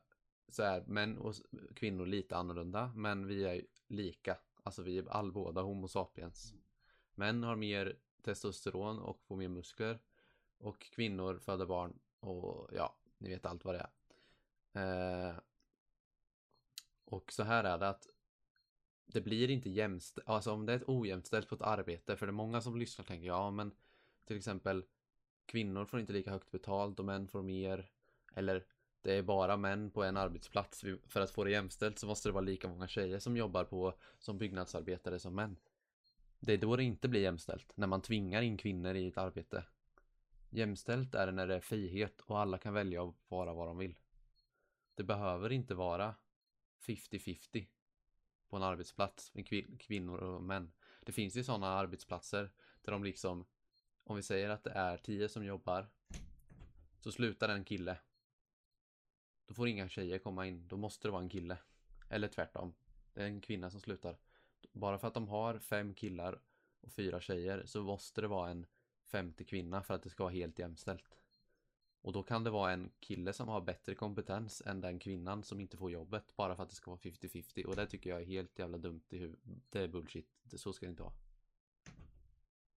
så 0.48 0.62
är 0.62 0.84
män 0.86 1.18
och 1.18 1.34
kvinnor 1.74 2.06
lite 2.06 2.36
annorlunda, 2.36 2.92
men 2.94 3.26
vi 3.26 3.44
är 3.44 3.62
lika. 3.88 4.38
Alltså 4.62 4.82
vi 4.82 4.98
är 4.98 5.08
all 5.08 5.32
båda 5.32 5.62
homo 5.62 5.88
sapiens. 5.88 6.54
Män 7.14 7.42
har 7.42 7.56
mer 7.56 7.96
testosteron 8.22 8.98
och 8.98 9.22
får 9.24 9.36
mer 9.36 9.48
muskler. 9.48 9.98
Och 10.58 10.80
kvinnor 10.80 11.38
föder 11.38 11.66
barn 11.66 11.98
och 12.20 12.70
ja, 12.72 12.96
ni 13.18 13.28
vet 13.28 13.46
allt 13.46 13.64
vad 13.64 13.74
det 13.74 13.86
är. 14.72 15.28
Eh, 15.28 15.34
och 17.04 17.32
så 17.32 17.42
här 17.42 17.64
är 17.64 17.78
det 17.78 17.88
att 17.88 18.06
det 19.06 19.20
blir 19.20 19.50
inte 19.50 19.70
jämställt, 19.70 20.28
alltså 20.28 20.52
om 20.52 20.66
det 20.66 20.72
är 20.72 20.76
ett 20.76 20.88
ojämställt 20.88 21.48
på 21.48 21.54
ett 21.54 21.62
arbete, 21.62 22.16
för 22.16 22.26
det 22.26 22.30
är 22.30 22.32
många 22.32 22.60
som 22.60 22.76
lyssnar 22.76 23.02
och 23.02 23.08
tänker 23.08 23.26
ja 23.26 23.50
men 23.50 23.74
till 24.24 24.36
exempel 24.36 24.84
kvinnor 25.46 25.84
får 25.84 26.00
inte 26.00 26.12
lika 26.12 26.30
högt 26.30 26.50
betalt 26.50 26.98
och 26.98 27.04
män 27.04 27.28
får 27.28 27.42
mer, 27.42 27.90
eller 28.34 28.66
det 29.02 29.12
är 29.12 29.22
bara 29.22 29.56
män 29.56 29.90
på 29.90 30.04
en 30.04 30.16
arbetsplats. 30.16 30.84
För 31.06 31.20
att 31.20 31.30
få 31.30 31.44
det 31.44 31.50
jämställt 31.50 31.98
så 31.98 32.06
måste 32.06 32.28
det 32.28 32.32
vara 32.32 32.44
lika 32.44 32.68
många 32.68 32.88
tjejer 32.88 33.18
som 33.18 33.36
jobbar 33.36 33.64
på 33.64 33.94
som 34.18 34.38
byggnadsarbetare 34.38 35.18
som 35.18 35.34
män. 35.34 35.56
Det 36.40 36.52
är 36.52 36.58
då 36.58 36.76
det 36.76 36.84
inte 36.84 37.08
blir 37.08 37.20
jämställt, 37.20 37.76
när 37.76 37.86
man 37.86 38.02
tvingar 38.02 38.42
in 38.42 38.56
kvinnor 38.56 38.94
i 38.94 39.08
ett 39.08 39.18
arbete. 39.18 39.64
Jämställt 40.50 41.14
är 41.14 41.26
det 41.26 41.32
när 41.32 41.46
det 41.46 41.54
är 41.54 41.60
frihet 41.60 42.20
och 42.20 42.40
alla 42.40 42.58
kan 42.58 42.74
välja 42.74 43.04
att 43.04 43.14
vara 43.28 43.52
vad 43.52 43.66
de 43.66 43.78
vill. 43.78 43.98
Det 44.94 45.02
behöver 45.02 45.52
inte 45.52 45.74
vara 45.74 46.14
50-50 46.86 47.66
på 48.48 48.56
en 48.56 48.62
arbetsplats 48.62 49.34
med 49.34 49.48
kvinnor 49.80 50.18
och 50.18 50.42
män. 50.42 50.72
Det 51.00 51.12
finns 51.12 51.36
ju 51.36 51.44
sådana 51.44 51.66
arbetsplatser 51.66 52.50
där 52.82 52.92
de 52.92 53.04
liksom, 53.04 53.44
om 54.04 54.16
vi 54.16 54.22
säger 54.22 54.50
att 54.50 54.64
det 54.64 54.70
är 54.70 54.96
10 54.96 55.28
som 55.28 55.44
jobbar, 55.44 55.88
så 57.00 57.12
slutar 57.12 57.48
en 57.48 57.64
kille. 57.64 57.98
Då 59.50 59.54
får 59.54 59.68
inga 59.68 59.88
tjejer 59.88 60.18
komma 60.18 60.46
in, 60.46 60.68
då 60.68 60.76
måste 60.76 61.08
det 61.08 61.12
vara 61.12 61.22
en 61.22 61.28
kille. 61.28 61.58
Eller 62.08 62.28
tvärtom, 62.28 62.74
det 63.14 63.22
är 63.22 63.26
en 63.26 63.40
kvinna 63.40 63.70
som 63.70 63.80
slutar. 63.80 64.18
Bara 64.72 64.98
för 64.98 65.08
att 65.08 65.14
de 65.14 65.28
har 65.28 65.58
fem 65.58 65.94
killar 65.94 66.40
och 66.80 66.92
fyra 66.92 67.20
tjejer 67.20 67.62
så 67.66 67.82
måste 67.82 68.20
det 68.20 68.28
vara 68.28 68.50
en 68.50 68.66
femte 69.04 69.44
kvinna 69.44 69.82
för 69.82 69.94
att 69.94 70.02
det 70.02 70.10
ska 70.10 70.22
vara 70.22 70.32
helt 70.32 70.58
jämställt. 70.58 71.22
Och 72.00 72.12
då 72.12 72.22
kan 72.22 72.44
det 72.44 72.50
vara 72.50 72.72
en 72.72 72.90
kille 73.00 73.32
som 73.32 73.48
har 73.48 73.60
bättre 73.60 73.94
kompetens 73.94 74.62
än 74.66 74.80
den 74.80 74.98
kvinnan 74.98 75.42
som 75.42 75.60
inte 75.60 75.76
får 75.76 75.90
jobbet 75.90 76.36
bara 76.36 76.56
för 76.56 76.62
att 76.62 76.68
det 76.68 76.74
ska 76.74 76.90
vara 76.90 77.00
50-50 77.00 77.64
och 77.64 77.76
det 77.76 77.86
tycker 77.86 78.10
jag 78.10 78.20
är 78.20 78.26
helt 78.26 78.58
jävla 78.58 78.78
dumt 78.78 79.04
i 79.08 79.18
huvudet. 79.18 79.44
Det 79.70 79.80
är 79.80 79.88
bullshit. 79.88 80.28
Det, 80.42 80.58
så 80.58 80.72
ska 80.72 80.86
det 80.86 80.90
inte 80.90 81.02
vara. 81.02 81.14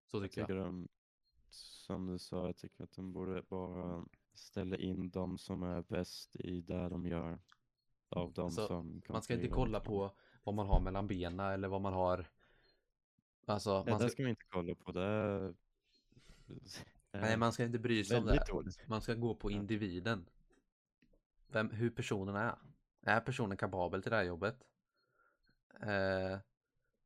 Så 0.07 0.21
tycker 0.21 0.41
jag. 0.41 0.49
Tycker 0.49 0.61
de, 0.61 0.89
som 1.51 2.07
du 2.07 2.19
sa, 2.19 2.47
jag 2.47 2.57
tycker 2.57 2.85
att 2.85 2.93
de 2.93 3.13
borde 3.13 3.43
bara 3.43 4.05
ställa 4.35 4.77
in 4.77 5.11
de 5.11 5.39
som 5.39 5.63
är 5.63 5.83
bäst 5.83 6.37
i 6.37 6.61
det 6.61 6.89
de 6.89 7.07
gör. 7.07 7.39
Av 8.09 8.33
de 8.33 8.45
Alltså, 8.45 8.67
som 8.67 9.03
Man 9.09 9.23
ska 9.23 9.35
inte 9.35 9.49
kolla 9.49 9.81
på 9.81 10.11
vad 10.45 10.55
man 10.55 10.67
har 10.67 10.81
mellan 10.81 11.07
benen 11.07 11.41
eller 11.41 11.69
vad 11.69 11.81
man 11.81 11.93
har 11.93 12.27
Alltså, 13.47 13.71
man 13.71 13.87
det 13.87 13.99
ska, 13.99 14.09
ska 14.09 14.23
vi 14.23 14.31
inte 14.31 14.45
kolla 14.51 14.75
på. 14.75 14.93
Det 14.93 15.03
är... 15.03 15.55
nej, 17.13 17.37
man 17.37 17.53
ska 17.53 17.65
inte 17.65 17.79
bry 17.79 18.05
sig 18.05 18.19
om 18.19 18.27
det. 18.27 18.45
dåligt. 18.49 18.89
Man 18.89 19.03
ska 19.03 19.15
gå 19.15 19.35
på 19.35 19.51
individen. 19.51 20.29
Vem, 21.49 21.71
hur 21.71 21.91
personen 21.91 22.37
är. 22.37 22.59
Är 23.03 23.21
personen 23.21 23.57
kapabel 23.57 24.03
till 24.03 24.11
det 24.11 24.17
här 24.17 24.25
jobbet? 24.25 24.57
Eh, 25.81 26.39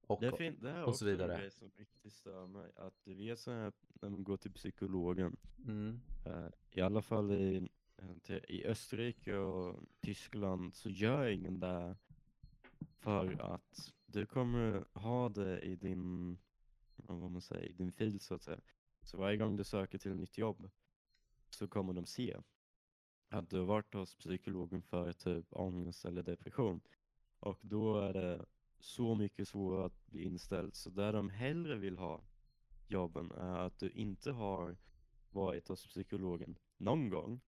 och, 0.07 0.21
Det, 0.21 0.37
fin- 0.37 0.59
det 0.61 0.71
är 0.71 0.79
och 0.85 0.85
så 0.85 0.91
också 0.91 1.05
vidare. 1.05 1.35
en 1.35 1.41
grej 1.41 1.51
som 1.51 1.71
riktigt 1.77 2.13
stör 2.13 2.47
mig. 2.47 2.71
Att 2.77 2.95
du 3.05 3.15
vet 3.15 3.39
så 3.39 3.51
här, 3.53 3.73
när 4.01 4.09
man 4.11 4.25
går 4.25 4.37
till 4.37 4.53
psykologen. 4.53 5.37
mm, 5.67 6.01
eh, 6.27 6.49
I 6.71 6.81
alla 6.81 7.03
fall 7.03 7.33
i, 7.33 7.69
i 8.49 8.67
Österrike 8.67 9.37
och 9.37 9.83
Tyskland 10.01 10.75
så 10.75 10.91
gör 10.91 11.27
ingen 11.27 11.61
det. 11.61 11.97
För 12.99 13.41
att 13.55 13.93
du 14.07 14.27
kommer 14.27 14.85
ha 14.93 15.29
det 15.29 15.61
i 15.61 15.77
din, 15.77 16.39
vad 16.97 17.31
man 17.31 17.41
säger, 17.41 17.69
i 17.69 17.73
din 17.73 17.93
fil 17.93 18.21
så 18.21 18.35
att 18.35 18.43
säga. 18.43 18.61
Så 19.03 19.17
varje 19.19 19.37
gång 19.37 19.57
du 19.57 19.65
söker 19.65 19.99
till 19.99 20.11
ett 20.11 20.17
nytt 20.17 20.39
jobb 20.39 20.71
så 21.51 21.69
kommer 21.69 21.93
de 21.93 22.07
se 22.07 22.37
att 23.29 23.51
du 23.51 23.59
har 23.59 23.67
varit 23.67 23.95
hos 23.95 24.15
psykologen 24.15 24.83
för 24.83 25.13
typ 25.13 25.47
ångest 25.51 26.05
eller 26.05 26.23
depression. 26.23 26.81
Och 27.41 27.59
då 27.63 28.01
är 28.01 28.13
det 28.13 28.45
så 28.81 29.15
mycket 29.15 29.49
svårare 29.49 29.87
att 29.87 30.07
bli 30.07 30.23
inställd. 30.23 30.75
Så 30.75 30.91
där 30.91 31.13
de 31.13 31.31
hellre 31.31 31.77
vill 31.77 31.99
ha 31.99 32.25
jobben 32.87 33.31
är 33.31 33.59
att 33.59 33.79
du 33.79 33.91
inte 33.91 34.31
har 34.31 34.77
varit 35.31 35.69
hos 35.69 35.87
psykologen 35.87 36.59
någon 36.77 37.11
gång 37.11 37.41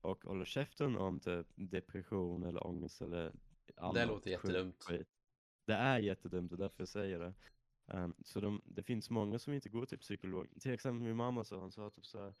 och 0.00 0.24
håller 0.24 0.44
käften 0.44 0.96
om 0.96 1.20
typ 1.20 1.46
depression 1.54 2.42
eller 2.42 2.66
ångest 2.66 3.00
eller 3.02 3.32
annat 3.76 3.94
det 3.94 4.06
låter 4.06 4.30
jättedumt. 4.30 4.82
skit. 4.82 5.08
Det 5.64 5.74
är 5.74 5.98
jättedumt 5.98 6.52
och 6.52 6.58
därför 6.58 6.80
jag 6.80 6.88
säger 6.88 7.18
det. 7.18 7.34
Ehm, 7.86 8.14
så 8.24 8.40
de, 8.40 8.62
det 8.64 8.82
finns 8.82 9.10
många 9.10 9.38
som 9.38 9.52
inte 9.52 9.68
går 9.68 9.86
till 9.86 9.98
psykolog. 9.98 10.48
Till 10.60 10.72
exempel 10.72 11.06
min 11.06 11.16
mamma 11.16 11.44
sa, 11.44 11.56
hon 11.56 11.72
sa 11.72 11.90
typ 11.90 12.06
så 12.06 12.18
här, 12.18 12.34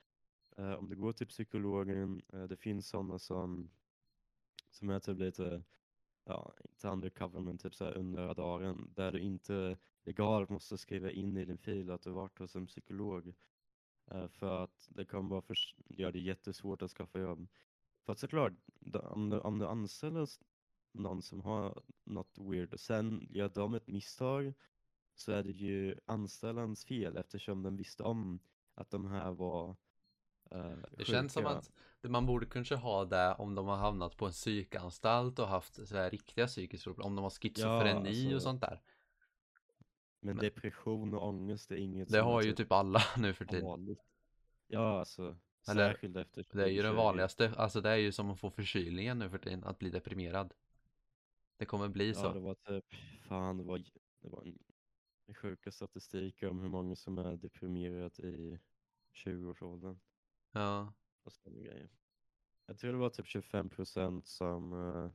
eh, 0.56 0.72
om 0.72 0.88
du 0.88 0.96
går 0.96 1.12
till 1.12 1.26
psykologen, 1.26 2.22
eh, 2.32 2.44
det 2.44 2.56
finns 2.56 2.88
sådana 2.88 3.18
som, 3.18 3.70
som 4.70 4.90
är 4.90 5.00
typ 5.00 5.18
lite, 5.18 5.62
ja, 6.28 6.52
inte 6.62 6.88
undercover 6.88 7.40
men 7.40 7.58
typ 7.58 7.74
så 7.74 7.84
här 7.84 7.96
under 7.96 8.26
radaren, 8.26 8.92
där 8.94 9.12
du 9.12 9.20
inte 9.20 9.78
legalt 10.04 10.50
måste 10.50 10.78
skriva 10.78 11.10
in 11.10 11.36
i 11.36 11.44
din 11.44 11.58
fil 11.58 11.90
att 11.90 12.02
du 12.02 12.10
varit 12.10 12.38
hos 12.38 12.56
en 12.56 12.66
psykolog. 12.66 13.34
Eh, 14.10 14.28
för 14.28 14.64
att 14.64 14.88
det 14.88 15.04
kommer 15.04 15.28
bara 15.28 15.54
göra 15.88 16.12
det 16.12 16.18
jättesvårt 16.18 16.82
att 16.82 16.90
skaffa 16.90 17.18
jobb. 17.20 17.48
För 18.04 18.12
att 18.12 18.18
såklart, 18.18 18.52
om 18.94 19.30
du, 19.30 19.38
om 19.38 19.58
du 19.58 19.66
anställer 19.66 20.28
någon 20.92 21.22
som 21.22 21.40
har 21.40 21.82
något 22.04 22.38
weird 22.38 22.72
och 22.72 22.80
sen 22.80 23.28
gör 23.30 23.48
de 23.48 23.74
ett 23.74 23.86
misstag 23.86 24.54
så 25.14 25.32
är 25.32 25.42
det 25.42 25.52
ju 25.52 25.96
anställarens 26.06 26.84
fel 26.84 27.16
eftersom 27.16 27.62
den 27.62 27.76
visste 27.76 28.02
om 28.02 28.40
att 28.74 28.90
de 28.90 29.06
här 29.06 29.32
var 29.32 29.76
det 30.96 31.04
känns 31.04 31.32
som 31.32 31.46
att 31.46 31.72
det- 32.00 32.08
man 32.08 32.26
borde 32.26 32.46
kanske 32.46 32.74
ha 32.74 33.04
det 33.04 33.34
om 33.34 33.54
de 33.54 33.66
har 33.66 33.76
hamnat 33.76 34.16
på 34.16 34.26
en 34.26 34.32
psykanstalt 34.32 35.38
och 35.38 35.48
haft 35.48 35.88
så 35.88 35.96
här 35.96 36.10
riktiga 36.10 36.46
psykiska 36.46 36.90
problem. 36.90 37.06
Om 37.06 37.16
de 37.16 37.22
har 37.22 37.30
schizofreni 37.30 38.08
alltså- 38.08 38.34
och 38.36 38.42
sånt 38.42 38.60
där. 38.60 38.80
Men 40.20 40.36
men- 40.36 40.44
depression 40.44 41.14
och 41.14 41.28
ångest 41.28 41.70
är 41.70 41.76
inget 41.76 42.08
Det 42.12 42.20
har 42.20 42.42
ju 42.42 42.52
typ 42.52 42.72
alla 42.72 43.00
nu 43.18 43.32
för 43.34 43.44
tiden. 43.44 43.64
vanligt. 43.64 44.00
Ja, 44.66 44.98
alltså 44.98 45.36
Eller, 45.68 45.90
särskilt 45.92 46.16
efter 46.16 46.44
Det 46.52 46.62
är 46.62 46.66
ju 46.68 46.76
2020. 46.82 46.96
vanligaste. 46.96 47.52
Alltså 47.56 47.80
det 47.80 47.90
är 47.90 47.96
ju 47.96 48.12
som 48.12 48.30
att 48.30 48.40
få 48.40 48.50
förkylningen 48.50 49.18
nu 49.18 49.30
för 49.30 49.38
tiden. 49.38 49.64
Att 49.64 49.78
bli 49.78 49.90
deprimerad. 49.90 50.54
Det 51.56 51.64
kommer 51.66 51.88
bli 51.88 52.08
Ja, 52.08 52.14
så. 52.14 52.32
det 52.32 52.40
var 52.40 52.54
typ, 52.54 52.84
fan 53.28 53.56
det 53.56 53.64
var, 53.64 53.78
det 54.20 54.28
var 54.28 54.52
en 55.26 55.34
sjuka 55.34 55.70
statistiker 55.70 56.48
om 56.48 56.60
hur 56.60 56.68
många 56.68 56.96
som 56.96 57.18
är 57.18 57.36
deprimerade 57.36 58.22
i 58.22 58.58
20-årsåldern 59.12 59.98
Ja. 60.60 60.92
och 61.24 61.32
sådana 61.32 61.60
grejer. 61.60 61.88
Jag 62.66 62.78
tror 62.78 62.92
det 62.92 62.98
var 62.98 63.10
typ 63.10 63.26
25% 63.26 64.22
som, 64.26 64.72
eh, 64.72 65.10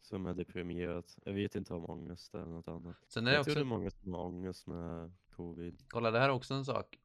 som 0.00 0.26
är 0.26 0.34
deprimerat. 0.34 1.18
Jag 1.24 1.32
vet 1.32 1.54
inte 1.54 1.74
om 1.74 1.90
ångest 1.90 2.34
eller 2.34 2.46
något 2.46 2.68
annat. 2.68 2.96
Sen 3.08 3.26
är 3.26 3.30
det 3.30 3.36
jag 3.36 3.44
tror 3.44 3.54
det 3.54 3.60
är 3.60 3.62
också, 3.62 3.68
många 3.68 3.90
som 3.90 4.12
har 4.14 4.20
ångest 4.24 4.66
med 4.66 5.12
covid. 5.30 5.84
kolla 5.88 6.10
det 6.10 6.18
här 6.18 6.28
är 6.28 6.32
också 6.32 6.54
en 6.54 6.64
sak. 6.64 6.98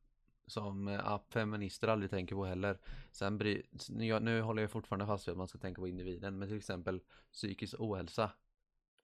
Som 0.47 0.87
eh, 0.87 1.19
feminister 1.29 1.87
aldrig 1.87 2.09
tänker 2.11 2.35
på 2.35 2.45
heller. 2.45 2.79
Sen 3.11 3.37
bry, 3.37 3.63
nu, 3.89 4.05
jag- 4.05 4.23
nu 4.23 4.41
håller 4.41 4.61
jag 4.61 4.71
fortfarande 4.71 5.05
fast 5.05 5.27
vid 5.27 5.31
att 5.31 5.37
man 5.37 5.47
ska 5.47 5.57
tänka 5.59 5.81
på 5.81 5.87
individen. 5.87 6.39
Men 6.39 6.47
till 6.47 6.57
exempel 6.57 7.01
psykisk 7.31 7.75
ohälsa. 7.79 8.31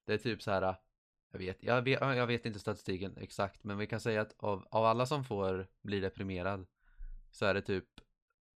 Det 0.06 0.14
är 0.14 0.18
typ 0.18 0.42
så 0.42 0.52
här. 0.52 0.76
Jag 1.32 1.40
vet, 1.40 1.64
jag 1.64 1.82
vet, 1.82 2.02
jag 2.02 2.28
vet 2.28 2.46
inte 2.46 2.60
statistiken 2.60 3.18
exakt. 3.18 3.64
Men 3.64 3.78
vi 3.78 3.88
kan 3.88 4.00
säga 4.00 4.22
att 4.22 4.34
av, 4.38 4.68
av 4.72 4.86
alla 4.86 5.06
som 5.06 5.24
får 5.24 5.68
bli 5.82 6.00
deprimerad. 6.00 6.66
Så 7.32 7.46
är 7.46 7.54
det 7.54 7.62
typ. 7.62 7.86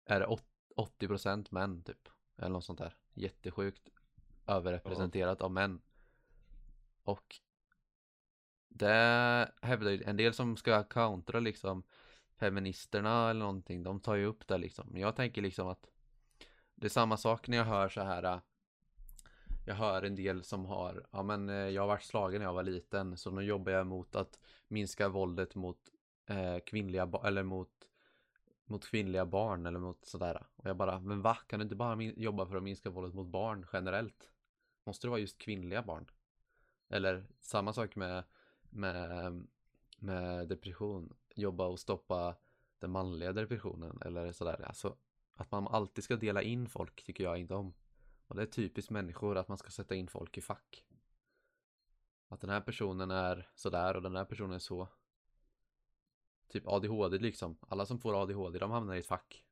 Är 0.05 0.19
det 0.19 0.25
åt- 0.27 0.43
80% 0.75 1.47
män 1.51 1.83
typ. 1.83 2.09
Eller 2.37 2.49
något 2.49 2.65
sånt 2.65 2.79
där. 2.79 2.95
Jättesjukt. 3.13 3.89
Överrepresenterat 4.47 5.41
av 5.41 5.51
män. 5.51 5.81
Och 7.03 7.35
det 8.69 9.51
hävdar 9.61 9.91
ju 9.91 10.03
en 10.03 10.17
del 10.17 10.33
som 10.33 10.57
ska 10.57 10.83
countera 10.83 11.39
liksom 11.39 11.83
feministerna 12.37 13.29
eller 13.29 13.39
någonting, 13.39 13.83
de 13.83 13.99
tar 13.99 14.15
ju 14.15 14.25
upp 14.25 14.47
det 14.47 14.57
liksom. 14.57 14.87
Men 14.91 15.01
jag 15.01 15.15
tänker 15.15 15.41
liksom 15.41 15.67
att 15.67 15.89
det 16.75 16.87
är 16.87 16.89
samma 16.89 17.17
sak 17.17 17.47
när 17.47 17.57
jag 17.57 17.65
hör 17.65 17.89
så 17.89 18.01
här. 18.01 18.23
äh, 18.23 18.39
Jag 19.65 19.75
hör 19.75 20.03
en 20.03 20.15
del 20.15 20.43
som 20.43 20.65
har, 20.65 21.05
ja 21.11 21.23
men 21.23 21.49
eh, 21.49 21.55
jag 21.55 21.81
har 21.81 21.87
varit 21.87 22.03
slagen 22.03 22.39
när 22.39 22.45
jag 22.45 22.53
var 22.53 22.63
liten 22.63 23.17
så 23.17 23.31
nu 23.31 23.41
jobbar 23.41 23.71
jag 23.71 23.87
mot 23.87 24.15
att 24.15 24.39
minska 24.67 25.09
våldet 25.09 25.55
mot 25.55 25.79
eh, 26.25 26.57
kvinnliga 26.65 27.11
eller 27.23 27.43
mot 27.43 27.69
mot 28.65 28.85
kvinnliga 28.85 29.25
barn 29.25 29.65
eller 29.65 29.79
mot 29.79 30.05
sådär. 30.05 30.45
Och 30.55 30.69
jag 30.69 30.77
bara, 30.77 30.99
men 30.99 31.21
va? 31.21 31.35
Kan 31.47 31.59
du 31.59 31.63
inte 31.63 31.75
bara 31.75 32.03
jobba 32.03 32.45
för 32.45 32.55
att 32.55 32.63
minska 32.63 32.89
våldet 32.89 33.13
mot 33.13 33.27
barn 33.27 33.65
generellt? 33.73 34.31
Måste 34.83 35.07
det 35.07 35.09
vara 35.09 35.19
just 35.19 35.37
kvinnliga 35.37 35.83
barn? 35.83 36.11
Eller 36.89 37.25
samma 37.39 37.73
sak 37.73 37.95
med, 37.95 38.23
med, 38.69 39.47
med 39.99 40.47
depression. 40.47 41.13
Jobba 41.35 41.65
och 41.65 41.79
stoppa 41.79 42.35
den 42.79 42.91
manliga 42.91 43.33
depressionen 43.33 43.99
eller 44.01 44.31
sådär. 44.31 44.65
Alltså 44.65 44.97
att 45.35 45.51
man 45.51 45.67
alltid 45.67 46.03
ska 46.03 46.15
dela 46.15 46.41
in 46.41 46.69
folk 46.69 47.03
tycker 47.03 47.23
jag 47.23 47.37
inte 47.37 47.55
om. 47.55 47.73
Och 48.27 48.35
det 48.35 48.41
är 48.41 48.45
typiskt 48.45 48.91
människor 48.91 49.37
att 49.37 49.47
man 49.47 49.57
ska 49.57 49.69
sätta 49.69 49.95
in 49.95 50.07
folk 50.07 50.37
i 50.37 50.41
fack. 50.41 50.85
Att 52.27 52.41
den 52.41 52.49
här 52.49 52.61
personen 52.61 53.11
är 53.11 53.49
sådär 53.55 53.95
och 53.95 54.01
den 54.01 54.15
här 54.15 54.25
personen 54.25 54.53
är 54.53 54.59
så. 54.59 54.87
Typ 56.47 56.67
ADHD 56.67 57.17
liksom. 57.17 57.57
Alla 57.69 57.85
som 57.85 57.99
får 57.99 58.21
ADHD 58.21 58.59
de 58.59 58.71
hamnar 58.71 58.95
i 58.95 58.99
ett 58.99 59.07
fack. 59.07 59.45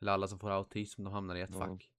Eller 0.00 0.12
alla 0.12 0.28
som 0.28 0.38
får 0.38 0.50
autism 0.50 1.04
de 1.04 1.12
hamnar 1.12 1.36
i 1.36 1.40
ett 1.40 1.50
Ja. 1.52 1.58
fack. 1.58 1.90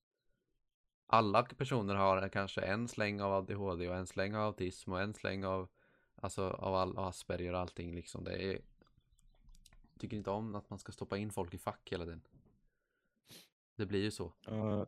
alla 1.11 1.43
personer 1.43 1.95
har 1.95 2.29
kanske 2.29 2.61
en 2.61 2.87
släng 2.87 3.21
av 3.21 3.33
ADHD 3.33 3.89
och 3.89 3.95
en 3.95 4.07
släng 4.07 4.35
av 4.35 4.41
autism 4.41 4.93
och 4.93 5.01
en 5.01 5.13
släng 5.13 5.45
av 5.45 5.69
Alltså 6.21 6.43
av 6.49 6.75
all 6.75 6.97
Asperger 6.97 7.53
och 7.53 7.59
allting 7.59 7.95
liksom. 7.95 8.23
Det 8.23 8.43
är 8.43 8.61
Tycker 9.99 10.17
inte 10.17 10.29
om 10.29 10.55
att 10.55 10.69
man 10.69 10.79
ska 10.79 10.91
stoppa 10.91 11.17
in 11.17 11.31
folk 11.31 11.53
i 11.53 11.57
fack 11.57 11.91
hela 11.91 12.05
tiden. 12.05 12.21
Det 13.75 13.85
blir 13.85 14.03
ju 14.03 14.11
så. 14.11 14.33
Ja, 14.45 14.87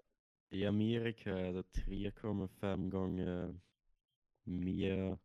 I 0.49 0.65
Amerika 0.65 1.37
är 1.37 1.53
det 1.53 1.61
3,5 1.61 2.89
gånger 2.89 3.59
mer 4.43 5.17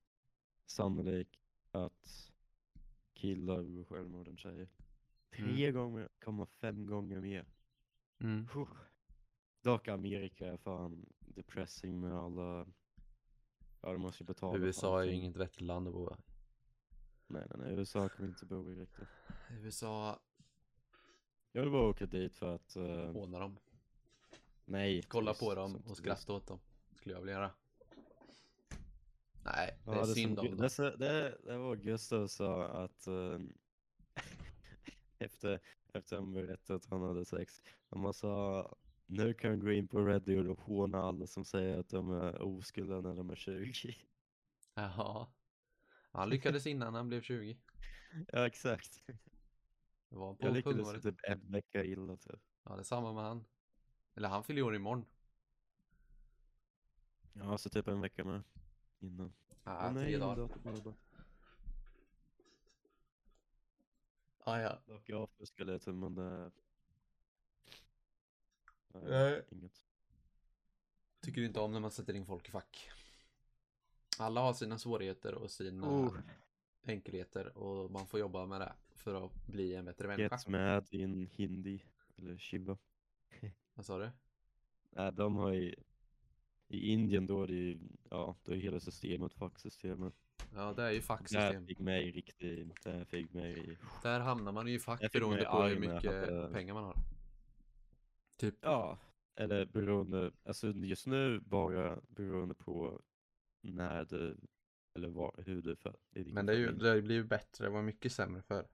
sannolikt 0.67 1.41
att 1.71 2.33
killar 3.17 3.62
begår 3.62 3.85
självmord 3.85 4.29
än 4.29 4.37
tjejer. 4.37 4.69
Tre 5.31 5.73
gånger, 5.73 6.09
komma 6.25 6.47
fem 6.47 6.87
gånger 6.87 7.21
mer. 7.21 7.47
Mm. 8.19 8.49
Dock 9.62 9.89
Amerika 9.89 10.47
är 10.47 10.57
fan 10.57 11.07
depressing 11.21 12.01
med 12.01 12.14
alla, 12.14 12.67
ja 13.81 13.93
de 13.93 14.01
måste 14.01 14.23
ju 14.23 14.27
betala 14.27 14.59
USA 14.59 15.03
är 15.03 15.07
ju 15.07 15.12
inget 15.12 15.37
vettigt 15.37 15.61
land 15.61 15.89
att 15.89 15.95
bo 15.95 16.11
i. 16.11 16.17
Nej 17.27 17.47
nej 17.51 17.59
nej, 17.59 17.79
USA 17.79 18.09
kommer 18.09 18.29
inte 18.29 18.47
bo 18.47 18.71
i 18.71 18.75
riktigt. 18.75 19.09
USA 19.51 20.21
Jag 21.53 21.62
vill 21.62 21.71
bara 21.71 21.89
åka 21.89 22.07
dit 22.07 22.37
för 22.37 22.55
att, 22.55 22.77
uh, 22.77 23.12
hånar 23.12 23.41
dem. 23.41 23.59
nej. 24.64 25.03
Kolla 25.03 25.35
på 25.35 25.55
dem 25.55 25.83
och 25.87 25.97
skratta 25.97 26.33
åt 26.33 26.47
dem. 26.47 26.61
Skulle 26.93 27.14
jag 27.14 27.21
vilja 27.21 27.35
göra. 27.35 27.51
Nej, 29.47 29.79
det 29.85 29.91
Ja, 29.91 30.03
är 30.03 30.07
det, 30.07 30.15
synd 30.15 30.39
som, 30.39 30.47
om 30.49 30.57
det, 30.57 30.63
dem. 30.63 30.71
så- 30.71 30.97
det, 30.97 31.39
det 31.45 31.57
var 31.59 31.77
Gustav 31.77 32.27
sa 32.27 32.67
att 32.85 33.07
eh, 33.07 33.39
efter, 35.19 35.61
efter 35.93 36.17
han 36.17 36.33
berättade 36.33 36.77
att 36.77 36.87
han 36.87 37.03
hade 37.03 37.25
sex, 37.25 37.63
han 37.91 38.15
sa 38.15 38.77
nu 39.07 39.35
kan 39.35 39.51
du 39.59 39.65
gå 39.67 39.73
in 39.73 39.89
på 39.89 40.01
Reddit 40.01 40.49
och 40.49 40.61
håna 40.61 40.99
alla 40.99 41.27
som 41.27 41.45
säger 41.45 41.79
att 41.79 41.89
de 41.89 42.11
är 42.13 42.43
oskulda 42.43 43.01
när 43.01 43.15
de 43.15 43.31
är 43.31 43.37
20. 43.37 43.73
Jaha. 44.75 45.27
Han 46.13 46.31
lyckades 46.31 46.67
innan 46.67 46.95
han 46.95 47.09
blev 47.09 47.23
20. 47.23 47.59
ja 48.33 48.47
exakt. 48.47 49.03
Det 50.09 50.17
var 50.17 50.35
på 50.35 50.47
Jag 50.47 50.55
lyckades 50.55 50.77
pungåret. 50.77 51.03
typ 51.03 51.17
en 51.23 51.51
vecka 51.53 51.85
illa 51.85 52.17
typ. 52.17 52.41
Ja, 52.65 52.75
det 52.75 52.81
är 52.81 52.85
samma 52.85 53.13
med 53.13 53.25
han. 53.25 53.45
Eller 54.15 54.29
han 54.29 54.45
fyller 54.45 54.63
år 54.63 54.77
imorgon. 54.77 55.05
Ja, 57.33 57.59
så 57.59 57.71
typ 57.71 57.89
en 57.89 58.01
vecka 58.01 58.25
med 58.25 58.43
innan. 59.01 59.33
Ja, 59.65 59.87
Åh, 59.87 59.93
nej, 59.93 60.05
tre 60.05 60.17
dagar. 60.19 60.37
dator 60.37 60.61
bara- 60.61 60.77
bara- 60.81 60.95
Ah, 64.39 64.61
ja. 64.61 64.79
Dock 64.87 65.09
jag 65.09 65.31
fuskade 65.31 65.73
lite 65.73 65.93
men 65.93 66.15
det... 66.15 66.51
Nej, 68.89 69.03
Nej. 69.05 69.43
inget. 69.51 69.83
Tycker 71.21 71.43
inte 71.43 71.61
om 71.61 71.73
när 71.73 71.81
man 71.81 71.91
sätter 71.91 72.15
in 72.15 72.27
folk 72.27 72.49
i 72.49 72.51
fack. 72.51 72.91
Alla 74.19 74.41
har 74.41 74.53
sina 74.55 74.79
svårigheter 74.79 75.35
och 75.35 75.51
sina 75.51 75.89
Oh. 75.89 76.19
enkelheter 76.83 77.59
och 77.59 77.91
man 77.91 78.07
får 78.07 78.21
jobba 78.21 78.47
med 78.47 78.61
det 78.61 78.73
för 78.95 79.25
att 79.27 79.47
bli 79.47 79.75
en 79.75 79.85
bättre 79.85 80.07
människa. 80.09 80.37
Get 80.37 80.49
med 80.49 80.87
in 80.95 81.27
hindi, 81.33 81.83
eller 82.17 82.39
shiva. 82.39 82.79
Vad 83.75 83.87
sa 83.87 83.99
du? 83.99 84.11
Nej, 84.91 85.13
de 85.13 85.37
har 85.37 85.53
ju... 85.53 85.75
I 86.69 86.93
Indien 86.93 87.27
då 87.27 87.43
är 87.43 87.47
det 87.47 87.53
ju, 87.55 87.79
ja, 88.11 88.37
då 88.45 88.53
är 88.53 88.57
hela 88.57 88.81
systemet 88.81 89.35
facksystemet. 89.35 90.14
Ja, 90.55 90.73
det 90.73 90.83
är 90.83 90.91
ju 90.91 90.95
Där 90.99 91.03
facksystem. 91.03 91.67
fick 91.67 91.79
mig 91.79 92.11
riktigt, 92.11 92.83
där 92.83 93.05
fick 93.05 93.33
mig... 93.33 93.79
Där 94.03 94.21
hamnar 94.21 94.53
man 94.53 94.67
ju 94.67 94.75
i 94.75 94.79
fack 94.79 95.12
beroende 95.12 95.45
på 95.45 95.62
hur 95.62 95.79
mycket 95.79 96.05
hade- 96.05 96.51
pengar 96.53 96.75
man 96.75 96.85
har. 96.85 96.97
Typ. 98.37 98.55
Ja, 98.61 98.99
eller 99.35 99.67
beroende, 99.67 100.33
alltså 100.45 100.69
just 100.71 101.07
nu 101.07 101.41
bara 101.41 101.99
beroende 102.09 102.55
på 102.55 103.01
när 103.61 104.05
du, 104.05 104.37
eller 104.95 105.09
var, 105.09 105.35
hur 105.47 105.62
du 105.62 105.77
född. 105.77 105.97
Men 106.11 106.47
det, 106.47 106.53
är 106.53 106.57
ju, 106.57 106.73
det 106.73 106.89
har 106.89 106.97
ju 106.97 107.25
bättre, 107.25 107.64
det 107.64 107.71
var 107.71 107.83
mycket 107.83 108.12
sämre 108.12 108.43
förr. 108.43 108.67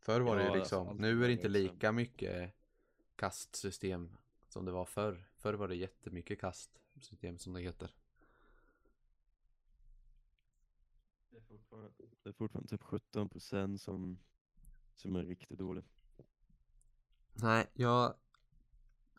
Förr 0.00 0.20
var 0.20 0.36
det 0.36 0.42
Ja, 0.42 0.54
ju 0.54 0.60
alltså, 0.60 0.76
liksom, 0.76 0.88
allt 0.88 1.00
nu 1.00 1.24
är 1.24 1.26
det 1.26 1.32
inte 1.32 1.48
lika 1.48 1.92
mycket 1.92 2.52
kastsystem 3.16 4.16
som 4.48 4.64
det 4.64 4.72
var 4.72 4.84
förr. 4.84 5.24
Förr 5.42 5.54
var 5.54 5.68
det 5.68 5.74
jättemycket 5.74 6.40
kastsystem 6.40 7.38
som 7.38 7.52
det 7.52 7.60
heter. 7.60 7.94
Det 11.30 11.36
är 11.36 11.40
fortfarande, 11.40 11.90
det 12.22 12.28
är 12.28 12.32
fortfarande 12.32 12.68
typ 12.68 12.82
17 12.82 13.28
procent 13.28 13.80
som, 13.80 14.18
som 14.96 15.16
är 15.16 15.22
riktigt 15.22 15.58
dålig. 15.58 15.84
Nej, 17.32 17.70
jag, 17.74 18.14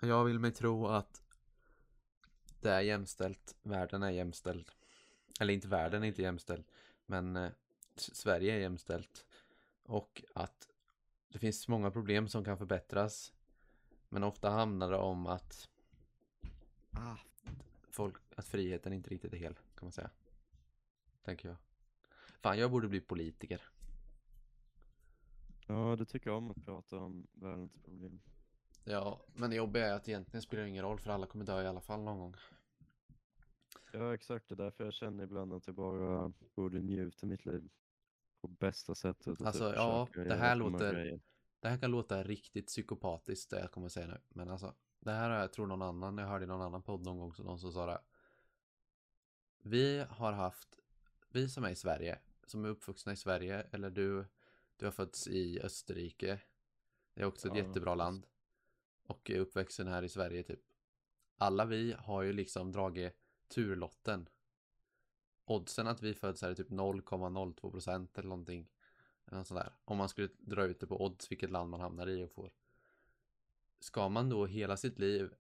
jag 0.02 0.26
vill 0.26 0.40
mig 0.40 0.52
tro 0.52 0.88
att 0.88 1.24
det 2.60 2.70
är 2.70 2.82
jämställt. 2.82 3.56
Världen 3.62 4.04
är 4.04 4.12
jämställd. 4.12 4.72
Eller 5.40 5.54
inte 5.54 5.68
världen 5.68 6.04
är 6.04 6.08
inte 6.08 6.22
jämställd. 6.22 6.66
Men 7.06 7.36
eh, 7.36 7.52
Sverige 7.96 8.54
är 8.54 8.60
jämställt. 8.60 9.26
Och 9.84 10.24
att 10.36 10.70
det 11.28 11.40
finns 11.40 11.68
många 11.68 11.92
problem 11.92 12.28
som 12.28 12.46
kan 12.46 12.58
förbättras. 12.58 13.34
Men 14.10 14.24
ofta 14.24 14.50
handlar 14.50 14.92
det 14.92 14.98
om 14.98 15.28
att 15.28 15.70
Ah. 16.94 17.18
folk, 17.90 18.16
att 18.36 18.48
friheten 18.48 18.94
inte 18.94 19.10
riktigt 19.10 19.34
är 19.34 19.38
hel, 19.38 19.54
kan 19.54 19.86
man 19.86 19.92
säga. 19.92 20.10
Tänker 21.24 21.48
jag. 21.50 21.58
Fan, 22.42 22.58
jag 22.58 22.72
borde 22.72 22.88
bli 22.88 23.02
politiker. 23.02 23.62
Ja, 25.68 25.96
du 25.96 26.06
tycker 26.06 26.32
om 26.32 26.52
att 26.52 26.66
prata 26.66 26.98
om 26.98 27.28
världens 27.34 27.74
problem. 27.74 28.22
Ja, 28.84 29.26
men 29.34 29.50
det 29.50 29.56
jobbiga 29.56 29.88
är 29.88 29.94
att 29.94 30.10
egentligen 30.10 30.42
spelar 30.42 30.64
det 30.64 30.70
ingen 30.70 30.84
roll 30.84 31.00
för 31.00 31.10
alla 31.10 31.28
kommer 31.28 31.46
dö 31.46 31.64
i 31.64 31.68
alla 31.68 31.82
fall 31.82 32.04
någon 32.04 32.20
gång. 32.20 32.36
Ja, 33.92 34.14
exakt. 34.14 34.50
Det 34.50 34.54
är 34.54 34.58
därför 34.58 34.84
jag 34.84 34.94
känner 34.94 35.24
ibland 35.24 35.54
att 35.54 35.68
jag 35.68 35.76
bara 35.76 36.34
borde 36.56 36.80
njuta 36.80 37.26
mitt 37.26 37.46
liv 37.46 37.70
på 38.42 38.48
bästa 38.48 38.96
sättet. 38.96 39.28
och 39.28 39.38
typ 39.38 39.48
Alltså, 39.48 39.74
ja, 39.76 40.08
det 40.14 40.36
här 40.36 40.56
låter-. 40.56 41.20
Det 41.60 41.70
här 41.70 41.78
kan 41.78 41.92
låta 41.92 42.24
riktigt 42.24 42.68
psykopatiskt 42.68 43.50
det 43.50 43.60
jag 43.60 43.72
kommer 43.72 43.88
att 43.88 43.94
säga 43.94 44.08
nu. 44.08 44.18
Men 44.30 44.50
alltså, 44.50 44.74
det 45.04 45.12
här 45.12 45.30
har 45.30 45.38
jag 45.38 45.54
tror 45.54 45.68
någon 45.68 45.82
annan, 45.82 46.18
jag 46.18 46.28
hörde 46.28 46.46
i 46.46 46.48
någon 46.48 46.62
annan 46.62 46.82
podd 46.82 47.06
någon 47.06 47.20
gång 47.20 47.34
så 47.34 47.44
någon 47.44 47.60
som 47.60 47.72
sa 47.72 47.86
det. 47.86 48.02
Vi 49.62 50.06
har 50.10 50.32
haft, 50.32 50.80
vi 51.30 51.50
som 51.50 51.64
är 51.64 51.70
i 51.70 51.76
Sverige, 51.76 52.20
som 52.46 52.66
är 52.66 52.70
uppvuxna 52.70 53.14
i 53.14 53.16
Sverige, 53.16 53.68
eller 53.72 53.90
du, 53.90 54.26
du 54.78 54.86
har 54.86 54.92
fötts 54.92 55.28
i 55.28 55.62
Österrike. 55.62 56.40
Det 57.14 57.22
är 57.22 57.26
också 57.26 57.48
ett 57.48 57.56
Ja, 57.56 57.64
jättebra 57.64 57.96
land. 57.96 58.26
Och 59.08 59.30
är 59.30 59.40
uppvuxen 59.40 59.88
här 59.88 60.04
i 60.04 60.10
Sverige 60.10 60.44
typ. 60.44 60.62
Alla 61.38 61.66
vi 61.66 61.96
har 62.00 62.22
ju 62.22 62.34
liksom 62.34 62.72
dragit 62.72 63.14
turlotten. 63.48 64.30
Oddsen 65.46 65.88
att 65.88 66.02
vi 66.02 66.14
föds 66.14 66.42
här 66.42 66.52
är 66.52 66.56
typ 66.56 66.70
0,02% 66.70 68.20
eller 68.20 68.30
någonting. 68.30 68.70
Eller 69.26 69.38
något 69.38 69.48
sånt 69.48 69.60
där. 69.60 69.74
Om 69.86 69.98
man 69.98 70.10
skulle 70.10 70.30
dra 70.38 70.64
ut 70.64 70.80
det 70.80 70.88
på 70.88 71.06
odds 71.06 71.32
vilket 71.32 71.52
land 71.52 71.70
man 71.70 71.80
hamnar 71.80 72.08
i 72.08 72.24
och 72.24 72.32
får. 72.32 72.52
Ska 73.84 74.10
man 74.10 74.30
då 74.30 74.46
hela 74.46 74.78
sitt 74.78 75.00
liv 75.00 75.34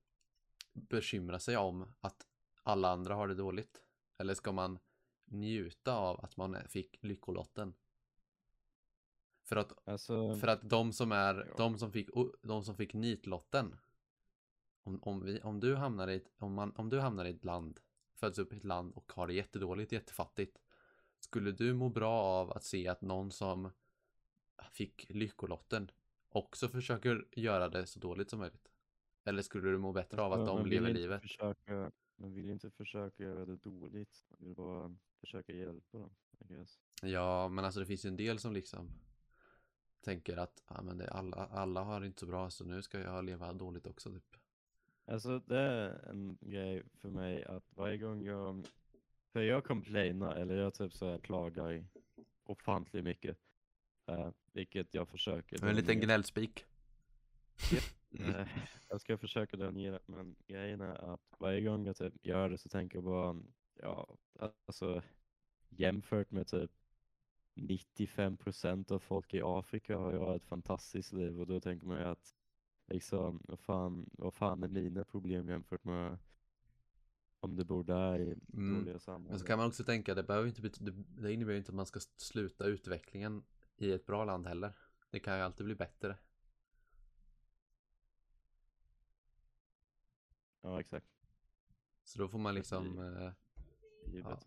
bekymra 0.73 1.39
sig 1.39 1.57
om 1.57 1.93
att 1.99 2.27
alla 2.63 2.89
andra 2.89 3.15
har 3.15 3.27
det 3.27 3.35
dåligt? 3.35 3.81
Eller 4.17 4.33
ska 4.33 4.51
man 4.51 4.79
njuta 5.25 5.95
av 5.95 6.25
att 6.25 6.37
man 6.37 6.57
fick 6.67 6.97
lyckolotten? 7.03 7.73
För 9.43 9.55
att, 9.55 9.87
Alltså, 9.87 10.35
för 10.35 10.47
att 10.47 10.69
de 10.69 10.93
som 10.93 11.11
är, 11.11 11.47
Ja. 11.49 11.55
de 11.57 11.77
som 11.77 11.91
fick, 11.91 12.09
de 12.41 12.63
som 12.63 12.75
fick 12.75 12.93
nitlotten. 12.93 13.75
Om, 14.83 15.03
om, 15.03 15.25
vi, 15.25 15.41
om, 15.41 15.59
du 15.59 15.75
hamnar 15.75 16.07
i 16.07 16.15
ett, 16.15 16.31
om, 16.37 16.53
man, 16.53 16.73
om 16.75 16.89
du 16.89 16.99
hamnar 16.99 17.25
i 17.25 17.29
ett 17.29 17.45
land, 17.45 17.79
föds 18.13 18.39
upp 18.39 18.53
i 18.53 18.57
ett 18.57 18.63
land 18.63 18.93
och 18.93 19.11
har 19.13 19.27
det 19.27 19.33
jättedåligt, 19.33 19.91
jättefattigt. 19.91 20.59
Skulle 21.19 21.51
du 21.51 21.73
må 21.73 21.89
bra 21.89 22.21
av 22.21 22.51
att 22.51 22.63
se 22.63 22.87
att 22.87 23.01
någon 23.01 23.31
som 23.31 23.71
fick 24.71 25.09
lyckolotten 25.09 25.91
också 26.33 26.67
försöker 26.67 27.25
göra 27.31 27.69
det 27.69 27.87
så 27.87 27.99
dåligt 27.99 28.29
som 28.29 28.39
möjligt? 28.39 28.71
Eller 29.23 29.41
skulle 29.41 29.69
du 29.69 29.77
må 29.77 29.91
bättre 29.91 30.21
av 30.21 30.33
att 30.33 30.39
alltså, 30.39 30.57
de 30.57 30.69
lever 30.69 30.93
livet? 30.93 31.21
Försöka, 31.21 31.91
man 32.15 32.33
vill 32.33 32.49
inte 32.49 32.71
försöka 32.71 33.23
göra 33.23 33.45
det 33.45 33.55
dåligt. 33.55 34.23
Man 34.29 34.37
vill 34.47 34.55
bara 34.55 34.95
försöka 35.19 35.53
hjälpa 35.53 35.97
dem. 35.97 36.15
Ja, 37.01 37.47
men 37.47 37.65
alltså 37.65 37.79
det 37.79 37.85
finns 37.85 38.05
ju 38.05 38.07
en 38.07 38.15
del 38.15 38.39
som 38.39 38.53
liksom 38.53 38.89
tänker 40.01 40.37
att 40.37 40.63
ja, 40.67 40.81
men 40.81 40.97
det, 40.97 41.11
alla, 41.11 41.35
alla 41.35 41.83
har 41.83 41.99
det 41.99 42.07
inte 42.07 42.19
så 42.19 42.25
bra 42.25 42.49
så 42.49 42.65
nu 42.65 42.81
ska 42.81 42.99
jag 42.99 43.25
leva 43.25 43.53
dåligt 43.53 43.87
också 43.87 44.11
typ. 44.11 44.35
Alltså 45.05 45.39
det 45.39 45.59
är 45.59 46.09
en 46.09 46.37
grej 46.41 46.83
för 47.01 47.09
mig 47.09 47.43
att 47.43 47.63
varje 47.69 47.97
gång 47.97 48.25
jag, 48.25 48.65
för 49.31 49.41
jag 49.41 49.63
complainar 49.63 50.35
eller 50.35 50.55
jag 50.55 50.73
typ 50.73 50.93
så 50.93 51.09
här 51.09 51.17
klagar 51.17 51.85
ofantligt 52.43 53.03
mycket. 53.03 53.37
Eh, 54.07 54.31
vilket 54.53 54.93
jag 54.93 55.07
försöker. 55.09 55.65
En 55.65 55.75
liten 55.75 55.99
gnällspik. 55.99 56.65
Eh, 58.19 58.47
jag 58.89 59.01
ska 59.01 59.17
försöka 59.17 59.57
det, 59.57 59.99
men 60.05 60.35
grejen 60.47 60.81
är 60.81 61.13
att 61.13 61.21
varje 61.39 61.61
gång 61.61 61.85
jag 61.85 61.95
typ 61.97 62.13
gör 62.25 62.49
det 62.49 62.57
så 62.57 62.69
tänker 62.69 62.97
jag 62.97 63.03
bara, 63.03 63.41
ja, 63.73 64.17
alltså 64.67 65.01
jämfört 65.69 66.31
med 66.31 66.47
typ 66.47 66.71
95% 67.55 68.91
av 68.91 68.99
folk 68.99 69.33
i 69.33 69.41
Afrika 69.43 69.97
har 69.97 70.13
jag 70.13 70.35
ett 70.35 70.45
fantastiskt 70.45 71.13
liv 71.13 71.39
och 71.39 71.47
då 71.47 71.59
tänker 71.59 71.87
man 71.87 71.97
ju 71.97 72.03
att 72.03 72.35
liksom, 72.87 73.41
vad 73.47 73.59
fan, 73.59 74.09
vad 74.13 74.33
fan 74.33 74.63
är 74.63 74.67
mina 74.67 75.03
problem 75.05 75.49
jämfört 75.49 75.83
med 75.83 76.17
om 77.39 77.55
du 77.55 77.63
bor 77.63 77.83
där 77.83 78.19
i 78.19 78.35
Mm. 78.53 78.85
dåliga 78.85 78.91
Men 78.93 78.99
så 78.99 79.03
samhällen? 79.03 79.47
kan 79.47 79.57
man 79.57 79.67
också 79.67 79.83
tänka, 79.83 80.15
det 80.15 80.23
behöver 80.23 80.47
inte 80.47 80.61
det 81.21 81.33
innebär 81.33 81.51
ju 81.53 81.57
inte 81.57 81.71
att 81.71 81.75
man 81.75 81.85
ska 81.85 81.99
sluta 82.17 82.65
utvecklingen 82.65 83.43
i 83.77 83.91
ett 83.91 84.05
bra 84.05 84.25
land 84.25 84.47
heller. 84.47 84.77
Det 85.09 85.19
kan 85.19 85.35
ju 85.37 85.41
alltid 85.43 85.65
bli 85.65 85.75
bättre. 85.75 86.17
Ja, 90.61 90.79
exakt. 90.79 91.07
Så 92.03 92.19
då 92.19 92.27
får 92.27 92.39
man 92.39 92.55
liksom, 92.55 92.99
eh, 92.99 93.31
Ja. 94.23 94.39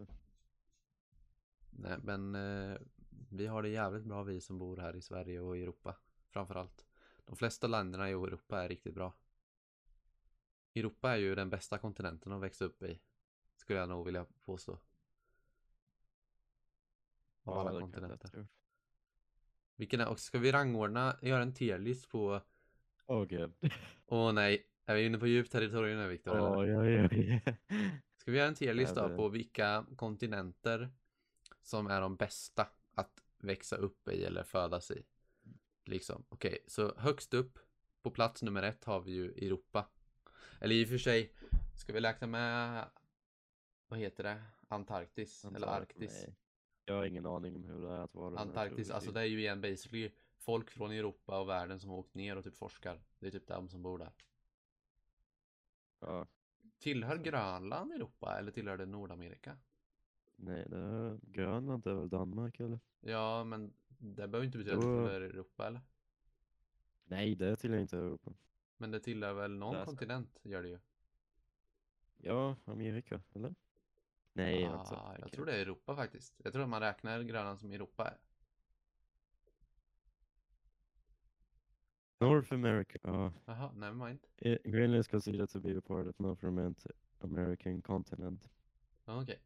nej 1.70 1.98
men 2.02 2.34
eh, 2.34 2.78
vi 3.30 3.46
har 3.46 3.62
det 3.62 3.68
jävligt 3.68 4.04
bra 4.04 4.22
vi 4.22 4.40
som 4.40 4.58
bor 4.58 4.76
här 4.76 4.96
i 4.96 5.00
Sverige 5.02 5.40
och 5.40 5.56
i 5.58 5.62
Europa. 5.62 5.96
Framförallt. 6.30 6.86
De 7.24 7.36
flesta 7.36 7.66
länderna 7.66 8.08
i 8.08 8.12
Europa 8.12 8.62
är 8.62 8.68
riktigt 8.68 8.94
bra. 8.94 9.12
Europa 10.74 11.10
är 11.12 11.16
ju 11.16 11.34
den 11.34 11.50
bästa 11.50 11.78
kontinenten 11.78 12.32
att 12.32 12.42
växa 12.42 12.64
upp 12.64 12.82
i. 12.82 13.00
Skulle 13.56 13.78
jag 13.78 13.88
nog 13.88 14.04
vilja 14.06 14.26
påstå. 14.40 14.72
Av 14.72 14.80
Ja, 17.44 17.60
alla 17.60 17.80
kontinenter. 17.80 18.46
Vilken 19.76 20.00
är, 20.00 20.08
och 20.08 20.18
ska 20.20 20.38
vi 20.38 20.52
rangordna, 20.52 21.18
göra 21.22 21.42
en 21.42 21.54
tierlist 21.54 22.08
på, 22.08 22.40
Åh 23.06 23.24
gud. 23.24 23.52
åh 24.06 24.32
nej, 24.32 24.66
är 24.86 24.94
vi 24.94 25.06
inne 25.06 25.18
på 25.18 25.26
djupt 25.26 25.52
territorium 25.52 25.98
nu 25.98 26.08
Viktor? 26.08 26.36
eller? 26.36 26.58
Oj, 26.58 26.76
oj, 26.76 27.08
oj. 27.12 27.42
Ska 28.16 28.30
vi 28.30 28.38
göra 28.38 28.48
en 28.48 28.54
tierlist 28.54 28.96
Ja, 28.96 29.02
då 29.02 29.08
det- 29.08 29.16
på 29.16 29.28
vilka 29.28 29.86
kontinenter 29.96 30.90
som 31.62 31.86
är 31.86 32.00
de 32.00 32.16
bästa 32.16 32.68
att 32.94 33.22
växa 33.38 33.76
upp 33.76 34.08
i 34.08 34.24
eller 34.24 34.42
födas 34.42 34.90
i? 34.90 35.02
Liksom, 35.84 36.24
okej, 36.28 36.58
så 36.66 36.94
högst 36.98 37.34
upp 37.34 37.58
på 38.02 38.10
plats 38.10 38.42
nummer 38.42 38.62
ett 38.62 38.84
har 38.84 39.00
vi 39.00 39.12
ju 39.12 39.30
Europa. 39.32 39.88
Eller 40.60 40.74
i 40.74 40.84
och 40.84 40.88
för 40.88 40.98
sig, 40.98 41.32
ska 41.74 41.92
vi 41.92 42.00
räkna 42.00 42.26
med, 42.26 42.84
vad 43.88 43.98
heter 43.98 44.24
det? 44.24 44.42
Antarktis 44.68 45.44
eller 45.44 45.58
Antar- 45.66 45.80
Arktis? 45.80 46.22
nej. 46.26 46.36
Jag 46.88 46.94
har 46.94 47.04
ingen 47.04 47.26
aning 47.26 47.56
om 47.56 47.64
hur 47.64 47.82
det 47.82 47.88
är 47.88 47.98
att 47.98 48.14
vara 48.14 48.38
Antarktis, 48.38 48.88
det 48.88 48.94
alltså 48.94 49.12
det 49.12 49.20
är 49.20 49.24
ju 49.24 49.38
igen 49.40 49.60
basically 49.60 50.10
folk 50.36 50.70
från 50.70 50.90
Europa 50.90 51.40
och 51.40 51.48
världen 51.48 51.80
som 51.80 51.90
har 51.90 51.96
åkt 51.96 52.14
ner 52.14 52.36
och 52.36 52.44
typ 52.44 52.54
forskar. 52.56 53.02
Det 53.18 53.26
är 53.26 53.30
typ 53.30 53.46
de 53.46 53.68
som 53.68 53.82
bor 53.82 53.98
där. 53.98 54.12
Ja, 56.00 56.26
Tillhör 56.78 57.16
Grönland 57.18 57.92
Europa 57.92 58.38
eller 58.38 58.52
tillhör 58.52 58.76
det 58.76 58.86
Nordamerika? 58.86 59.58
nej, 60.36 60.64
det 60.68 60.76
är 60.78 61.18
Grönland 61.22 61.86
är 61.86 61.94
väl 61.94 62.08
Danmark 62.08 62.60
eller? 62.60 62.80
Ja, 63.00 63.44
men 63.44 63.72
det 63.98 64.28
behöver 64.28 64.44
inte 64.44 64.58
betyda 64.58 64.76
att 64.76 64.82
det 64.82 64.86
tillhör 64.86 65.20
Europa 65.20 65.66
eller? 65.66 65.80
Nej, 67.04 67.34
det 67.34 67.56
tillhör 67.56 67.78
inte 67.78 67.96
Europa. 67.96 68.32
Men 68.76 68.90
det 68.90 69.00
tillhör 69.00 69.32
väl 69.34 69.50
någon 69.56 69.74
Det 69.74 69.84
kontinent, 69.84 70.40
gör 70.42 70.62
det 70.62 70.68
ju. 70.68 70.78
Ja, 72.16 72.56
Amerika, 72.64 73.20
eller? 73.32 73.54
Nej, 74.36 74.60
jag 74.62 74.70
vet 74.72 74.80
inte. 74.80 74.96
Ah, 74.96 75.16
jag 75.20 75.32
tror 75.32 75.46
det 75.46 75.52
är 75.56 75.60
Europa 75.60 75.96
faktiskt. 75.96 76.34
Jag 76.44 76.52
tror 76.52 76.62
att 76.62 76.68
man 76.68 76.80
räknar 76.80 77.22
Grönland 77.22 77.58
som 77.60 77.72
Europa. 77.72 78.12
North 82.18 82.52
America, 82.54 82.98
ja. 83.02 83.32
Jaha, 83.44 83.72
never 83.72 84.06
mind. 84.06 84.18
Eh, 84.36 84.58
Greenland 84.64 85.00
is 85.00 85.08
considered 85.08 85.50
to 85.50 85.60
be 85.60 85.78
a 85.78 85.80
part 85.86 86.06
of 86.06 86.18
North 86.18 86.44
American- 86.44 87.82
continent. 87.82 88.48
Okej. 89.04 89.38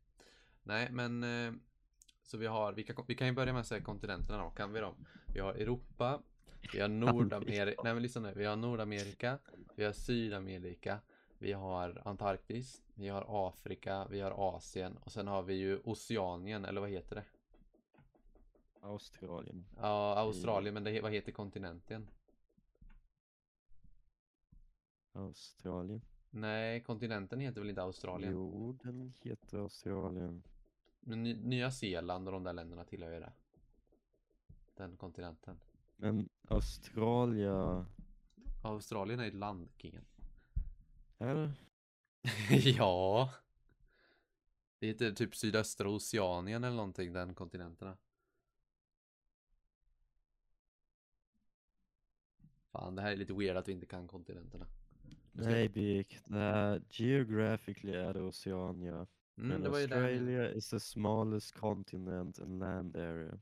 Nej, 0.62 0.88
men 0.92 1.22
eh, 1.24 1.52
så 2.22 2.38
vi 2.38 2.46
har, 2.46 2.72
vilka, 2.72 2.94
kon- 2.94 3.04
vi 3.08 3.14
kan 3.14 3.26
ju 3.26 3.32
börja 3.32 3.52
med 3.52 3.60
att 3.60 3.66
säga 3.66 3.82
kontinenterna 3.84 4.44
då, 4.44 4.50
kan 4.50 4.72
vi 4.72 4.80
dem? 4.80 5.06
Vi 5.34 5.40
har 5.40 5.54
Europa, 5.54 6.22
vi 6.72 6.80
har 6.80 6.88
Nordamerika, 7.04 7.82
nej 7.84 7.94
men 7.94 8.02
lyssna 8.02 8.20
nu, 8.20 8.32
vi 8.36 8.44
har 8.44 8.56
Nordamerika, 8.56 9.38
vi 9.74 9.84
har 9.84 9.92
Sydamerika, 9.92 11.00
vi 11.40 11.52
har 11.52 12.02
Antarktis, 12.04 12.82
vi 12.94 13.08
har 13.08 13.48
Afrika, 13.48 14.06
vi 14.10 14.20
har 14.20 14.56
Asien 14.56 14.96
och 14.96 15.12
sen 15.12 15.26
har 15.26 15.42
vi 15.42 15.54
ju 15.54 15.80
Oceanien, 15.84 16.64
eller 16.64 16.80
vad 16.80 16.90
heter 16.90 17.16
det? 17.16 17.24
Australien. 18.80 19.66
Ja, 19.76 20.14
Australien, 20.18 20.74
men 20.74 20.84
det, 20.84 21.00
vad 21.00 21.12
heter 21.12 21.32
kontinenten? 21.32 22.10
Australien. 25.12 26.00
Nej, 26.30 26.80
kontinenten 26.80 27.40
heter 27.40 27.60
väl 27.60 27.70
inte 27.70 27.82
Australien? 27.82 28.32
Jo, 28.32 28.78
den 28.82 29.12
heter 29.20 29.58
Australien. 29.58 30.42
Men 31.00 31.22
Ny- 31.22 31.34
Nya 31.42 31.70
Zeeland 31.70 32.28
och 32.28 32.32
de 32.32 32.44
där 32.44 32.52
länderna 32.52 32.84
tillhör 32.84 33.12
ju 33.12 33.20
det. 33.20 33.32
Den 34.74 34.96
kontinenten. 34.96 35.60
Men 35.96 36.28
Australien, 36.48 37.86
Australien 38.62 39.20
är 39.20 39.28
ett 39.28 39.34
land, 39.34 39.68
kingen. 39.76 40.04
Är 41.20 41.34
det? 41.34 41.52
ja. 42.70 43.32
Det 44.78 44.86
heter 44.86 45.12
typ 45.12 45.36
sydöstra 45.36 45.88
Oceanien 45.88 46.64
eller 46.64 46.76
någonting, 46.76 47.12
den 47.12 47.34
kontinenterna. 47.34 47.96
Fan, 52.72 52.94
det 52.96 53.02
här 53.02 53.12
är 53.12 53.16
lite 53.16 53.32
weird 53.32 53.56
att 53.56 53.68
vi 53.68 53.72
inte 53.72 53.86
kan 53.86 54.08
kontinenterna. 54.08 54.66
Nej. 55.32 55.68
Det 56.24 56.38
här, 56.38 56.82
geographically 56.90 57.92
är 57.92 58.14
det 58.14 58.22
Oceania. 58.22 58.94
Mm, 58.94 59.48
Men 59.48 59.62
det 59.62 59.68
var. 59.68 59.78
Australia 59.78 60.52
is 60.52 60.70
the 60.70 60.80
smallest 60.80 61.54
continent 61.54 62.38
and 62.38 62.58
land 62.58 62.96
area. 62.96 63.40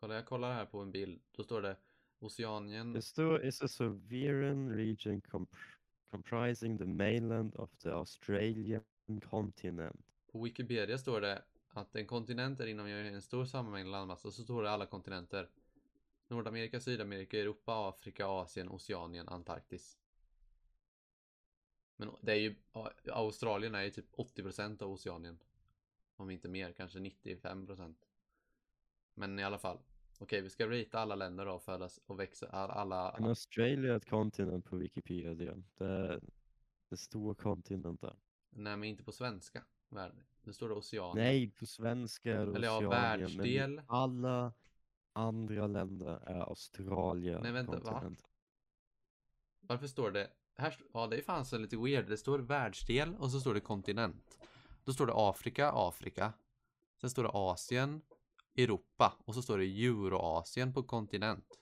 Kolla, 0.00 0.14
jag 0.14 0.26
kollar 0.26 0.52
här 0.52 0.66
på 0.66 0.78
en 0.78 0.92
bild. 0.92 1.22
Då 1.32 1.42
står 1.42 1.62
det 1.62 1.76
Oceanien. 2.20 2.94
The 2.94 3.02
store 3.02 3.48
is 3.48 3.62
a 3.62 3.68
sovereign 3.68 4.76
region 4.76 5.20
comp 5.20 5.56
comprising 6.10 6.78
the 6.78 6.84
mainland 6.84 7.54
of 7.54 7.70
the 7.82 7.90
Australian 7.90 8.82
continent. 9.30 10.06
På 10.32 10.42
Wikipedia 10.42 10.98
står 10.98 11.20
det 11.20 11.42
att 11.68 11.96
en 11.96 12.06
kontinent 12.06 12.60
är 12.60 12.66
inom 12.66 12.86
en 12.86 13.22
stor 13.22 13.44
sammanhängande 13.44 13.92
landmassa. 13.92 14.30
Så 14.30 14.42
står 14.42 14.62
det 14.62 14.70
alla 14.70 14.86
kontinenter. 14.86 15.48
Nordamerika, 16.28 16.80
Sydamerika, 16.80 17.40
Europa, 17.40 17.88
Afrika, 17.88 18.26
Asien, 18.26 18.68
Oceanien, 18.68 19.28
Antarktis. 19.28 19.98
Men 21.96 22.10
det 22.20 22.32
är 22.32 22.36
ju, 22.36 22.54
Australien 23.12 23.74
är 23.74 23.82
ju 23.82 23.90
typ 23.90 24.14
80% 24.16 24.82
av 24.82 24.92
Oceanien. 24.92 25.38
Om 26.16 26.30
inte 26.30 26.48
mer, 26.48 26.72
kanske 26.72 26.98
95%. 26.98 27.94
Men 29.14 29.38
i 29.38 29.44
alla 29.44 29.58
fall. 29.58 29.78
Okej, 30.22 30.40
vi 30.40 30.50
ska 30.50 30.66
ratea 30.66 31.00
alla 31.00 31.14
länder 31.14 31.46
då, 31.46 31.58
födas 31.58 32.00
och 32.06 32.20
växa, 32.20 32.46
all- 32.48 32.70
alla, 32.70 33.10
En 33.16 33.24
Australia 33.24 33.92
är 33.92 33.96
ett 33.96 34.08
kontinent 34.10 34.64
på 34.64 34.76
Wikipedia. 34.76 35.34
Det 35.34 35.84
är 35.84 36.20
en 36.90 36.96
stor 36.96 37.34
kontinent 37.34 38.00
där. 38.00 38.16
nej 38.50 38.76
men 38.76 38.88
inte 38.88 39.04
på 39.04 39.12
svenska. 39.12 39.64
Det 40.44 40.52
står 40.52 40.68
det 40.68 40.74
Oceanien. 40.74 41.26
Nej, 41.26 41.50
på 41.50 41.66
svenska 41.66 42.32
är 42.32 42.46
det 42.46 42.56
Eller 42.56 42.66
ja, 42.68 42.76
Oceanien. 42.76 42.90
Men 43.20 43.20
världsdel. 43.20 43.82
alla 43.86 44.52
andra 45.12 45.66
länder 45.66 46.20
är 46.26 46.40
Australien 46.40 47.42
Nej, 47.42 47.52
vänta, 47.52 47.72
va? 47.78 47.90
kontinent. 47.90 48.28
Varför 49.60 49.86
står 49.86 50.10
det? 50.10 50.30
Här, 50.56 50.76
ja, 50.92 51.06
det 51.06 51.16
är 51.18 51.22
fan 51.22 51.44
så 51.44 51.58
lite 51.58 51.76
weird. 51.76 52.08
Det 52.08 52.16
står 52.16 52.38
världsdel 52.38 53.14
och 53.18 53.30
så 53.30 53.40
står 53.40 53.54
det 53.54 53.60
kontinent. 53.60 54.38
Då 54.84 54.92
står 54.92 55.06
det 55.06 55.12
Afrika, 55.16 55.70
Afrika. 55.74 56.32
Sen 57.00 57.10
står 57.10 57.22
det 57.22 57.30
Asien, 57.32 58.00
Europa 58.62 59.14
och 59.24 59.34
så 59.34 59.42
står 59.42 59.58
det 59.58 59.64
Euroasien 59.64 60.72
på 60.72 60.82
kontinent. 60.82 61.60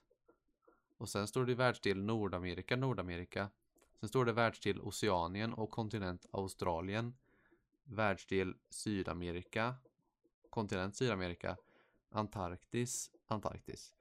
Och 0.96 1.08
sen 1.08 1.28
står 1.28 1.44
det 1.44 1.54
världsdel 1.54 2.02
Nordamerika, 2.02 2.76
Nordamerika. 2.76 3.50
Sen 4.00 4.08
står 4.08 4.24
det 4.24 4.32
världsdel 4.32 4.80
Oceanien 4.80 5.52
och 5.52 5.70
kontinent 5.70 6.26
Australien. 6.30 7.14
Världsdel 7.84 8.54
Sydamerika, 8.70 9.74
kontinent 10.50 10.96
Sydamerika. 10.96 11.56
Antarktis, 12.10 13.10
Antarktis. 13.26 13.94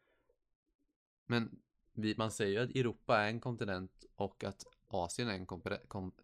Men 1.25 1.59
man 2.17 2.31
säger 2.31 2.51
ju 2.51 2.69
att 2.69 2.75
Europa 2.75 3.17
är 3.17 3.27
en 3.27 3.39
kontinent 3.39 4.05
och 4.15 4.43
att 4.43 4.65
Asien 4.87 5.27
är 5.27 5.33
en, 5.33 5.45
kom, 5.45 5.61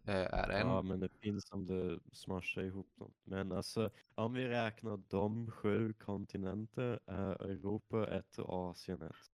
eh, 0.04 0.14
är 0.14 0.48
en. 0.48 0.68
Ja, 0.68 0.82
men 0.82 1.00
det 1.00 1.08
finns 1.08 1.52
om 1.52 1.66
du 1.66 2.00
smashar 2.12 2.62
ihop 2.62 2.92
dem. 2.96 3.12
Men 3.24 3.52
alltså, 3.52 3.90
om 4.14 4.32
vi 4.32 4.48
räknar 4.48 4.96
de 5.08 5.50
sju 5.50 5.92
kontinenter 5.92 7.00
är 7.06 7.42
Europa 7.50 8.06
ett 8.06 8.38
och 8.38 8.70
Asien 8.70 9.02
ett. 9.02 9.30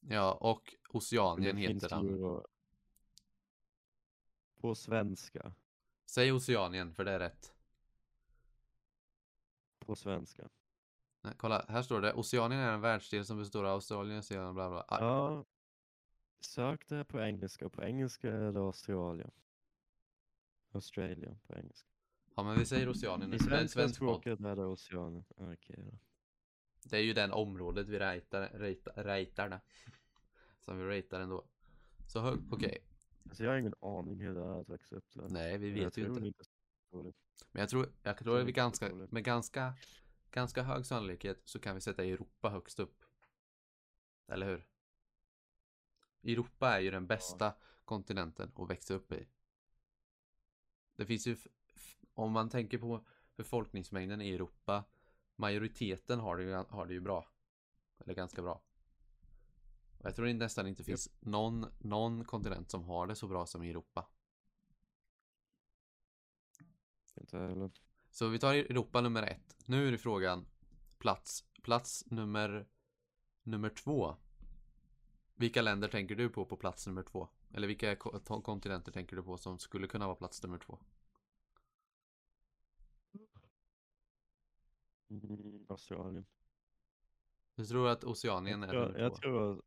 Ja, 0.00 0.32
och 0.32 0.74
Oceanien 0.88 1.56
heter 1.56 1.88
den. 1.88 2.42
På 4.60 4.74
svenska. 4.74 5.52
Säg 6.06 6.32
Oceanien, 6.32 6.94
för 6.94 7.04
det 7.04 7.10
är 7.10 7.18
rätt. 7.18 7.54
På 9.78 9.96
svenska. 9.96 10.48
Nej, 11.20 11.34
kolla, 11.36 11.64
här 11.68 11.82
står 11.82 12.00
det. 12.00 12.14
Oceanien 12.14 12.60
är 12.60 12.72
en 12.72 12.80
världsdel 12.80 13.24
som 13.24 13.38
består 13.38 13.64
av 13.64 13.72
Australien, 13.72 14.22
Zeeland, 14.22 14.54
bla 14.54 14.70
bla. 14.70 14.84
Ja, 14.88 15.44
sök 16.44 16.88
det 16.88 17.04
på 17.04 17.20
engelska. 17.20 17.68
På 17.68 17.82
engelska 17.82 18.32
är 18.32 18.52
det 18.52 18.60
Australien. 18.60 19.30
Australien 20.72 21.38
på 21.46 21.54
engelska. 21.54 21.88
Ja, 22.36 22.42
men 22.42 22.58
vi 22.58 22.66
säger 22.66 22.88
Oceanien. 22.88 23.34
I 23.34 23.38
svenska 23.38 23.88
språket 23.88 24.40
är 24.40 24.56
det 24.56 24.64
Oceanien. 24.64 25.24
Okej 25.36 25.84
då. 25.90 25.98
Det 26.84 26.96
är 26.96 27.02
ju 27.02 27.12
den 27.12 27.32
området 27.32 27.88
vi 27.88 27.98
ratear, 27.98 28.50
ratear, 28.54 29.04
ratear 29.04 29.48
det. 29.48 29.60
som 30.60 30.78
vi 30.78 30.98
ratear 30.98 31.20
ändå. 31.20 31.44
Så 32.08 32.20
hög, 32.20 32.38
okej. 32.52 32.78
Alltså 33.24 33.44
jag 33.44 33.50
har 33.50 33.58
ingen 33.58 33.74
aning 33.80 34.20
hur 34.20 34.34
det 34.34 34.40
är 34.40 34.60
att 34.60 34.68
växa 34.68 34.96
upp 34.96 35.14
där. 35.14 35.28
Nej, 35.28 35.58
vi 35.58 35.70
vet 35.70 35.96
ju 35.96 36.06
inte. 36.06 36.32
dåligt. 36.90 37.16
Men 37.52 37.60
jag 37.60 37.68
tror, 37.68 37.88
jag 38.02 38.16
tror 38.18 38.34
att 38.34 38.38
vi 38.38 38.40
inte 38.40 38.52
ganska, 38.52 38.94
med 38.94 39.24
ganska, 39.24 39.74
ganska 40.30 40.62
hög 40.62 40.86
sannolikhet 40.86 41.42
så 41.44 41.58
kan 41.58 41.74
vi 41.74 41.80
sätta 41.80 42.04
Europa 42.04 42.48
högst 42.48 42.80
upp. 42.80 43.04
Eller 44.28 44.46
hur? 44.46 44.66
Europa 46.22 46.76
är 46.76 46.80
ju 46.80 46.90
den 46.90 47.06
bästa 47.06 47.54
kontinenten 47.84 48.52
att 48.56 48.70
växa 48.70 48.94
upp 48.94 49.12
i. 49.12 49.28
Det 50.96 51.06
finns 51.06 51.26
ju, 51.26 51.36
om 52.14 52.32
man 52.32 52.50
tänker 52.50 52.78
på 52.78 53.06
befolkningsmängden 53.36 54.20
i 54.20 54.30
Europa, 54.30 54.84
majoriteten 55.36 56.20
har 56.20 56.36
det 56.36 56.42
ju, 56.42 56.52
har 56.52 56.86
det 56.86 56.94
ju 56.94 57.00
bra. 57.00 57.28
Eller 57.98 58.14
ganska 58.14 58.42
bra. 58.42 58.62
Och 59.98 60.06
jag 60.06 60.16
tror 60.16 60.26
det 60.26 60.34
nästan 60.34 60.66
inte 60.66 60.84
finns 60.84 61.08
någon, 61.20 61.66
någon 61.78 62.24
kontinent 62.24 62.70
som 62.70 62.84
har 62.84 63.06
det 63.06 63.14
så 63.14 63.28
bra 63.28 63.46
som 63.46 63.62
i 63.62 63.70
Europa. 63.70 64.08
Inte 67.20 67.38
heller. 67.38 67.70
Så 68.10 68.28
vi 68.28 68.38
tar 68.38 68.54
Europa 68.54 69.00
nummer 69.00 69.22
ett. 69.22 69.56
Nu 69.66 69.88
är 69.88 69.92
det 69.92 69.98
frågan 69.98 70.46
plats, 70.98 71.44
plats 71.62 72.04
nummer, 72.06 72.66
nummer 73.42 73.70
två. 73.70 74.16
Vilka 75.42 75.62
länder 75.62 75.88
tänker 75.88 76.16
du 76.16 76.28
på 76.28 76.44
på 76.44 76.56
plats 76.56 76.86
nummer 76.86 77.02
två? 77.02 77.28
Eller 77.50 77.68
vilka 77.68 77.96
kontinenter 77.96 78.92
tänker 78.92 79.16
du 79.16 79.22
på 79.22 79.36
som 79.36 79.58
skulle 79.58 79.86
kunna 79.86 80.06
vara 80.06 80.16
plats 80.16 80.42
nummer 80.42 80.58
två? 80.58 80.78
Mm, 85.10 85.66
Australien. 85.68 86.26
Du 87.54 87.64
tror 87.64 87.88
att 87.88 88.04
Oceanien 88.04 88.62
är 88.62 88.74
jag, 88.74 88.86
nummer 88.86 88.98
jag, 88.98 89.12
två? 89.12 89.16
tror 89.16 89.52
att, 89.52 89.64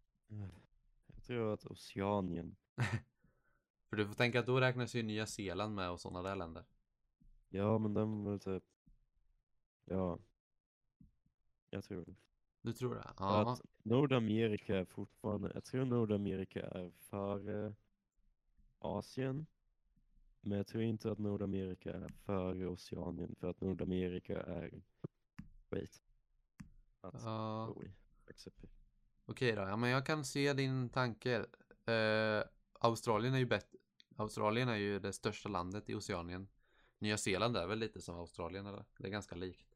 jag 1.07 1.23
tror 1.23 1.53
att 1.53 1.65
Oceanien. 1.65 2.55
För 3.89 3.95
du 3.95 4.07
får 4.07 4.13
tänka 4.13 4.39
att 4.39 4.45
då 4.45 4.59
räknas 4.59 4.95
ju 4.95 5.03
Nya 5.03 5.25
Zeeland 5.25 5.75
med 5.75 5.91
och 5.91 6.01
sådana 6.01 6.29
där 6.29 6.35
länder. 6.35 6.65
Ja, 7.49 7.77
men 7.77 7.93
den 7.93 8.23
var 8.23 8.37
typ. 8.37 8.63
Ja. 9.85 10.19
Jag 11.69 11.83
tror 11.83 12.05
det. 12.05 12.15
Du 12.65 12.73
tror 12.73 12.95
det? 12.95 13.13
Ja. 13.17 13.51
Att 13.51 13.61
Nordamerika 13.83 14.77
är 14.77 14.85
fortfarande, 14.85 15.51
jag 15.53 15.63
tror 15.63 15.85
Nordamerika 15.85 16.67
är 16.67 16.91
före 16.99 17.73
Asien. 18.79 19.45
Men 20.41 20.57
jag 20.57 20.67
tror 20.67 20.83
inte 20.83 21.11
att 21.11 21.17
Nordamerika 21.17 21.93
är 21.93 22.09
före 22.09 22.67
Oceanien 22.67 23.35
för 23.39 23.49
att 23.49 23.61
Nordamerika 23.61 24.41
är 24.41 24.81
skit. 25.69 26.03
Att 27.01 27.23
ja. 27.23 27.73
bo 27.75 27.83
i. 27.83 27.91
Exakt. 28.27 28.65
Okej 29.25 29.51
då, 29.51 29.61
ja 29.61 29.77
men 29.77 29.89
jag 29.89 30.05
kan 30.05 30.25
se 30.25 30.53
din 30.53 30.89
tanke. 30.89 31.45
Eh, 31.85 32.43
Australien 32.73 33.33
är 33.33 33.39
ju 33.39 33.45
bättre. 33.45 33.77
Australien 34.15 34.69
är 34.69 34.75
ju 34.75 34.99
det 34.99 35.13
största 35.13 35.49
landet 35.49 35.89
i 35.89 35.95
Oceanien. 35.95 36.47
Nya 36.99 37.17
Zeeland 37.17 37.57
är 37.57 37.67
väl 37.67 37.79
lite 37.79 38.01
som 38.01 38.19
Australien 38.19 38.65
eller? 38.65 38.85
Det 38.97 39.07
är 39.07 39.11
ganska 39.11 39.35
likt. 39.35 39.74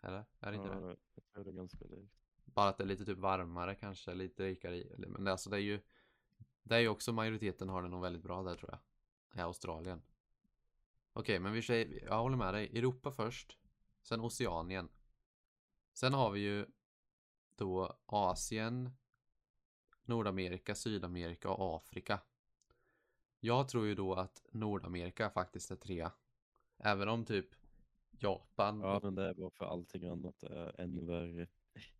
Eller? 0.00 0.24
Är 0.40 0.50
det 0.50 0.56
inte 0.56 0.68
det? 0.68 0.80
Ja, 0.80 0.96
jag 1.14 1.24
tror 1.24 1.44
det 1.44 1.50
är 1.50 1.54
ganska 1.54 1.84
likt. 1.84 2.14
Bara 2.44 2.68
att 2.68 2.78
det 2.78 2.84
är 2.84 2.88
lite 2.88 3.04
typ 3.04 3.18
varmare 3.18 3.74
kanske, 3.74 4.14
lite 4.14 4.46
rikare 4.46 4.76
i. 4.76 4.94
Men 4.98 5.24
det, 5.24 5.32
alltså 5.32 5.50
det 5.50 5.56
är 5.56 5.60
ju 5.60 5.80
Det 6.62 6.74
är 6.74 6.80
ju 6.80 6.88
också 6.88 7.12
majoriteten 7.12 7.68
har 7.68 7.82
det 7.82 7.88
nog 7.88 8.02
väldigt 8.02 8.22
bra 8.22 8.42
där 8.42 8.56
tror 8.56 8.70
jag. 8.70 8.80
I 9.40 9.40
Australien. 9.40 10.02
Okej, 11.12 11.38
men 11.38 11.52
vi 11.52 11.62
säger, 11.62 12.04
jag 12.04 12.22
håller 12.22 12.36
med 12.36 12.54
dig. 12.54 12.78
Europa 12.78 13.10
först. 13.10 13.58
Sen 14.02 14.20
Oceanien. 14.20 14.88
Sen 15.92 16.14
har 16.14 16.30
vi 16.30 16.40
ju 16.40 16.66
då 17.56 17.98
Asien, 18.06 18.90
Nordamerika, 20.04 20.74
Sydamerika 20.74 21.50
och 21.50 21.76
Afrika. 21.76 22.20
Jag 23.40 23.68
tror 23.68 23.86
ju 23.86 23.94
då 23.94 24.14
att 24.14 24.46
Nordamerika 24.50 25.30
faktiskt 25.30 25.70
är 25.70 25.76
trea. 25.76 26.12
Även 26.78 27.08
om 27.08 27.24
typ 27.24 27.54
Japan 28.22 28.80
Ja, 28.80 29.00
men 29.02 29.14
det 29.14 29.28
är 29.28 29.34
bara 29.34 29.50
för 29.50 29.64
allting 29.64 30.04
annat 30.04 30.42
är 30.42 30.80
ännu 30.80 31.04
värre. 31.04 31.46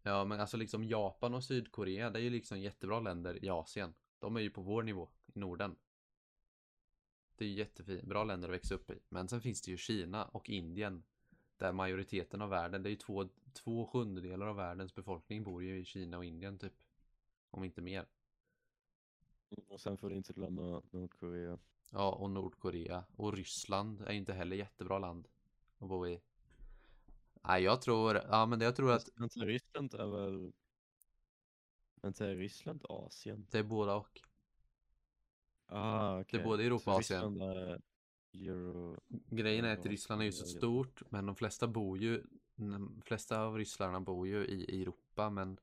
Ja 0.03 0.25
men 0.25 0.41
alltså 0.41 0.57
liksom 0.57 0.85
Japan 0.85 1.35
och 1.35 1.45
Sydkorea 1.45 2.11
det 2.11 2.18
är 2.18 2.23
ju 2.23 2.31
liksom 2.31 2.61
jättebra 2.61 3.01
länder 3.01 3.45
i 3.45 3.49
Asien. 3.49 3.95
De 4.18 4.37
är 4.37 4.41
ju 4.41 4.51
på 4.51 4.62
vår 4.62 4.83
nivå 4.83 5.09
i 5.27 5.39
Norden. 5.39 5.77
Det 7.37 7.45
är 7.45 7.49
ju 7.49 7.55
jättefint, 7.55 8.05
bra 8.05 8.25
länder 8.25 8.49
att 8.49 8.55
växa 8.55 8.75
upp 8.75 8.91
i. 8.91 8.99
Men 9.09 9.29
sen 9.29 9.41
finns 9.41 9.62
det 9.62 9.71
ju 9.71 9.77
Kina 9.77 10.25
och 10.25 10.51
Indien. 10.51 11.03
Där 11.57 11.73
majoriteten 11.73 12.43
av 12.43 12.49
världen, 12.49 12.83
det 12.83 12.89
är 12.89 12.91
ju 12.91 12.97
två, 12.97 13.29
två 13.53 13.87
sjundedelar 13.87 14.47
av 14.47 14.57
världens 14.57 14.95
befolkning 14.95 15.45
bor 15.45 15.62
ju 15.62 15.79
i 15.79 15.85
Kina 15.85 16.18
och 16.18 16.25
Indien 16.25 16.59
typ. 16.59 16.73
Om 17.51 17.64
inte 17.64 17.81
mer. 17.81 18.07
Och 19.68 19.81
sen 19.81 19.97
får 19.97 20.11
du 20.11 20.16
inte 20.16 20.33
glömma 20.33 20.83
Nordkorea. 20.91 21.59
Ja 21.91 22.12
och 22.12 22.31
Nordkorea. 22.31 23.05
Och 23.16 23.33
Ryssland 23.33 24.01
är 24.01 24.12
ju 24.12 24.18
inte 24.18 24.33
heller 24.33 24.57
jättebra 24.57 24.99
land 24.99 25.29
att 25.81 25.89
bo 25.89 26.07
i. 26.07 26.20
Nej 27.43 27.62
jag 27.62 27.83
tror, 27.83 28.16
ja 28.16 28.47
men 28.47 28.59
det 28.59 28.64
jag 28.64 28.76
tror 28.76 28.93
att 28.93 29.09
Vänta, 29.16 29.41
Ryssland 29.41 29.95
är 29.95 30.07
väl... 30.07 30.53
Vänta, 32.03 32.26
är 32.26 32.37
Ryssland 32.37 32.85
Asien? 32.89 33.47
det 33.51 33.59
är 33.59 33.62
båda 33.62 33.95
och. 33.95 34.20
Ah, 35.66 36.20
okej. 36.20 36.39
Det 36.39 36.45
är 36.45 36.45
både 36.45 36.64
Europa 36.64 36.93
och 36.93 36.99
Asien. 36.99 37.41
Är 37.41 37.81
Euro... 38.33 39.01
Grejen 39.09 39.64
är 39.64 39.78
att 39.78 39.87
Ryssland 39.87 40.20
är 40.22 40.26
ju 40.26 40.33
så 40.33 40.47
stort, 40.47 41.03
men 41.11 41.26
de 41.26 41.37
flesta 41.37 41.68
bor 41.68 41.99
ju, 41.99 42.24
de 42.55 43.03
flesta 43.05 43.41
av 43.41 43.57
ryssarna 43.57 44.01
bor 44.01 44.26
ju 44.26 44.45
i 44.47 44.83
Europa, 44.83 45.31
men 45.31 45.61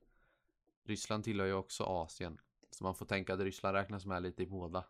Ryssland 0.84 1.24
tillhör 1.24 1.46
ju 1.46 1.52
också 1.52 1.84
Asien. 1.84 2.40
Så 2.70 2.84
man 2.84 2.94
får 2.94 3.06
tänka 3.06 3.34
att 3.34 3.40
Ryssland 3.40 3.76
räknas 3.76 4.06
med 4.06 4.22
lite 4.22 4.42
i 4.42 4.46
båda. 4.46 4.84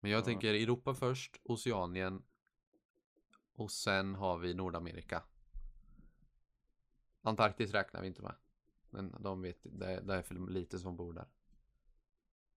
Men 0.00 0.10
jag 0.10 0.20
Ja. 0.20 0.24
tänker 0.24 0.54
Europa 0.54 0.94
först, 0.94 1.40
Oceanien 1.44 2.22
och 3.56 3.70
sen 3.70 4.14
har 4.14 4.38
vi 4.38 4.54
Nordamerika. 4.54 5.22
Antarktis 7.22 7.72
räknar 7.72 8.00
vi 8.00 8.06
inte 8.06 8.22
med. 8.22 8.34
Men 8.90 9.16
de 9.20 9.42
vet, 9.42 9.58
det 9.62 9.86
är, 9.86 10.00
det 10.00 10.14
är 10.14 10.22
för 10.22 10.34
lite 10.34 10.78
som 10.78 10.96
bor 10.96 11.12
där. 11.12 11.28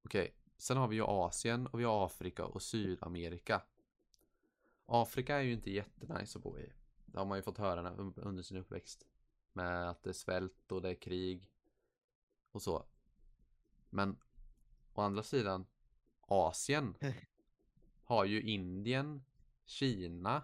Okej, 0.04 0.34
sen 0.56 0.76
har 0.76 0.88
vi 0.88 0.96
ju 0.96 1.02
Asien 1.02 1.66
och 1.66 1.80
vi 1.80 1.84
har 1.84 2.06
Afrika 2.06 2.44
och 2.44 2.62
Sydamerika. 2.62 3.62
Afrika 4.86 5.36
är 5.36 5.42
ju 5.42 5.52
inte 5.52 5.70
jättenice 5.70 6.38
att 6.38 6.42
bo 6.42 6.58
i. 6.58 6.72
Det 7.06 7.18
har 7.18 7.26
man 7.26 7.38
ju 7.38 7.42
fått 7.42 7.58
höra 7.58 7.90
under 7.96 8.42
sin 8.42 8.56
uppväxt. 8.56 9.06
Med 9.52 9.90
att 9.90 10.02
det 10.02 10.10
är 10.10 10.14
svält 10.14 10.72
och 10.72 10.82
det 10.82 10.90
är 10.90 10.94
krig. 10.94 11.50
Och 12.52 12.62
så. 12.62 12.86
Men 13.90 14.16
å 14.92 15.00
andra 15.00 15.22
sidan 15.22 15.66
Asien 16.20 16.94
har 18.02 18.24
ju 18.24 18.42
Indien, 18.42 19.22
Kina, 19.64 20.42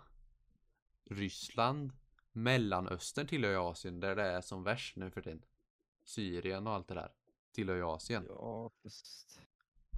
Ryssland, 1.05 1.93
Mellanöstern 2.33 3.27
tillhör 3.27 3.51
ju 3.51 3.57
Asien 3.59 4.01
där 4.01 4.17
det 4.17 4.23
är 4.23 4.41
som 4.41 4.63
värst 4.65 4.97
nu 4.97 5.11
för 5.11 5.23
tiden. 5.23 5.45
Syrien 6.05 6.67
och 6.67 6.73
allt 6.73 6.89
det 6.89 6.95
där 6.95 7.13
tillhör 7.53 7.77
ju 7.77 7.83
Asien. 7.83 8.27
Ja, 8.29 8.71
fast 8.83 9.41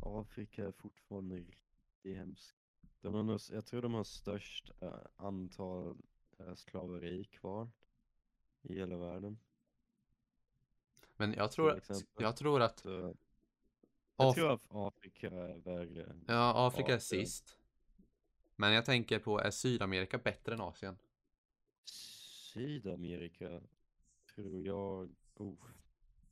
Afrika 0.03 0.65
är 0.67 0.73
fortfarande 0.73 1.37
riktigt 1.37 2.17
hemskt. 2.17 2.55
De 3.01 3.15
har 3.15 3.23
nog, 3.23 3.41
jag 3.51 3.67
tror 3.67 3.83
de 3.83 3.95
har 3.95 4.05
störst 4.05 4.71
eh, 4.81 4.95
antal 5.17 5.97
eh, 6.39 6.55
slaveri 6.55 7.25
kvar 7.25 7.71
i 8.63 8.75
hela 8.75 8.97
världen. 8.97 9.39
Men 11.17 11.33
jag 11.35 11.53
tror, 11.53 11.81
jag 12.19 12.37
tror 12.37 12.61
att 12.63 12.79
Så 12.79 12.89
jag 12.91 13.17
Af- 14.31 14.35
tror 14.35 14.51
att 14.53 14.63
Afrika 14.69 15.27
är 15.31 15.59
värre. 15.59 16.17
ja, 16.27 16.67
Afrika 16.67 16.95
är 16.95 16.99
sist. 16.99 17.59
Men 18.57 18.73
jag 18.73 18.85
tänker 18.85 19.19
på, 19.19 19.41
är 19.41 19.51
Sydamerika 19.51 20.19
bättre 20.19 20.55
än 20.55 20.61
Asien? 20.61 20.99
Sydamerika 22.53 23.61
tror 24.35 24.67
jag... 24.67 25.15
Oh. 25.35 25.55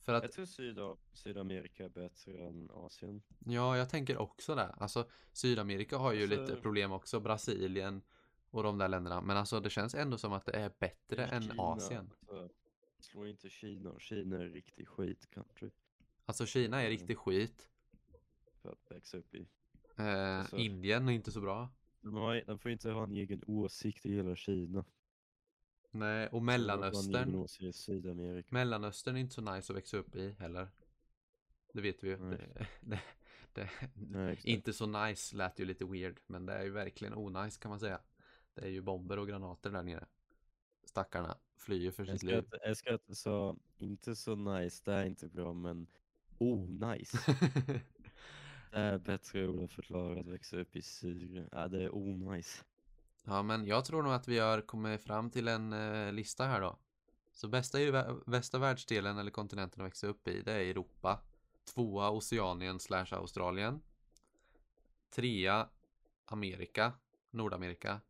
För 0.01 0.15
att 0.15 0.23
Jag 0.23 0.33
tror 0.33 0.47
Syda, 0.47 0.97
Sydamerika 1.13 1.85
är 1.85 1.89
bättre 1.89 2.39
än 2.47 2.71
Asien. 2.73 3.23
Ja, 3.39 3.77
jag 3.77 3.91
tänker 3.91 4.17
också 4.19 4.55
det. 4.55 4.67
Alltså, 4.67 5.09
Sydamerika 5.33 5.97
har 5.97 6.13
ju 6.13 6.23
Alltså- 6.23 6.41
lite 6.41 6.57
problem 6.63 6.93
också. 6.93 7.21
Brasilien 7.21 8.03
och 8.51 8.63
de 8.63 8.79
där 8.79 8.89
länderna. 8.89 9.21
Men 9.21 9.37
alltså, 9.37 9.61
det 9.61 9.71
känns 9.71 9.95
ändå 9.95 10.19
som 10.19 10.33
att 10.33 10.47
det 10.47 10.53
är 10.53 10.73
bättre 10.79 11.27
än 11.27 11.43
Kina, 11.43 11.63
Asien. 11.63 12.11
alltså, 12.21 12.49
Slå 13.01 13.27
inte 13.27 13.51
Kina. 13.51 13.99
Kina 13.99 14.37
är 14.37 14.49
riktigt 14.49 14.89
skit 14.89 15.31
country 15.31 15.71
Alltså, 16.25 16.47
Kina 16.47 16.77
är 16.83 16.87
Mm. 16.87 16.99
riktigt 16.99 17.19
skit. 17.19 17.69
för 18.63 18.73
att 18.73 18.91
växa 18.91 19.17
upp 19.19 19.35
i. 19.35 19.47
Eh, 19.97 20.39
Alltså- 20.41 20.57
Indien 20.57 21.09
är 21.09 21.13
inte 21.13 21.33
så 21.33 21.41
bra. 21.41 21.69
De, 22.05 22.15
har, 22.15 22.43
de 22.47 22.59
får 22.59 22.71
inte 22.71 22.91
ha 22.91 23.05
en 23.05 23.13
egen 23.13 23.43
åsikt 23.47 24.07
i 24.07 24.15
hela 24.15 24.37
Kina. 24.37 24.85
Nej, 25.91 26.29
och 26.29 26.43
Mellanöstern. 26.43 27.35
åsikt 27.35 27.63
i 27.63 27.73
Sydamerika. 27.73 28.49
Mellanöstern 28.51 29.17
är 29.17 29.21
inte 29.21 29.35
så 29.35 29.41
nice 29.41 29.73
att 29.73 29.77
växa 29.77 29.97
upp 29.97 30.17
i 30.17 30.33
heller. 30.39 30.69
Det 31.73 31.81
vet 31.81 32.05
vi 32.05 32.09
ju. 32.09 32.17
Nej. 32.17 32.39
Det, 32.47 32.67
det, 32.81 33.01
det, 33.53 33.71
Nej, 33.95 34.41
inte 34.45 34.73
så 34.73 34.87
nice 34.87 35.37
lät 35.37 35.59
ju 35.61 35.65
lite 35.65 35.85
weird. 35.85 36.21
Men 36.27 36.47
det 36.47 36.53
är 36.53 36.65
ju 36.65 36.71
verkligen 36.71 37.15
onajs 37.15 37.57
kan 37.57 37.69
man 37.69 37.81
säga. 37.81 38.01
Det 38.55 38.61
är 38.61 38.69
ju 38.71 38.81
bomber 38.81 39.19
och 39.19 39.29
granater 39.29 39.71
där 39.71 39.83
nere. 39.83 40.07
Stackarna 40.85 41.39
flyr 41.57 41.91
för 41.91 42.05
Jag 42.05 42.13
sitt 42.21 42.29
ska, 42.29 42.37
liv. 42.37 42.45
jag 42.65 42.77
ska 42.77 42.93
inte 42.93 43.15
så, 43.15 43.59
inte 43.79 44.17
så 44.17 44.35
nice, 44.37 44.83
det 44.85 44.93
är 44.93 45.05
inte 45.05 45.29
bra, 45.29 45.53
men 45.53 45.87
Oh, 46.39 46.69
nice. 46.69 47.19
Det 48.75 48.81
är 48.81 48.99
bättre 48.99 49.49
ord 49.49 49.65
att 49.65 49.73
förklara 49.73 50.21
att 50.21 50.27
växa 50.27 50.57
upp 50.57 50.77
i 50.77 50.83
Syrien. 50.83 51.49
Ja, 51.53 51.69
det 51.69 51.83
är 51.85 51.95
onajs. 51.95 52.37
nice. 52.47 52.65
Ja, 53.25 53.43
men 53.43 53.67
jag 53.67 53.85
tror 53.85 54.03
nog 54.03 54.13
att 54.13 54.29
vi 54.29 54.39
har 54.39 54.61
kommit 54.61 55.03
fram 55.03 55.31
till 55.31 55.49
en 55.49 55.73
eh, 55.73 56.13
lista 56.13 56.45
här 56.47 56.61
då. 56.61 56.79
Så 57.33 57.49
bästa, 57.49 57.79
bästa 58.27 58.59
världsdelen 58.59 59.19
eller 59.19 59.31
kontinenten 59.31 59.81
att 59.83 59.87
växa 59.87 60.07
upp 60.07 60.29
i, 60.29 60.43
det 60.43 60.53
är 60.53 60.61
Europa. 60.61 61.21
Tvåa 61.75 62.11
Oceanien 62.11 62.81
slash 62.81 63.07
Australien. 63.11 63.83
Trea 65.11 65.69
Amerika, 66.25 66.93
Nordamerika. 67.31 68.01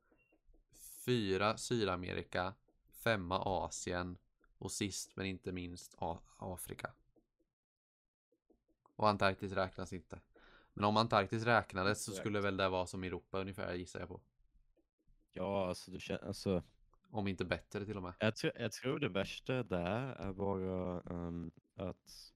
Fyra 1.06 1.56
Sydamerika. 1.56 2.54
Femma 2.90 3.38
Asien. 3.38 4.18
Och 4.58 4.72
sist 4.72 5.16
men 5.16 5.26
inte 5.26 5.52
minst 5.52 5.94
A- 5.98 6.18
Afrika. 6.36 6.92
Och 8.96 9.08
Antarktis 9.08 9.52
räknas 9.52 9.92
inte. 9.92 10.20
Men 10.74 10.84
om 10.84 10.96
Antarktis 10.96 11.44
räknades 11.44 12.04
så 12.04 12.12
skulle 12.12 12.40
väl 12.40 12.56
det 12.56 12.68
vara 12.68 12.86
som 12.86 13.04
Europa 13.04 13.40
ungefär 13.40 13.74
gissar 13.74 14.00
jag 14.00 14.08
på. 14.08 14.20
Ja, 15.32 15.68
alltså 15.68 15.90
du 15.90 16.00
känner, 16.00 16.26
alltså. 16.26 16.62
Om 17.10 17.28
inte 17.28 17.44
bättre 17.44 17.84
till 17.84 17.96
och 17.96 18.02
med. 18.02 18.14
Jag, 18.18 18.36
tror- 18.36 18.52
jag 18.56 18.72
tror 18.72 18.98
det 18.98 19.08
värsta 19.08 19.62
där 19.62 20.06
är 20.12 20.32
bara 20.32 21.00
ehm, 21.00 21.50
att 21.76 22.32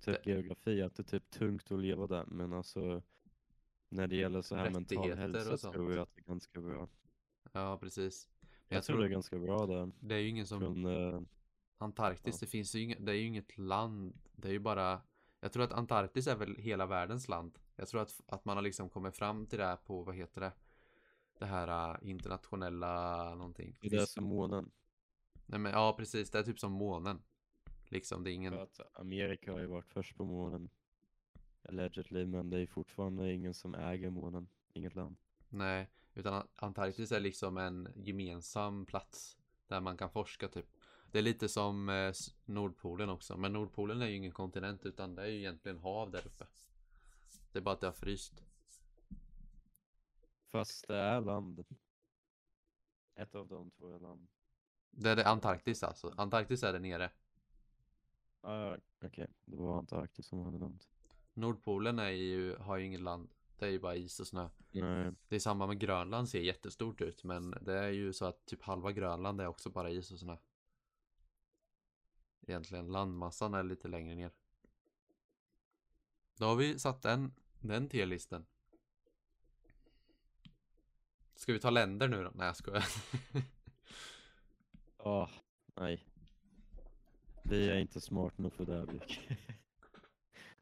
typ 0.00 0.26
geografi, 0.26 0.82
att 0.82 0.94
det 0.94 1.00
är 1.02 1.04
typ 1.04 1.30
tungt 1.30 1.72
att 1.72 1.80
leva 1.80 2.06
där. 2.06 2.24
Men 2.26 2.52
alltså 2.52 3.02
när 3.88 4.06
det 4.06 4.16
gäller 4.16 4.42
så 4.42 4.56
här 4.56 4.70
mental 4.70 5.12
hälsa 5.12 5.52
och 5.52 5.60
sånt. 5.60 5.74
tror 5.74 5.92
jag 5.92 6.02
att 6.02 6.14
det 6.14 6.20
är 6.20 6.24
ganska 6.24 6.60
bra. 6.60 6.88
Ja, 7.52 7.78
precis. 7.78 8.28
Jag, 8.68 8.76
Jag 8.76 8.84
tror 8.84 8.94
tror- 8.96 9.02
det 9.02 9.08
är 9.08 9.12
ganska 9.12 9.38
bra 9.38 9.66
där. 9.66 9.92
Det 10.00 10.14
är 10.14 10.18
ju 10.18 10.28
ingen 10.28 10.46
som 10.46 10.60
Från, 10.60 10.84
eh, 10.86 11.20
Antarktis, 11.78 12.34
Ja. 12.34 12.38
det 12.40 12.50
finns 12.50 12.74
ju 12.74 12.80
inget, 12.80 13.06
det 13.06 13.12
är 13.12 13.16
ju 13.16 13.26
inget 13.26 13.58
land. 13.58 14.18
Det 14.32 14.48
är 14.48 14.52
ju 14.52 14.58
bara 14.58 15.00
Jag 15.40 15.52
tror 15.52 15.64
att 15.64 15.72
Antarktis 15.72 16.26
är 16.26 16.36
väl 16.36 16.56
hela 16.56 16.86
världens 16.86 17.28
land. 17.28 17.58
Jag 17.76 17.88
tror 17.88 18.02
att, 18.02 18.20
att 18.26 18.44
man 18.44 18.56
har 18.56 18.62
liksom 18.62 18.88
kommit 18.88 19.16
fram 19.16 19.46
till 19.46 19.58
det 19.58 19.64
här 19.64 19.76
på, 19.76 20.02
vad 20.02 20.14
heter 20.14 20.40
det? 20.40 20.52
Det 21.38 21.46
här 21.46 21.94
äh, 21.94 22.10
internationella 22.10 23.34
någonting. 23.34 23.78
det 23.80 23.96
är 23.96 24.06
som 24.06 24.24
månen. 24.24 24.70
Nej 25.46 25.58
men 25.60 25.72
ja 25.72 25.94
precis, 25.98 26.30
det 26.30 26.38
är 26.38 26.42
typ 26.42 26.58
som 26.58 26.72
månen. 26.72 27.22
Liksom 27.88 28.24
det 28.24 28.30
är 28.30 28.32
ingen 28.32 28.54
att 28.54 28.80
Amerika 28.92 29.52
har 29.52 29.60
ju 29.60 29.66
varit 29.66 29.92
först 29.92 30.16
på 30.16 30.24
månen. 30.24 30.70
Allegedly, 31.68 32.26
men 32.26 32.50
det 32.50 32.60
är 32.60 32.66
fortfarande 32.66 33.32
ingen 33.32 33.54
som 33.54 33.74
äger 33.74 34.10
månen. 34.10 34.48
Inget 34.72 34.94
land. 34.94 35.16
Nej, 35.48 35.90
utan 36.14 36.46
Antarktis 36.56 37.12
är 37.12 37.20
liksom 37.20 37.56
en 37.56 37.88
gemensam 37.96 38.86
plats 38.86 39.38
där 39.66 39.80
man 39.80 39.96
kan 39.96 40.10
forska 40.10 40.48
typ. 40.48 40.76
Det 41.12 41.18
är 41.18 41.22
lite 41.22 41.48
som 41.48 41.88
eh, 41.88 42.12
Nordpolen 42.44 43.08
också, 43.08 43.36
men 43.36 43.52
Nordpolen 43.52 44.02
är 44.02 44.06
ju 44.06 44.16
ingen 44.16 44.32
kontinent 44.32 44.86
utan 44.86 45.14
det 45.14 45.22
är 45.22 45.26
ju 45.26 45.38
egentligen 45.38 45.78
hav 45.78 46.10
där 46.10 46.26
uppe. 46.26 46.46
Det 47.52 47.58
är 47.58 47.62
bara 47.62 47.74
att 47.74 47.80
det 47.80 47.86
har 47.86 47.92
fryst. 47.92 48.44
Fast 50.46 50.88
det 50.88 50.96
är 50.96 51.20
land. 51.20 51.64
Ett 53.14 53.34
av 53.34 53.48
de 53.48 53.70
två 53.70 53.94
är 53.94 54.00
land. 54.00 54.28
Det 54.90 55.10
är 55.10 55.16
det 55.16 55.28
Antarktis 55.28 55.82
alltså. 55.82 56.14
Antarktis 56.16 56.62
är 56.62 56.72
där 56.72 56.80
nere. 56.80 57.10
Ah, 58.40 58.76
Okej, 59.02 59.28
det 59.44 59.56
var 59.56 59.78
Antarktis 59.78 60.26
som 60.26 60.40
hade 60.44 60.58
nämnt. 60.58 60.88
Nordpolen 61.34 61.98
är 61.98 62.10
ju, 62.10 62.56
har 62.56 62.76
ju 62.76 62.86
inget 62.86 63.00
land. 63.00 63.30
Det 63.58 63.66
är 63.66 63.70
ju 63.70 63.78
bara 63.78 63.96
is 63.96 64.20
och 64.20 64.26
snö. 64.26 64.48
Nej, 64.72 65.12
Det 65.28 65.36
är 65.36 65.40
samma 65.40 65.66
med 65.66 65.78
Grönland, 65.78 66.28
ser 66.28 66.40
jättestort 66.40 67.00
ut, 67.00 67.24
men 67.24 67.50
det 67.50 67.78
är 67.78 67.90
ju 67.90 68.12
så 68.12 68.24
att 68.24 68.46
typ 68.46 68.62
halva 68.62 68.92
Grönland 68.92 69.40
är 69.40 69.46
också 69.46 69.70
bara 69.70 69.90
is 69.90 70.12
och 70.12 70.18
snö. 70.18 70.36
Egentligen, 72.50 72.86
landmassan 72.86 73.54
är 73.54 73.62
lite 73.62 73.88
längre 73.88 74.14
ner. 74.14 74.30
Då 76.36 76.46
har 76.46 76.56
vi 76.56 76.78
satt 76.78 77.02
den, 77.02 77.34
den 77.60 77.88
tierlisten. 77.88 78.46
Ska 81.34 81.52
vi 81.52 81.60
ta 81.60 81.70
länder 81.70 82.08
nu 82.08 82.24
då? 82.24 82.30
Nej 82.34 82.46
jag 82.46 82.56
skojar. 82.56 82.84
ah, 84.96 85.28
nej. 85.74 86.04
Vi 87.42 87.68
är 87.68 87.76
inte 87.76 88.00
smart 88.00 88.38
nog 88.38 88.52
för 88.52 88.66
det 88.66 88.72
här. 88.72 88.86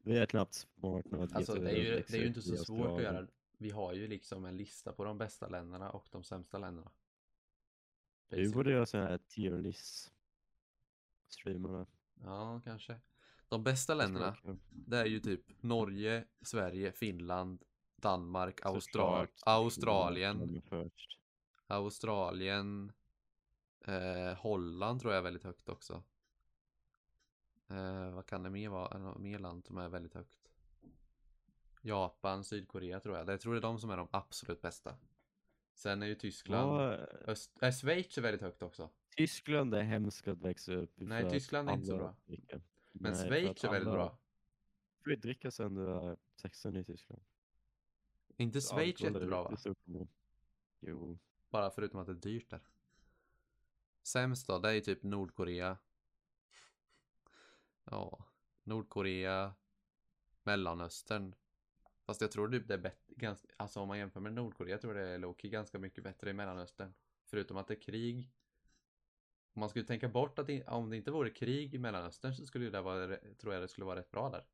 Vi 0.01 0.17
är 0.17 0.25
knappt 0.25 0.53
smart 0.53 1.11
nog 1.11 1.23
att 1.23 1.35
Alltså 1.35 1.55
det 1.55 1.71
är 1.71 1.75
ju, 1.75 2.03
det 2.07 2.13
är 2.13 2.21
ju 2.21 2.27
inte 2.27 2.41
så 2.41 2.57
svårt 2.57 2.97
att 2.97 3.03
göra. 3.03 3.27
Vi 3.57 3.69
har 3.69 3.93
ju 3.93 4.07
liksom 4.07 4.45
en 4.45 4.57
lista 4.57 4.93
på 4.93 5.03
de 5.03 5.17
bästa 5.17 5.47
länderna 5.47 5.91
och 5.91 6.07
de 6.11 6.23
sämsta 6.23 6.57
länderna. 6.57 6.91
Basically. 8.29 8.53
borde 8.53 8.71
göra 8.71 8.85
sån 8.85 8.99
här 8.99 9.17
tier 9.17 9.57
list. 9.57 10.13
Streama 11.29 11.77
det. 11.77 11.85
Ja, 12.23 12.61
kanske. 12.63 12.99
De 13.49 13.63
bästa 13.63 13.93
länderna, 13.93 14.35
det 14.69 14.97
är 14.97 15.05
ju 15.05 15.19
typ 15.19 15.63
Norge, 15.63 16.25
Sverige, 16.41 16.91
Finland, 16.91 17.63
Danmark, 17.95 18.65
Austral 18.65 19.27
Australien. 19.45 20.61
Australien, 21.67 22.91
eh, 23.85 24.33
Holland 24.37 25.01
tror 25.01 25.13
jag 25.13 25.19
är 25.19 25.23
väldigt 25.23 25.43
högt 25.43 25.69
också. 25.69 26.03
Eh, 27.67 28.11
vad 28.11 28.25
kan 28.25 28.43
det 28.43 28.49
mer 28.49 28.69
vara? 28.69 28.87
Är 28.87 29.13
det 29.13 29.19
mer 29.19 29.39
land 29.39 29.65
som 29.65 29.77
är 29.77 29.89
väldigt 29.89 30.13
högt? 30.13 30.51
Japan, 31.81 32.43
Sydkorea 32.43 32.99
tror 32.99 33.17
jag. 33.17 33.29
Jag 33.29 33.41
tror 33.41 33.53
det 33.53 33.59
är 33.59 33.61
de 33.61 33.79
som 33.79 33.89
är 33.89 33.97
de 33.97 34.07
absolut 34.11 34.61
bästa. 34.61 34.95
Sen 35.79 36.03
är 36.03 36.07
ju 36.07 36.15
Tyskland, 36.15 36.81
Ja, 36.81 36.93
Öst, 37.27 37.63
äh, 37.63 37.71
Schweiz 37.71 38.17
är 38.17 38.21
väldigt 38.21 38.41
högt 38.41 38.63
också. 38.63 38.89
Tyskland 39.15 39.75
är 39.75 39.81
hemskt 39.81 40.27
att 40.27 40.41
växa 40.41 40.73
upp 40.73 41.01
i. 41.01 41.05
Nej, 41.05 41.29
Tyskland 41.29 41.69
är 41.69 41.73
inte 41.73 41.87
så 41.87 41.97
bra. 41.97 42.15
dricker. 42.25 42.61
Men 42.91 43.11
Nej, 43.11 43.27
Schweiz 43.27 43.63
är 43.63 43.71
väldigt 43.71 43.93
bra. 43.93 44.19
Du 44.97 45.03
får 45.03 45.11
ju 45.11 45.15
dricka 45.15 45.51
sen 45.51 45.75
du 45.75 45.89
är 45.89 46.17
16 46.35 46.77
i 46.77 46.83
Tyskland. 46.83 47.21
Inte 48.37 48.61
Schweiz 48.61 49.01
jättebra 49.01 49.43
va? 49.43 49.57
Jo, 50.79 51.19
Bara 51.49 51.69
förutom 51.69 51.99
att 51.99 52.07
det 52.07 52.13
är 52.13 52.15
dyrt 52.15 52.49
där. 52.49 52.61
Sämst 54.03 54.47
då, 54.47 54.59
det 54.59 54.69
är 54.69 54.73
ju 54.73 54.81
typ 54.81 55.03
Nordkorea. 55.03 55.77
Ja, 57.83 58.25
Nordkorea, 58.63 59.53
Mellanöstern. 60.43 61.35
Fast 62.09 62.21
jag 62.21 62.31
tror 62.31 62.49
typ 62.49 62.67
det 62.67 62.73
är 62.73 62.77
bättre, 62.77 63.13
ganska, 63.15 63.47
alltså 63.57 63.79
om 63.79 63.87
man 63.87 63.97
jämför 63.97 64.19
med 64.19 64.33
Nordkorea 64.33 64.77
tror 64.77 64.97
jag 64.97 65.07
det 65.07 65.13
är 65.13 65.19
Loki 65.19 65.49
ganska 65.49 65.79
mycket 65.79 66.03
bättre 66.03 66.29
i 66.29 66.33
Mellanöstern. 66.33 66.93
Förutom 67.25 67.57
att 67.57 67.67
det 67.67 67.73
är 67.73 67.81
krig. 67.81 68.31
Om 69.53 69.59
man 69.59 69.69
skulle 69.69 69.85
tänka 69.85 70.09
bort 70.09 70.39
att 70.39 70.47
det, 70.47 70.67
om 70.67 70.89
det 70.89 70.97
inte 70.97 71.11
vore 71.11 71.29
krig 71.29 71.75
i 71.75 71.77
Mellanöstern 71.77 72.35
så 72.35 72.45
skulle 72.45 72.69
det 72.69 72.81
vara, 72.81 73.17
tror 73.37 73.53
jag 73.53 73.63
det 73.63 73.67
skulle 73.67 73.85
vara 73.85 73.99
rätt 73.99 74.11
bra 74.11 74.29
där. 74.29 74.45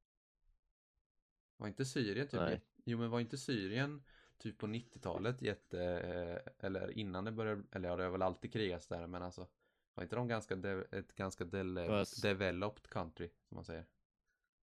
Var 1.58 1.68
inte 1.68 1.86
Syrien 1.86 2.28
typ? 2.28 2.40
Nej. 2.40 2.62
Jo 2.86 2.98
men 2.98 3.10
var 3.10 3.20
inte 3.20 3.38
Syrien 3.38 4.04
typ 4.38 4.58
på 4.58 4.68
90-talet 4.68 5.42
jätte, 5.42 5.84
eh, 5.84 6.66
eller 6.66 6.98
innan 6.98 7.26
det 7.26 7.32
började, 7.32 7.64
eller 7.72 7.90
ja 7.90 7.96
det 7.96 8.04
har 8.04 8.12
väl 8.12 8.22
alltid 8.22 8.54
krigats 8.54 8.88
där 8.88 9.08
men 9.08 9.24
alltså 9.24 9.48
var 9.94 10.04
inte 10.04 10.16
de 10.16 10.28
ganska, 10.28 10.56
de, 10.56 10.86
ett 10.92 11.16
ganska 11.16 11.46
de, 11.46 12.06
developed 12.22 12.90
country 12.90 13.30
som 13.44 13.56
man 13.56 13.66
säger? 13.66 13.86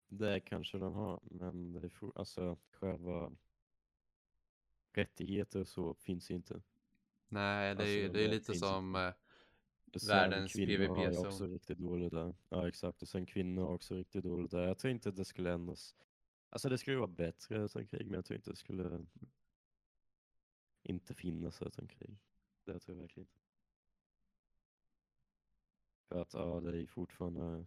Det 0.07 0.39
kanske 0.39 0.77
den 0.77 0.93
har, 0.93 1.19
men 1.23 1.73
det 1.73 1.79
är 1.79 1.89
for, 1.89 2.11
alltså 2.15 2.57
själva 2.71 3.31
rättigheter 4.93 5.59
och 5.59 5.67
så 5.67 5.93
finns 5.93 6.31
inte. 6.31 6.61
Nej 7.29 7.75
det 7.75 7.83
är 7.83 7.87
ju 7.87 8.03
Alltså, 8.03 8.13
det 8.13 8.23
är 8.23 8.27
det 8.27 8.33
lite 8.35 8.53
som 8.53 8.95
eh, 8.95 9.13
Världens 10.07 10.55
ju 10.55 10.65
PVP-zon. 10.65 11.27
också 11.27 11.47
riktigt 11.47 11.77
dåligt 11.77 12.11
där. 12.11 12.35
Ja 12.49 12.67
exakt, 12.67 13.01
och 13.01 13.07
sen 13.07 13.25
kvinnor 13.25 13.61
har 13.61 13.73
också 13.73 13.95
riktigt 13.95 14.23
dåligt 14.23 14.51
där. 14.51 14.67
Jag 14.67 14.77
tror 14.77 14.91
inte 14.91 15.09
att 15.09 15.15
det 15.15 15.25
skulle 15.25 15.53
ändras. 15.53 15.95
Alltså 16.49 16.69
det 16.69 16.77
skulle 16.77 16.97
vara 16.97 17.07
bättre 17.07 17.63
utan 17.65 17.87
krig, 17.87 18.05
men 18.05 18.13
jag 18.13 18.25
tror 18.25 18.35
inte 18.35 18.49
det 18.49 18.55
skulle 18.55 19.05
inte 20.83 21.13
finnas 21.13 21.61
utan 21.61 21.87
krig. 21.87 22.17
Det 22.63 22.79
tror 22.79 22.97
jag 22.97 23.01
verkligen 23.01 23.27
inte. 23.27 23.39
För 26.07 26.21
att 26.21 26.33
ja, 26.33 26.59
det 26.59 26.81
är 26.81 26.85
fortfarande 26.87 27.65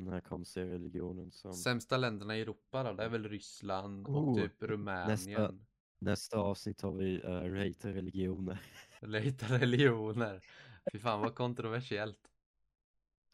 den 0.00 0.12
här 0.12 0.20
konstiga 0.20 0.66
religionen 0.66 1.30
som 1.30 1.54
sämsta 1.54 1.96
länderna 1.96 2.36
i 2.36 2.40
Europa 2.40 2.82
då, 2.82 2.92
det 2.92 3.04
är 3.04 3.08
väl 3.08 3.28
Ryssland 3.28 4.06
och 4.06 4.28
Oh, 4.28 4.34
typ 4.34 4.62
Rumänien. 4.62 5.66
nästa 5.98 6.38
avsnitt 6.38 6.80
har 6.80 6.92
vi 6.92 7.22
uh, 7.22 7.54
rate 7.54 7.92
religioner. 7.92 8.60
Lite 9.00 9.58
religioner. 9.58 10.44
Fy 10.92 10.98
fan 10.98 11.20
vad 11.20 11.34
kontroversiellt. 11.34 12.30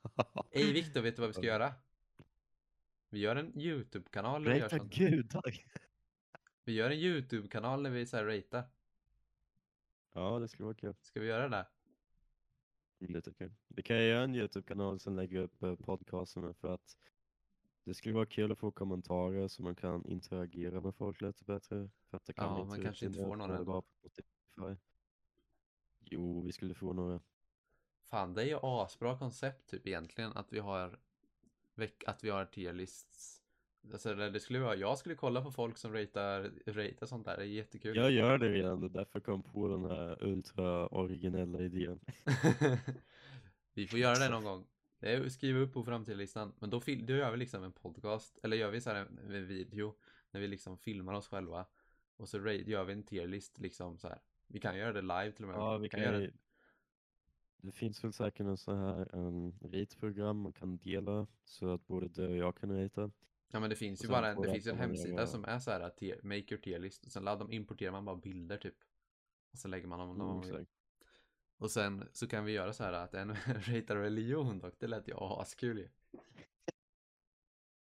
Ey 0.50 0.72
Viktor, 0.72 1.00
vet 1.00 1.16
du 1.16 1.20
vad 1.20 1.28
vi 1.28 1.34
ska 1.34 1.42
göra? 1.42 1.74
Vi 3.10 3.20
gör 3.20 3.36
en 3.36 3.58
YouTube-kanal 3.60 4.42
när 4.42 4.50
vi 4.50 4.58
gör 4.58 4.68
Rata 4.68 4.84
gudar! 4.84 5.64
Vi 6.64 6.72
gör 6.72 6.90
en 6.90 6.98
YouTube-kanal 6.98 7.82
när 7.82 7.90
vi 7.90 8.06
så 8.06 8.16
här 8.16 8.24
ratear. 8.24 8.64
Ja, 10.12 10.38
det 10.38 10.48
skulle 10.48 10.64
vara 10.64 10.74
kul. 10.74 10.94
Ska 11.00 11.20
vi 11.20 11.26
göra 11.26 11.48
det? 11.48 11.66
Det 13.08 13.22
tycker 13.22 13.44
jag. 13.44 13.52
Vi 13.68 13.82
kan 13.82 13.96
ju 13.96 14.02
göra 14.02 14.24
en 14.24 14.34
Youtube-kanal 14.34 15.00
som 15.00 15.16
lägger 15.16 15.40
upp 15.40 15.62
eh, 15.62 15.74
podcasterna 15.74 16.54
för 16.54 16.74
att 16.74 16.96
det 17.84 17.94
skulle 17.94 18.14
vara 18.14 18.26
kul 18.26 18.52
att 18.52 18.58
få 18.58 18.70
kommentarer 18.70 19.48
så 19.48 19.62
man 19.62 19.74
kan 19.74 20.06
interagera 20.06 20.80
med 20.80 20.94
folk 20.94 21.20
lite 21.20 21.44
bättre. 21.44 21.90
För 22.10 22.16
att 22.16 22.24
det 22.24 22.32
kan 22.32 22.44
Ja, 22.44 22.58
inte 22.58 22.68
man 22.68 22.82
kanske 22.82 23.06
inte 23.06 23.18
får 23.24 23.36
några 23.36 23.82
det. 24.56 24.76
Jo, 26.00 26.42
vi 26.42 26.52
skulle 26.52 26.74
få 26.74 26.92
några. 26.92 27.20
Fan, 28.04 28.34
det 28.34 28.42
är 28.42 28.46
ju 28.46 28.58
asbra 28.62 29.18
koncept 29.18 29.70
typ 29.70 29.86
egentligen 29.86 30.32
att 30.32 30.52
vi 30.52 30.58
har 30.58 30.98
att 32.06 32.24
vi 32.24 32.30
har 32.30 32.44
tierlists. 32.44 33.43
Alltså 33.92 34.14
det 34.14 34.30
det 34.30 34.40
skulle 34.40 34.58
vara, 34.58 34.76
jag 34.76 34.98
skulle 34.98 35.14
kolla 35.14 35.42
på 35.42 35.50
folk 35.50 35.78
som 35.78 35.92
ratear, 35.92 36.52
ratear 36.66 37.06
sånt 37.06 37.24
där, 37.24 37.36
det 37.36 37.42
är 37.42 37.46
jättekul. 37.46 37.96
Jag 37.96 38.10
gör 38.10 38.38
det 38.38 38.48
redan, 38.48 38.80
det 38.80 38.86
är 38.86 38.88
därför 38.88 39.20
kom 39.20 39.42
på 39.42 39.68
den 39.68 39.84
här 39.84 40.24
ultra 40.24 40.86
originella 40.86 41.60
idén. 41.60 42.00
vi 43.74 43.86
får 43.86 43.98
göra 43.98 44.18
det 44.18 44.28
någon 44.28 44.44
gång. 44.44 44.66
Det 45.00 45.30
skriva 45.30 45.58
upp 45.60 45.72
på 45.72 45.84
framtidslistan. 45.84 46.52
Men 46.58 46.70
då, 46.70 46.82
då 47.06 47.14
gör 47.14 47.30
vi 47.30 47.36
liksom 47.36 47.64
en 47.64 47.72
podcast, 47.72 48.38
eller 48.42 48.56
gör 48.56 48.70
vi 48.70 48.80
så 48.80 48.90
här 48.90 48.96
en, 48.96 49.18
en 49.18 49.46
video, 49.46 49.94
när 50.30 50.40
vi 50.40 50.46
liksom 50.46 50.78
filmar 50.78 51.12
oss 51.12 51.28
själva. 51.28 51.66
Och 52.16 52.28
så 52.28 52.38
rate, 52.38 52.70
gör 52.70 52.84
vi 52.84 52.92
en 52.92 53.02
tierlist 53.02 53.58
liksom 53.58 53.98
så 53.98 54.08
här. 54.08 54.18
Vi 54.46 54.60
kan 54.60 54.78
göra 54.78 54.92
det 54.92 55.02
live 55.02 55.32
till 55.32 55.44
och 55.44 55.50
med. 55.50 55.58
Ja, 55.58 55.78
vi 55.78 55.88
kan 55.88 56.00
göra 56.00 56.20
ju... 56.20 56.32
Det 57.56 57.72
finns 57.72 58.04
väl 58.04 58.12
säkert 58.12 58.46
en 58.46 58.56
så 58.56 58.74
här 58.74 59.14
en 59.14 59.58
rate-program 59.62 60.40
man 60.40 60.52
kan 60.52 60.76
dela 60.76 61.26
så 61.44 61.72
att 61.72 61.86
både 61.86 62.08
du 62.08 62.26
och 62.26 62.36
jag 62.36 62.56
kan 62.56 62.82
rata. 62.82 63.10
Ja 63.54 63.60
men 63.60 63.70
det 63.70 63.76
finns 63.76 64.00
ju 64.00 64.06
sen 64.06 64.12
bara 64.12 64.28
en, 64.28 64.42
det 64.42 64.52
finns 64.52 64.66
en 64.66 64.78
hemsida 64.78 65.26
som 65.26 65.44
är 65.44 65.58
så 65.58 65.70
här 65.70 65.90
tier, 65.90 66.20
make 66.22 66.36
your 66.54 66.56
tier 66.62 66.78
list 66.78 67.06
och 67.06 67.12
sen 67.12 67.24
laddar, 67.24 67.52
importerar 67.52 67.92
man 67.92 68.04
bara 68.04 68.16
bilder 68.16 68.56
typ. 68.56 68.74
Och 69.52 69.58
så 69.58 69.68
lägger 69.68 69.86
man 69.88 69.98
dem 69.98 70.10
Mm, 70.10 70.26
man. 70.26 70.66
Och 71.58 71.70
sen 71.70 72.08
så 72.12 72.26
kan 72.26 72.44
vi 72.44 72.52
göra 72.52 72.72
så 72.72 72.84
här 72.84 72.92
att 72.92 73.14
en 73.14 73.28
ratear 73.46 73.96
religion 73.96 74.58
dock, 74.58 74.74
det 74.78 74.86
lät 74.86 75.08
ju 75.08 75.14
askul 75.16 75.78
ju. 75.78 75.88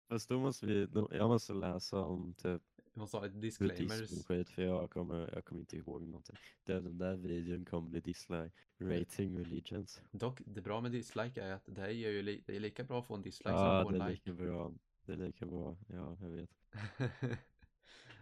Fast 0.09 0.29
då 0.29 0.39
måste 0.39 0.65
vi, 0.65 0.85
då, 0.85 1.09
jag 1.11 1.27
måste 1.29 1.53
läsa 1.53 1.99
om 1.99 2.33
typ 2.33 2.61
Vi 2.93 2.99
måste 2.99 3.17
ha 3.17 3.25
ett 3.25 3.41
disclaimers. 3.41 4.25
skit 4.25 4.49
för 4.49 4.61
jag 4.61 4.89
kommer, 4.91 5.29
jag 5.33 5.45
kommer 5.45 5.61
inte 5.61 5.77
ihåg 5.77 6.01
någonting. 6.01 6.35
Den, 6.63 6.83
den 6.83 6.97
där 6.97 7.17
videon 7.17 7.65
kommer 7.65 7.89
bli 7.89 7.99
dislike. 7.99 8.51
Rating 8.77 9.37
religions. 9.39 10.01
Dock, 10.11 10.41
det 10.45 10.61
bra 10.61 10.81
med 10.81 10.91
dislike 10.91 11.41
är 11.41 11.53
att 11.53 11.63
det 11.65 11.81
här 11.81 11.89
ger 11.89 12.09
ju 12.09 12.21
li- 12.21 12.43
det 12.47 12.55
är 12.55 12.59
lika 12.59 12.83
bra 12.83 12.99
att 12.99 13.05
få 13.07 13.15
en 13.15 13.21
dislike 13.21 13.49
Ja, 13.49 13.57
som 13.57 13.67
att 13.67 13.83
få 13.83 13.89
en 14.03 14.09
like. 14.11 14.29
lika 14.31 14.43
bra. 14.43 14.73
Det 15.05 15.13
är 15.13 15.17
lika 15.17 15.45
bra. 15.45 15.77
Ja, 15.87 16.17
jag 16.21 16.29
vet. 16.29 16.49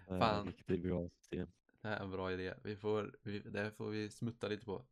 Det 0.08 0.16
är 0.16 0.20
Fan. 0.20 0.46
riktigt 0.46 0.82
bra 0.82 1.10
system. 1.10 1.52
Det 1.82 1.88
här 1.88 1.98
är 1.98 2.04
en 2.04 2.12
bra 2.12 2.32
idé. 2.32 2.54
Vi 2.64 2.76
får, 2.76 3.16
vi, 3.24 3.40
det 3.40 3.60
här 3.60 3.72
får 3.72 3.90
vi 3.90 4.10
smutta 4.10 4.48
lite 4.48 4.66
på. 4.66 4.86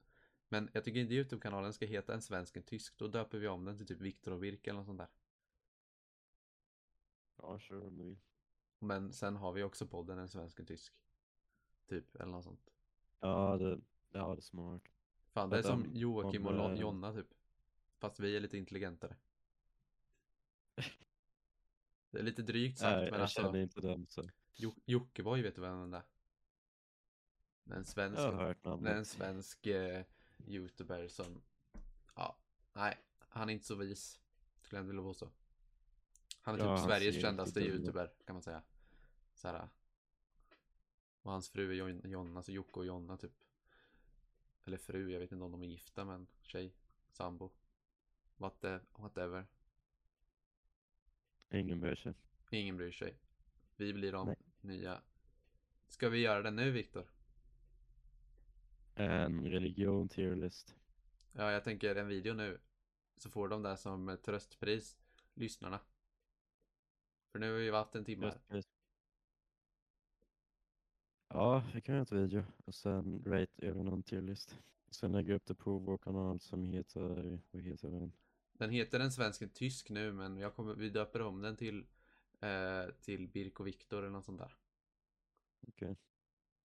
Men 0.50 0.70
jag 0.74 0.84
tycker 0.84 1.00
inte 1.00 1.14
Youtube-kanalen 1.14 1.74
ska 1.74 1.86
heta 1.86 2.14
en 2.14 2.22
svensk, 2.22 2.58
en 2.58 2.64
tysk. 2.64 2.98
Då 2.98 3.08
döper 3.08 3.38
vi 3.38 3.48
om 3.48 3.66
den 3.66 3.78
till 3.78 3.88
typ 3.88 4.02
Viktor 4.02 4.32
och 4.32 4.40
Birk 4.40 4.68
eller 4.68 4.78
något 4.78 4.86
sånt 4.86 4.98
där. 4.98 5.08
Ja, 7.38 7.60
sure 7.60 7.88
om 7.88 7.98
du 7.98 8.04
vill. 8.04 8.20
Men 8.80 9.14
sen 9.14 9.36
har 9.36 9.52
vi 9.52 9.64
också 9.64 9.88
podden 9.88 10.20
en 10.20 10.30
svensk, 10.30 10.60
en 10.60 10.66
tysk. 10.66 10.94
Typ, 11.88 12.16
eller 12.16 12.32
något 12.32 12.44
sånt. 12.44 12.70
Ja, 13.20 13.58
det, 13.58 13.80
ja, 14.12 14.36
det 14.36 14.40
är 14.40 14.42
smart. 14.42 14.82
Fan, 15.32 15.50
det 15.50 15.58
är 15.58 15.62
som 15.62 15.86
Joakim 15.94 16.48
och 16.48 16.78
Jonna 16.78 17.14
typ. 17.14 17.34
Fast 17.98 18.20
vi 18.20 18.36
är 18.36 18.40
lite 18.40 18.58
intelligentare. 18.58 19.16
Det 22.12 22.20
är 22.20 22.24
lite 22.24 22.42
drygt 22.42 22.80
sagt, 22.80 22.90
Nej, 22.92 23.04
men 23.04 23.14
jag 23.14 23.22
alltså. 23.22 23.42
känner 23.42 23.60
inte 23.60 23.82
dem 23.82 24.06
så. 24.10 24.30
Jo- 24.56 24.82
Jockiboi 24.86 25.42
vet 25.42 25.56
du 25.56 25.62
vem 25.62 25.92
det 25.92 25.98
är? 25.98 26.04
En 27.76 27.86
svensk, 27.86 28.20
Jag 28.20 28.32
har 28.32 28.44
hört 28.46 28.66
en 28.66 29.06
svensk 29.06 29.66
eh, 29.68 30.06
youtuber 30.48 31.08
som, 31.08 31.42
ja, 32.16 32.40
nej, 32.74 32.98
han 33.20 33.50
är 33.50 33.54
inte 33.54 33.66
så 33.66 33.76
vis. 33.76 34.20
Skulle 34.62 34.80
jag 34.80 34.86
vilja 34.88 35.02
påstå. 35.02 35.30
Han 36.42 36.56
är 36.56 36.60
Ja, 36.60 36.64
typ 36.66 36.70
han 36.80 36.88
Sveriges 36.90 37.22
kändaste 37.22 37.60
youtuber, 37.60 38.14
kan 38.26 38.36
man 38.36 38.44
säga. 38.44 38.64
Såhär. 39.34 39.70
Och 41.22 41.32
hans 41.32 41.50
fru 41.50 41.72
är 41.72 41.76
Jon- 41.76 42.10
Jonna, 42.10 42.38
alltså 42.40 42.52
Jocke 42.52 42.80
och 42.80 42.86
Jonna 42.86 43.18
typ. 43.18 43.44
Eller 44.66 44.78
fru, 44.78 45.12
jag 45.12 45.20
vet 45.20 45.32
inte 45.32 45.44
om 45.44 45.52
de 45.52 45.64
är 45.64 45.68
gifta 45.68 46.06
men 46.06 46.28
tjej, 46.42 46.76
sambo. 47.12 47.50
What 48.38 48.62
the, 48.62 48.80
whatever. 48.96 49.48
Ingen 51.52 51.80
bryr 51.80 51.96
sig. 51.96 52.14
Ingen 52.52 52.78
bryr 52.78 52.92
sig. 52.92 53.18
Vi 53.76 53.94
blir 53.94 54.12
de 54.12 54.28
Nej. 54.28 54.38
nya. 54.62 55.02
Ska 55.88 56.10
vi 56.10 56.20
göra 56.20 56.42
det 56.42 56.52
nu 56.52 56.72
Viktor? 56.72 57.06
En 58.96 59.48
religion 59.48 60.10
tierlist. 60.10 60.76
Ja, 61.32 61.52
jag 61.52 61.64
tänker 61.64 61.96
en 61.96 62.08
video 62.08 62.34
nu. 62.34 62.60
Så 63.18 63.30
får 63.30 63.48
de 63.48 63.64
där 63.64 63.76
som 63.76 64.18
tröstpris, 64.24 64.98
lyssnarna. 65.34 65.80
För 67.32 67.40
nu 67.40 67.52
har 67.52 67.60
vi 67.60 67.70
varit 67.70 67.96
en 67.96 68.06
timme. 68.06 68.34
just. 68.50 68.70
Ja, 71.28 71.64
vi 71.74 71.82
kan 71.82 71.96
göra 71.96 72.04
ett 72.04 72.12
video 72.12 72.44
och 72.66 72.76
sen 72.76 73.24
rate 73.26 73.66
över 73.66 73.84
någon 73.84 74.04
tierlist. 74.04 74.60
Sen 74.90 75.12
lägga 75.12 75.34
upp 75.36 75.46
det 75.46 75.56
på 75.56 75.78
vår 75.78 75.98
kanal 75.98 76.40
som 76.40 76.66
heter, 76.66 77.40
vad 77.52 77.62
heter 77.62 77.90
den? 77.90 78.12
Den 78.60 78.70
heter 78.70 79.00
en 79.00 79.12
svensk 79.12 79.42
en 79.42 79.50
tysk 79.50 79.90
nu, 79.90 80.14
men 80.14 80.38
jag 80.38 80.56
kommer, 80.56 80.74
vi 80.74 80.90
döper 80.90 81.22
om 81.22 81.42
den 81.42 81.58
till, 81.58 81.88
eh, 82.40 82.86
till 83.02 83.28
Birk 83.28 83.60
och 83.60 83.68
Viktor 83.68 83.98
eller 83.98 84.10
något 84.10 84.26
sånt 84.26 84.40
där. 84.40 84.56
Okej. 85.68 85.98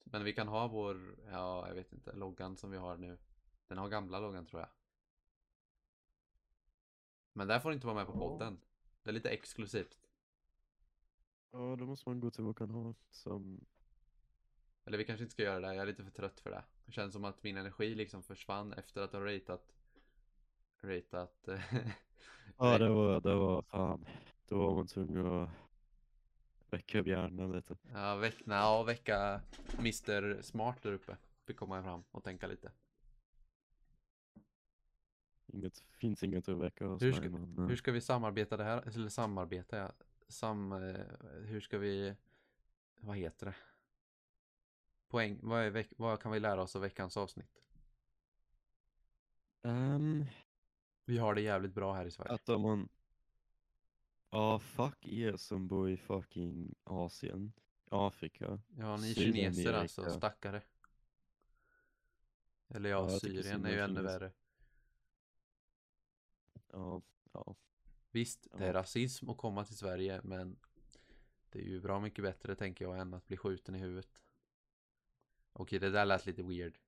Men 0.05 0.25
vi 0.25 0.33
kan 0.33 0.49
ha 0.49 0.69
vår, 0.69 1.17
ja, 1.31 1.69
jag 1.69 1.75
vet 1.75 1.93
inte, 1.93 2.13
loggan 2.13 2.57
som 2.57 2.71
vi 2.71 2.77
har 2.77 2.97
nu. 2.97 3.19
Den 3.69 3.79
har 3.79 3.89
gamla 3.89 4.21
loggan 4.21 4.47
tror 4.47 4.61
jag. 4.61 4.69
Men 7.33 7.49
där 7.49 7.61
får 7.61 7.69
du 7.69 7.75
inte 7.75 7.87
vara 7.87 7.97
med 7.97 8.07
på 8.07 8.13
podden. 8.13 8.61
Det 9.03 9.11
är 9.11 9.15
lite 9.15 9.31
exklusivt. 9.31 9.99
Ja, 11.51 11.77
då 11.77 11.87
måste 11.87 12.09
man 12.09 12.21
gå 12.21 12.31
till 12.31 12.45
vår 12.45 12.55
kanal 12.55 12.95
som, 13.11 13.65
Eller 14.85 14.99
vi 14.99 15.05
kanske 15.05 15.23
inte 15.23 15.33
ska 15.33 15.43
göra 15.43 15.61
det, 15.61 15.75
jag 15.75 15.83
är 15.83 15.87
lite 15.87 16.05
för 16.05 16.11
trött 16.11 16.41
för 16.41 16.51
det. 16.51 16.65
Det 16.85 16.93
känns 16.93 17.13
som 17.13 17.25
att 17.25 17.43
min 17.43 17.57
energi 17.57 17.95
liksom 17.95 18.23
försvann 18.23 18.73
efter 18.73 19.03
att 19.03 19.13
ha 19.13 19.21
ratat 19.21 19.75
Ratat 20.85 21.49
ja 22.59 22.79
det 22.79 22.89
var, 22.89 23.21
det 23.21 23.35
var 23.35 23.63
fan, 23.63 24.07
då 24.49 24.59
var 24.59 24.75
man 24.75 24.87
tvungen 24.87 25.27
att 25.27 25.49
väcka 26.71 27.01
upp 27.01 27.07
hjärnan 27.07 27.53
lite. 27.53 27.77
Ja, 27.93 28.17
veck, 28.17 28.35
ja, 28.47 28.83
vecka 28.83 29.41
Mr 29.79 30.43
Smart 30.43 30.83
där 30.83 30.93
uppe. 30.93 31.17
Fick 31.47 31.57
komma 31.57 31.83
fram 31.83 32.05
och 32.11 32.25
tänka 32.25 32.47
lite. 32.47 32.73
Inget, 35.47 35.79
finns 35.79 36.23
inget 36.23 36.49
att 36.49 36.59
väcka 36.59 36.87
hos 36.87 37.03
Hur 37.03 37.11
mig. 37.11 37.21
ska- 37.21 37.29
men, 37.31 37.59
eh, 37.59 37.67
Hur 37.69 37.77
ska 37.77 37.93
vi 37.93 38.01
samarbeta 38.01 38.57
det 38.57 38.65
här? 38.65 38.83
Eller 38.89 39.09
samarbeta, 39.09 39.77
ja. 39.77 39.93
Sam, 40.29 40.73
eh, 40.73 41.01
hur 41.45 41.61
ska 41.61 41.79
vi, 41.79 42.15
vad 43.01 43.17
heter 43.17 43.47
det? 43.47 43.55
Poäng, 45.09 45.39
vad, 45.43 45.63
är 45.63 45.87
vad 45.97 46.21
kan 46.21 46.33
vi 46.33 46.41
lära 46.41 46.63
oss 46.63 46.77
av 46.77 46.83
veckans 46.83 47.17
avsnitt? 47.17 47.61
ehm, 49.63 50.25
Vi 51.05 51.19
har 51.19 51.35
det 51.35 51.41
jävligt 51.41 51.75
bra 51.75 51.95
här 51.95 52.07
i 52.07 52.11
Sverige. 52.11 52.33
att 52.33 52.49
om 52.49 52.63
man, 52.63 52.89
ja 54.31 54.59
fuck 54.59 55.07
er 55.07 55.37
som 55.37 55.69
bor 55.69 55.91
i 55.91 55.97
fucking 55.97 56.75
Asien, 56.85 57.53
Afrika. 57.91 58.61
Ja, 58.77 58.97
ni 58.97 59.15
kineser 59.15 59.53
Sydamerika. 59.53 59.79
alltså, 59.81 60.11
stackare. 60.11 60.63
Eller 62.69 62.91
ja, 62.91 63.11
Ja, 63.11 63.19
Syrien 63.19 63.65
är 63.65 63.71
ju 63.71 63.81
ännu 63.81 63.95
kineser. 63.97 64.21
värre. 64.21 64.33
Ja, 66.73 67.03
ja. 67.33 67.57
Visst, 68.11 68.47
det 68.59 68.67
är 68.67 68.73
rasism 68.73 69.29
att 69.31 69.37
komma 69.39 69.65
till 69.65 69.77
Sverige, 69.77 70.21
men 70.25 70.57
det 71.51 71.59
är 71.59 71.63
ju 71.65 71.81
bra 71.81 72.01
mycket 72.01 72.25
bättre 72.25 72.55
tänker 72.57 72.85
jag 72.85 72.99
än 72.99 73.15
att 73.15 73.27
bli 73.27 73.37
skjuten 73.37 73.75
i 73.75 73.79
huvudet. 73.79 74.23
Okej, 75.53 75.79
det 75.79 75.91
där 75.91 76.05
lät 76.05 76.27
lite 76.27 76.43
weird. 76.43 76.79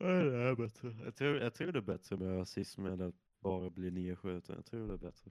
Ja, 0.00 0.06
det 0.06 0.36
är 0.36 0.54
bättre. 0.56 0.96
Jag 1.04 1.14
tror, 1.16 1.36
jag 1.36 1.54
tror 1.54 1.72
det 1.72 1.78
är 1.78 1.82
bättre 1.82 2.16
med 2.16 2.36
rasism 2.38 2.86
än 2.86 3.00
att 3.00 3.14
bara 3.40 3.70
bli 3.70 3.90
nedskjuten. 3.90 4.56
Jag 4.56 4.66
tror 4.66 4.86
det 4.88 4.94
är 4.94 4.98
bättre. 4.98 5.30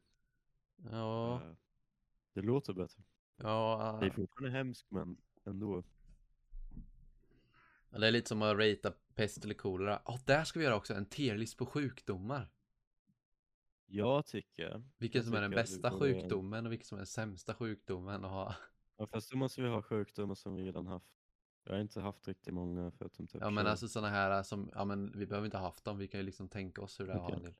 Ja, 0.91 1.41
Eh, 1.41 1.51
Det 2.33 2.41
låter 2.41 2.73
bättre. 2.73 3.03
ja, 3.35 3.97
Det 4.01 4.05
är 4.07 4.11
fortfarande 4.11 4.57
hemskt 4.57 4.91
men 4.91 5.17
ändå. 5.45 5.83
det 7.89 8.07
är 8.07 8.11
lite 8.11 8.27
som 8.27 8.41
att 8.41 8.57
ratea 8.57 8.93
pest 9.15 9.43
eller 9.43 9.53
kolera. 9.55 10.01
Ja, 10.05 10.19
där 10.25 10.43
ska 10.43 10.59
vi 10.59 10.65
göra 10.65 10.75
också 10.75 10.93
en 10.93 11.05
tierlist 11.05 11.57
på 11.57 11.65
sjukdomar. 11.65 12.49
Jag 13.85 14.25
tycker. 14.25 14.83
Vilken 14.97 15.23
som 15.23 15.33
är 15.33 15.41
den 15.41 15.51
tycker 15.51 15.61
att 15.63 15.69
vi 15.69 15.73
bästa 15.73 15.99
sjukdomen 15.99 16.65
och 16.65 16.71
vilken 16.71 16.85
som 16.85 16.95
är 16.95 16.99
den 16.99 17.07
sämsta 17.07 17.53
sjukdomen 17.55 18.25
att 18.25 18.31
ha. 18.31 18.55
Ja, 18.97 19.07
fast 19.07 19.31
då 19.31 19.37
måste 19.37 19.61
vi 19.61 19.67
ha 19.67 19.81
sjukdomar 19.81 20.35
som 20.35 20.55
vi 20.55 20.63
redan 20.63 20.87
haft. 20.87 21.13
Jag 21.64 21.73
har 21.73 21.80
inte 21.81 22.02
haft 22.02 22.27
riktigt 22.27 22.53
många 22.53 22.91
förutom 22.91 23.27
typ 23.27 23.41
Ja 23.41 23.49
men 23.49 23.68
alltså 23.68 23.88
sådana 23.88 24.10
här 24.10 24.44
som, 24.44 24.72
ja 24.76 24.86
men 24.86 25.11
vi 25.19 25.26
behöver 25.26 25.45
inte 25.45 25.57
ha 25.57 25.65
haft 25.65 25.84
dem, 25.86 25.98
vi 25.98 26.07
kan 26.07 26.19
ju 26.19 26.26
liksom 26.26 26.49
tänka 26.49 26.81
oss 26.81 26.99
hur 26.99 27.06
det 27.06 27.11
är 27.11 27.15
att 27.15 27.22
ha 27.22 27.27
Okej. 27.27 27.38
en 27.38 27.44
del. 27.44 27.53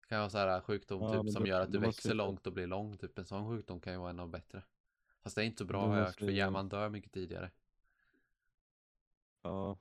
Det 0.00 0.06
kan 0.08 0.18
vara 0.18 0.30
så 0.30 0.38
här 0.38 0.60
sjukdom 0.60 1.02
Ja, 1.02 1.22
typ 1.22 1.32
som 1.32 1.42
då- 1.42 1.48
gör 1.48 1.60
att 1.60 1.72
du 1.72 1.78
växer 1.78 2.08
vi 2.08 2.14
långt 2.14 2.46
och 2.46 2.52
blir 2.52 2.66
lång, 2.66 2.96
typ 2.98 3.18
en 3.18 3.24
sån 3.26 3.48
sjukdom 3.56 3.80
kan 3.80 3.92
ju 3.92 3.98
vara 3.98 4.10
en 4.10 4.20
av 4.20 4.28
bättre. 4.28 4.62
Fast 5.20 5.36
det 5.36 5.42
är 5.42 5.46
inte 5.46 5.58
så 5.58 5.64
bra 5.64 5.86
har 5.86 5.96
jag 5.96 6.04
hört, 6.04 6.18
för 6.18 6.50
man 6.50 6.68
dör 6.68 6.88
mycket 6.88 7.12
tidigare. 7.12 7.50
Ja. 9.42 9.78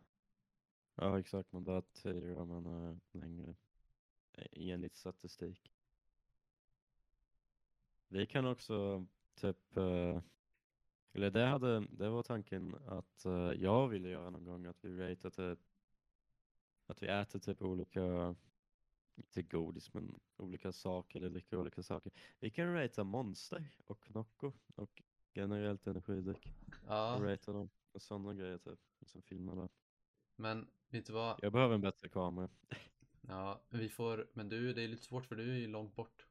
Ja 0.96 1.20
exakt, 1.20 1.52
man 1.52 1.64
dör 1.64 1.84
tidigare 1.94 2.36
om 2.36 2.48
man 2.48 2.66
är 2.66 3.00
längre. 3.12 3.56
eh, 4.34 4.46
Enligt 4.52 4.96
statistik. 4.96 5.72
Vi 8.08 8.26
kan 8.26 8.46
också 8.46 9.06
typ, 9.36 9.78
eller 11.14 11.32
det, 11.32 11.46
hade, 11.46 11.80
det 11.92 12.10
var 12.10 12.24
tanken 12.24 12.76
att 12.88 13.26
eh, 13.26 13.52
jag 13.52 13.88
ville 13.88 14.10
göra 14.10 14.30
någon 14.30 14.46
gång 14.46 14.66
att 14.66 14.86
vi 14.86 14.98
ratear 14.98 15.30
typ, 15.32 15.60
att 16.88 17.04
vi 17.04 17.08
äter 17.08 17.40
typ 17.40 17.62
olika 17.62 18.36
inte 19.16 19.42
godis, 19.42 19.94
men 19.94 20.20
olika 20.38 20.72
saker, 20.72 21.20
eller 21.20 21.30
dricker 21.30 21.58
olika 21.58 21.84
saker. 21.84 22.12
Vi 22.40 22.50
kan 22.50 22.74
ratea 22.74 23.04
Monster 23.04 23.66
och 23.86 24.16
Nocco 24.16 24.52
och 24.76 25.02
generellt 25.34 25.88
energidryck. 25.88 26.54
Ja, 26.88 27.16
Och 27.16 27.24
ratea 27.24 27.54
dem 27.54 27.70
och 27.92 28.02
sådana 28.02 28.34
grejer 28.34 28.58
typ. 28.58 28.80
Och 29.00 29.10
sen 29.10 29.22
filma 29.22 29.56
det. 29.56 29.70
men 30.36 30.68
vet 30.90 31.06
du 31.06 31.14
vad? 31.14 31.40
Jag 31.42 31.52
behöver 31.52 31.76
en 31.76 31.82
bättre 31.82 32.10
kamera. 32.10 32.50
Ja, 33.22 33.62
vi 33.70 33.90
får, 33.90 34.28
men 34.34 34.50
du, 34.50 34.74
det 34.74 34.84
är 34.84 34.88
lite 34.88 35.04
svårt 35.04 35.26
för 35.26 35.36
du 35.36 35.52
är 35.52 35.58
ju 35.58 35.68
långt 35.68 35.96
bort. 35.96 36.26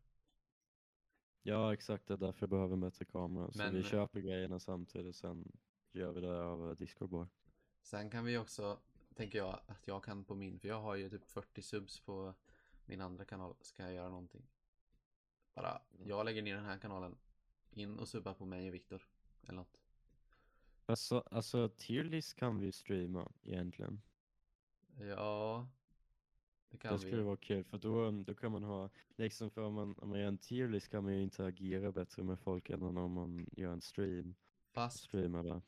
Ja, 1.42 1.72
exakt. 1.72 2.06
Det 2.06 2.14
är 2.14 2.18
därför 2.18 2.42
jag 2.42 2.50
behöver 2.50 2.72
en 2.72 2.80
bättre 2.80 3.04
kamera. 3.04 3.52
Så 3.52 3.58
Men- 3.58 3.74
vi 3.74 3.82
köper 3.82 4.20
grejerna 4.20 4.58
samtidigt, 4.60 5.16
sen 5.16 5.52
gör 5.92 6.12
vi 6.12 6.20
det 6.20 6.28
över 6.28 6.74
Discord 6.74 7.10
bara. 7.10 7.28
Sen 7.82 8.10
kan 8.10 8.24
vi 8.24 8.38
också, 8.38 8.80
tänker 9.14 9.38
jag, 9.38 9.60
att 9.66 9.86
jag 9.86 10.04
kan 10.04 10.24
på 10.24 10.34
min, 10.34 10.58
för 10.58 10.68
jag 10.68 10.80
har 10.80 10.94
ju 10.94 11.10
typ 11.10 11.24
40 11.24 11.62
subs 11.62 12.00
på 12.00 12.34
min 12.84 13.00
andra 13.00 13.24
kanal. 13.24 13.54
Ska 13.60 13.82
jag 13.82 13.92
göra 13.92 14.08
någonting? 14.08 14.46
Bara, 15.54 15.82
jag 16.04 16.24
lägger 16.24 16.42
ner 16.42 16.54
den 16.56 16.64
här 16.64 16.78
kanalen. 16.78 17.16
In 17.70 17.98
och 17.98 18.08
subba 18.08 18.34
på 18.34 18.44
mig 18.44 18.68
och 18.68 18.74
Viktor. 18.74 19.08
Eller 19.42 19.52
något. 19.52 19.80
Alltså, 20.86 21.24
alltså 21.30 21.68
tierlist 21.68 22.34
kan 22.34 22.58
vi 22.58 22.72
streama 22.72 23.32
egentligen. 23.42 24.00
Ja, 25.00 25.68
det 26.70 26.76
kan 26.78 26.92
det 26.92 27.04
vi. 27.04 27.06
skulle 27.10 27.22
vara 27.22 27.36
kul 27.36 27.64
för 27.64 27.78
då, 27.78 28.10
då 28.10 28.34
kan 28.34 28.52
man 28.52 28.62
ha, 28.62 28.90
liksom 29.16 29.50
för 29.50 29.62
om 29.62 29.74
man, 29.74 29.94
om 29.98 30.08
man 30.08 30.20
gör 30.20 30.28
en 30.28 30.38
tierlist 30.38 30.88
kan 30.88 31.04
man 31.04 31.14
ju 31.14 31.22
interagera 31.22 31.92
bättre 31.92 32.22
med 32.22 32.38
folk 32.38 32.70
än 32.70 32.82
om 32.82 33.12
man 33.12 33.46
gör 33.52 33.72
en 33.72 33.80
stream. 33.80 34.34
Fast, 34.72 34.98
Streamar 35.04 35.42
det. 35.42 35.62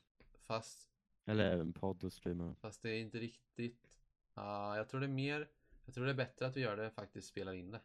fast, 0.47 0.91
Eller 1.25 1.45
även 1.53 1.73
podd 1.73 2.05
och 2.05 2.13
streamar. 2.13 2.55
fast 2.55 2.83
det 2.83 2.91
är 2.91 3.01
inte 3.01 3.19
riktigt. 3.19 3.99
Ja, 4.35 4.77
jag 4.77 4.89
tror 4.89 5.01
det 5.01 5.07
är 5.07 5.11
mer, 5.11 5.49
jag 5.85 5.95
tror 5.95 6.05
det 6.05 6.11
är 6.11 6.15
bättre 6.15 6.47
att 6.47 6.57
vi 6.57 6.61
gör 6.61 6.77
det 6.77 6.91
faktiskt 6.91 7.29
spelar 7.29 7.53
in 7.53 7.71
det. 7.71 7.81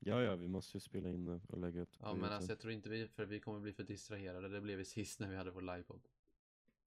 Ja, 0.00 0.22
ja, 0.22 0.36
vi 0.36 0.48
måste 0.48 0.76
ju 0.76 0.80
spela 0.80 1.08
in 1.08 1.24
det 1.24 1.40
och 1.48 1.58
lägga 1.58 1.80
upp 1.80 1.92
det 1.92 1.98
Ja, 2.02 2.14
men 2.14 2.32
alltså 2.32 2.50
jag 2.52 2.58
tror 2.60 2.72
inte 2.72 2.88
vi, 2.88 3.08
för 3.08 3.24
vi 3.24 3.40
kommer 3.40 3.60
bli 3.60 3.72
för 3.72 3.82
distraherade. 3.84 4.48
Det 4.48 4.60
blev 4.60 4.78
vi 4.78 4.84
sist 4.84 5.20
när 5.20 5.28
vi 5.28 5.36
hade 5.36 5.50
vår 5.50 5.62
livepodd. 5.62 6.08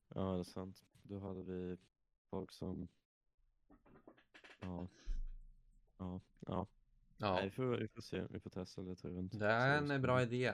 Ja, 0.08 0.34
det 0.34 0.40
är 0.40 0.44
sant. 0.44 0.86
Då 1.04 1.20
hade 1.20 1.44
vi 1.44 1.78
folk 2.30 2.52
som... 2.52 2.88
Ja. 4.62 4.88
Ja, 5.98 6.20
ja. 6.40 6.68
Ja. 7.18 7.34
Nej, 7.36 7.44
vi, 7.44 7.50
får, 7.52 7.78
vi 7.78 7.88
får 7.88 8.02
se. 8.02 8.26
Vi 8.30 8.40
får 8.40 8.50
testa 8.50 8.82
lite 8.82 9.08
runt. 9.10 9.40
Det 9.40 9.48
är 9.48 9.86
Så- 9.88 9.94
en 9.94 10.02
bra 10.02 10.22
idé. 10.22 10.54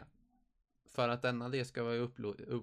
För 0.86 1.10
att 1.10 1.22
denna 1.22 1.48
idé 1.48 1.66
ska 1.66 1.84
vara 1.84 1.96
upp, 1.96 2.18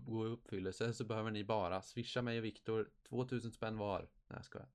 gå 0.05 0.27
i 0.27 0.31
uppfyllelse 0.31 0.93
så 0.95 1.05
behöver 1.05 1.31
ni 1.31 1.45
bara 1.45 1.83
swisha 1.83 2.23
mig 2.23 2.39
och 2.39 2.45
Viktor 2.45 2.91
2000 3.09 3.53
spänn 3.53 3.79
var. 3.79 3.99
Nej 4.01 4.09
jag 4.29 4.45
skojar. 4.45 4.69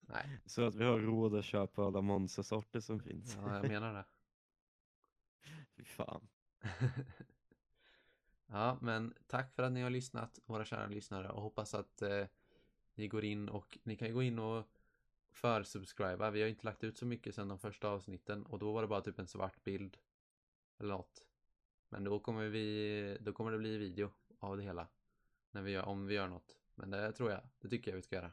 Nej, 0.00 0.38
Så 0.46 0.66
att 0.66 0.74
vi 0.74 0.84
har 0.84 0.98
råd 0.98 1.34
att 1.34 1.44
köpa 1.44 1.82
alla 1.86 2.00
monstersorter 2.00 2.80
som 2.80 3.00
finns. 3.00 3.36
ja, 3.36 3.54
jag 3.56 3.68
menar 3.68 3.94
det. 3.94 4.04
Fy 5.76 5.84
fan. 5.84 6.28
ja, 8.46 8.78
men 8.80 9.14
tack 9.26 9.52
för 9.54 9.62
att 9.62 9.72
ni 9.72 9.82
har 9.82 9.90
lyssnat, 9.90 10.38
våra 10.46 10.64
kära 10.64 10.86
lyssnare, 10.86 11.28
och 11.30 11.42
hoppas 11.42 11.74
att 11.74 12.02
eh, 12.02 12.26
ni 12.94 13.08
går 13.08 13.24
in 13.24 13.48
och 13.48 13.78
ni 13.82 13.96
kan 13.96 14.12
gå 14.12 14.22
in 14.22 14.38
och 14.38 14.66
försubscriba. 15.34 16.30
Vi 16.30 16.42
har 16.42 16.48
inte 16.48 16.64
lagt 16.64 16.84
ut 16.84 16.98
så 16.98 17.06
mycket 17.06 17.34
sedan 17.34 17.48
de 17.48 17.58
första 17.58 17.88
avsnitten 17.88 18.46
och 18.46 18.58
då 18.58 18.72
var 18.72 18.82
det 18.82 18.88
bara 18.88 19.00
typ 19.00 19.18
en 19.18 19.26
svart 19.26 19.64
bild 19.64 19.96
eller 20.78 20.94
något. 20.94 21.24
Men 21.88 22.04
då 22.04 22.18
kommer 22.20 22.48
vi, 22.48 23.18
då 23.20 23.32
kommer 23.32 23.52
det 23.52 23.58
bli 23.58 23.78
video 23.78 24.10
av 24.38 24.56
det 24.56 24.62
hela. 24.62 24.88
När 25.50 25.62
vi 25.62 25.70
gör, 25.70 25.84
om 25.84 26.06
vi 26.06 26.14
gör 26.14 26.28
något. 26.28 26.58
Men 26.74 26.90
det 26.90 27.12
tror 27.12 27.30
jag, 27.30 27.40
det 27.60 27.68
tycker 27.68 27.90
jag 27.90 27.96
vi 27.96 28.02
ska 28.02 28.16
göra. 28.16 28.32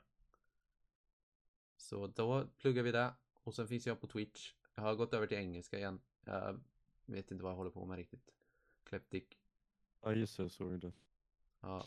Så 1.77 2.07
då 2.07 2.47
pluggar 2.57 2.83
vi 2.83 2.91
det. 2.91 3.13
Och 3.43 3.55
sen 3.55 3.67
finns 3.67 3.87
jag 3.87 4.01
på 4.01 4.07
Twitch. 4.07 4.53
Jag 4.75 4.83
har 4.83 4.95
gått 4.95 5.13
över 5.13 5.27
till 5.27 5.37
engelska 5.37 5.77
igen. 5.77 6.01
Jag 6.25 6.59
vet 7.05 7.31
inte 7.31 7.43
vad 7.43 7.51
jag 7.51 7.57
håller 7.57 7.71
på 7.71 7.85
med 7.85 7.97
riktigt. 7.97 8.31
Kleptic. 8.83 9.23
Ja, 10.01 10.13
just 10.13 10.37
det. 10.37 10.49
Såg 10.49 10.79
det. 10.79 10.91
Ja. 11.59 11.85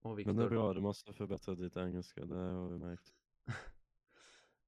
Och 0.00 0.26
Men 0.26 0.36
det 0.36 0.44
är 0.44 0.48
bra. 0.48 0.74
Du 0.74 0.80
måste 0.80 1.12
förbättra 1.12 1.54
ditt 1.54 1.76
engelska. 1.76 2.24
Det 2.24 2.36
har 2.36 2.68
vi 2.68 2.78
märkt. 2.78 3.14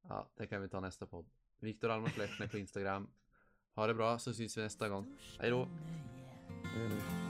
Ja, 0.08 0.26
det 0.36 0.46
kan 0.46 0.62
vi 0.62 0.68
ta 0.68 0.80
nästa 0.80 1.06
podd. 1.06 1.26
Viktor 1.60 1.90
Alma 1.90 2.08
Flechner 2.08 2.46
på 2.46 2.58
Instagram. 2.58 3.08
Ha 3.74 3.86
det 3.86 3.94
bra 3.94 4.18
så 4.18 4.34
syns 4.34 4.56
vi 4.56 4.62
nästa 4.62 4.88
gång. 4.88 5.18
Hej 5.38 5.50
då! 5.50 5.68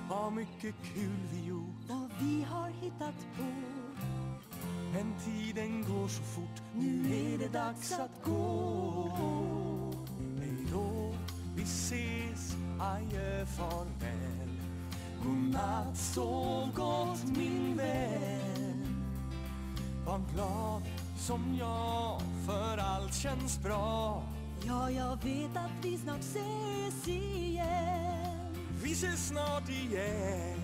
Har 0.09 0.31
mycket 0.31 0.75
kul 0.95 1.19
vi 1.33 1.47
gjort 1.49 1.89
Vad 1.89 2.11
vi 2.21 2.43
har 2.43 2.69
hittat 2.69 3.27
på 3.37 3.45
Men 4.93 5.15
tiden 5.25 5.85
går 5.85 6.09
så 6.09 6.23
fort 6.23 6.63
Nu 6.75 7.15
är 7.15 7.39
det 7.39 7.49
dags 7.49 7.93
att 7.93 8.25
gå 8.25 9.13
Hej 10.39 10.67
då, 10.73 11.15
vi 11.57 11.63
ses 11.63 12.57
Adjö, 12.81 13.47
farväl 13.47 14.61
Godnatt, 15.25 15.97
sov 15.97 16.73
gott 16.75 17.37
min 17.37 17.77
vän 17.77 19.05
Var 20.07 20.21
glad 20.35 20.83
som 21.19 21.57
jag 21.61 22.21
För 22.47 22.79
allt 22.79 23.15
känns 23.15 23.63
bra. 23.63 24.23
Ja, 24.67 24.91
jag 24.91 25.25
vet 25.25 25.57
att 25.57 25.85
vi 25.85 25.99
snart 25.99 26.21
ses 26.21 27.09
igen. 27.09 28.57
Vi 28.83 28.93
ses 28.93 29.29
snart 29.29 29.69
igen. 29.69 30.63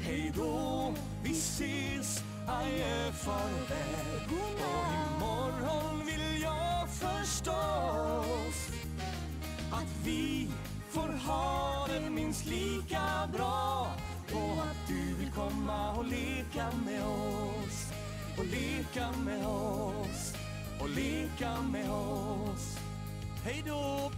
Hej 0.00 0.32
då, 0.36 0.92
vi 1.22 1.30
ses. 1.30 2.24
Adjö, 2.48 3.12
farväl 3.12 4.20
Och 4.26 5.16
imorgon 5.16 6.06
vill 6.06 6.42
jag 6.42 6.88
förstås 6.88 8.68
Att 9.72 10.04
vi 10.04 10.48
får 10.90 11.28
ha 11.28 11.86
det 11.88 12.10
minst 12.10 12.46
lika 12.46 13.28
bra. 13.36 13.86
Och 14.32 14.62
att 14.62 14.88
du 14.88 15.14
vill 15.14 15.30
komma 15.32 15.92
och 15.92 16.04
leka 16.04 16.66
med 16.86 17.04
oss 17.04 17.93
och 18.38 18.44
leka 18.44 19.12
med 19.24 19.46
oss. 19.46 20.34
Och 20.80 20.88
leka 20.88 21.62
med 21.62 21.90
oss. 21.90 22.78
Hej 23.44 23.62
då! 23.66 24.10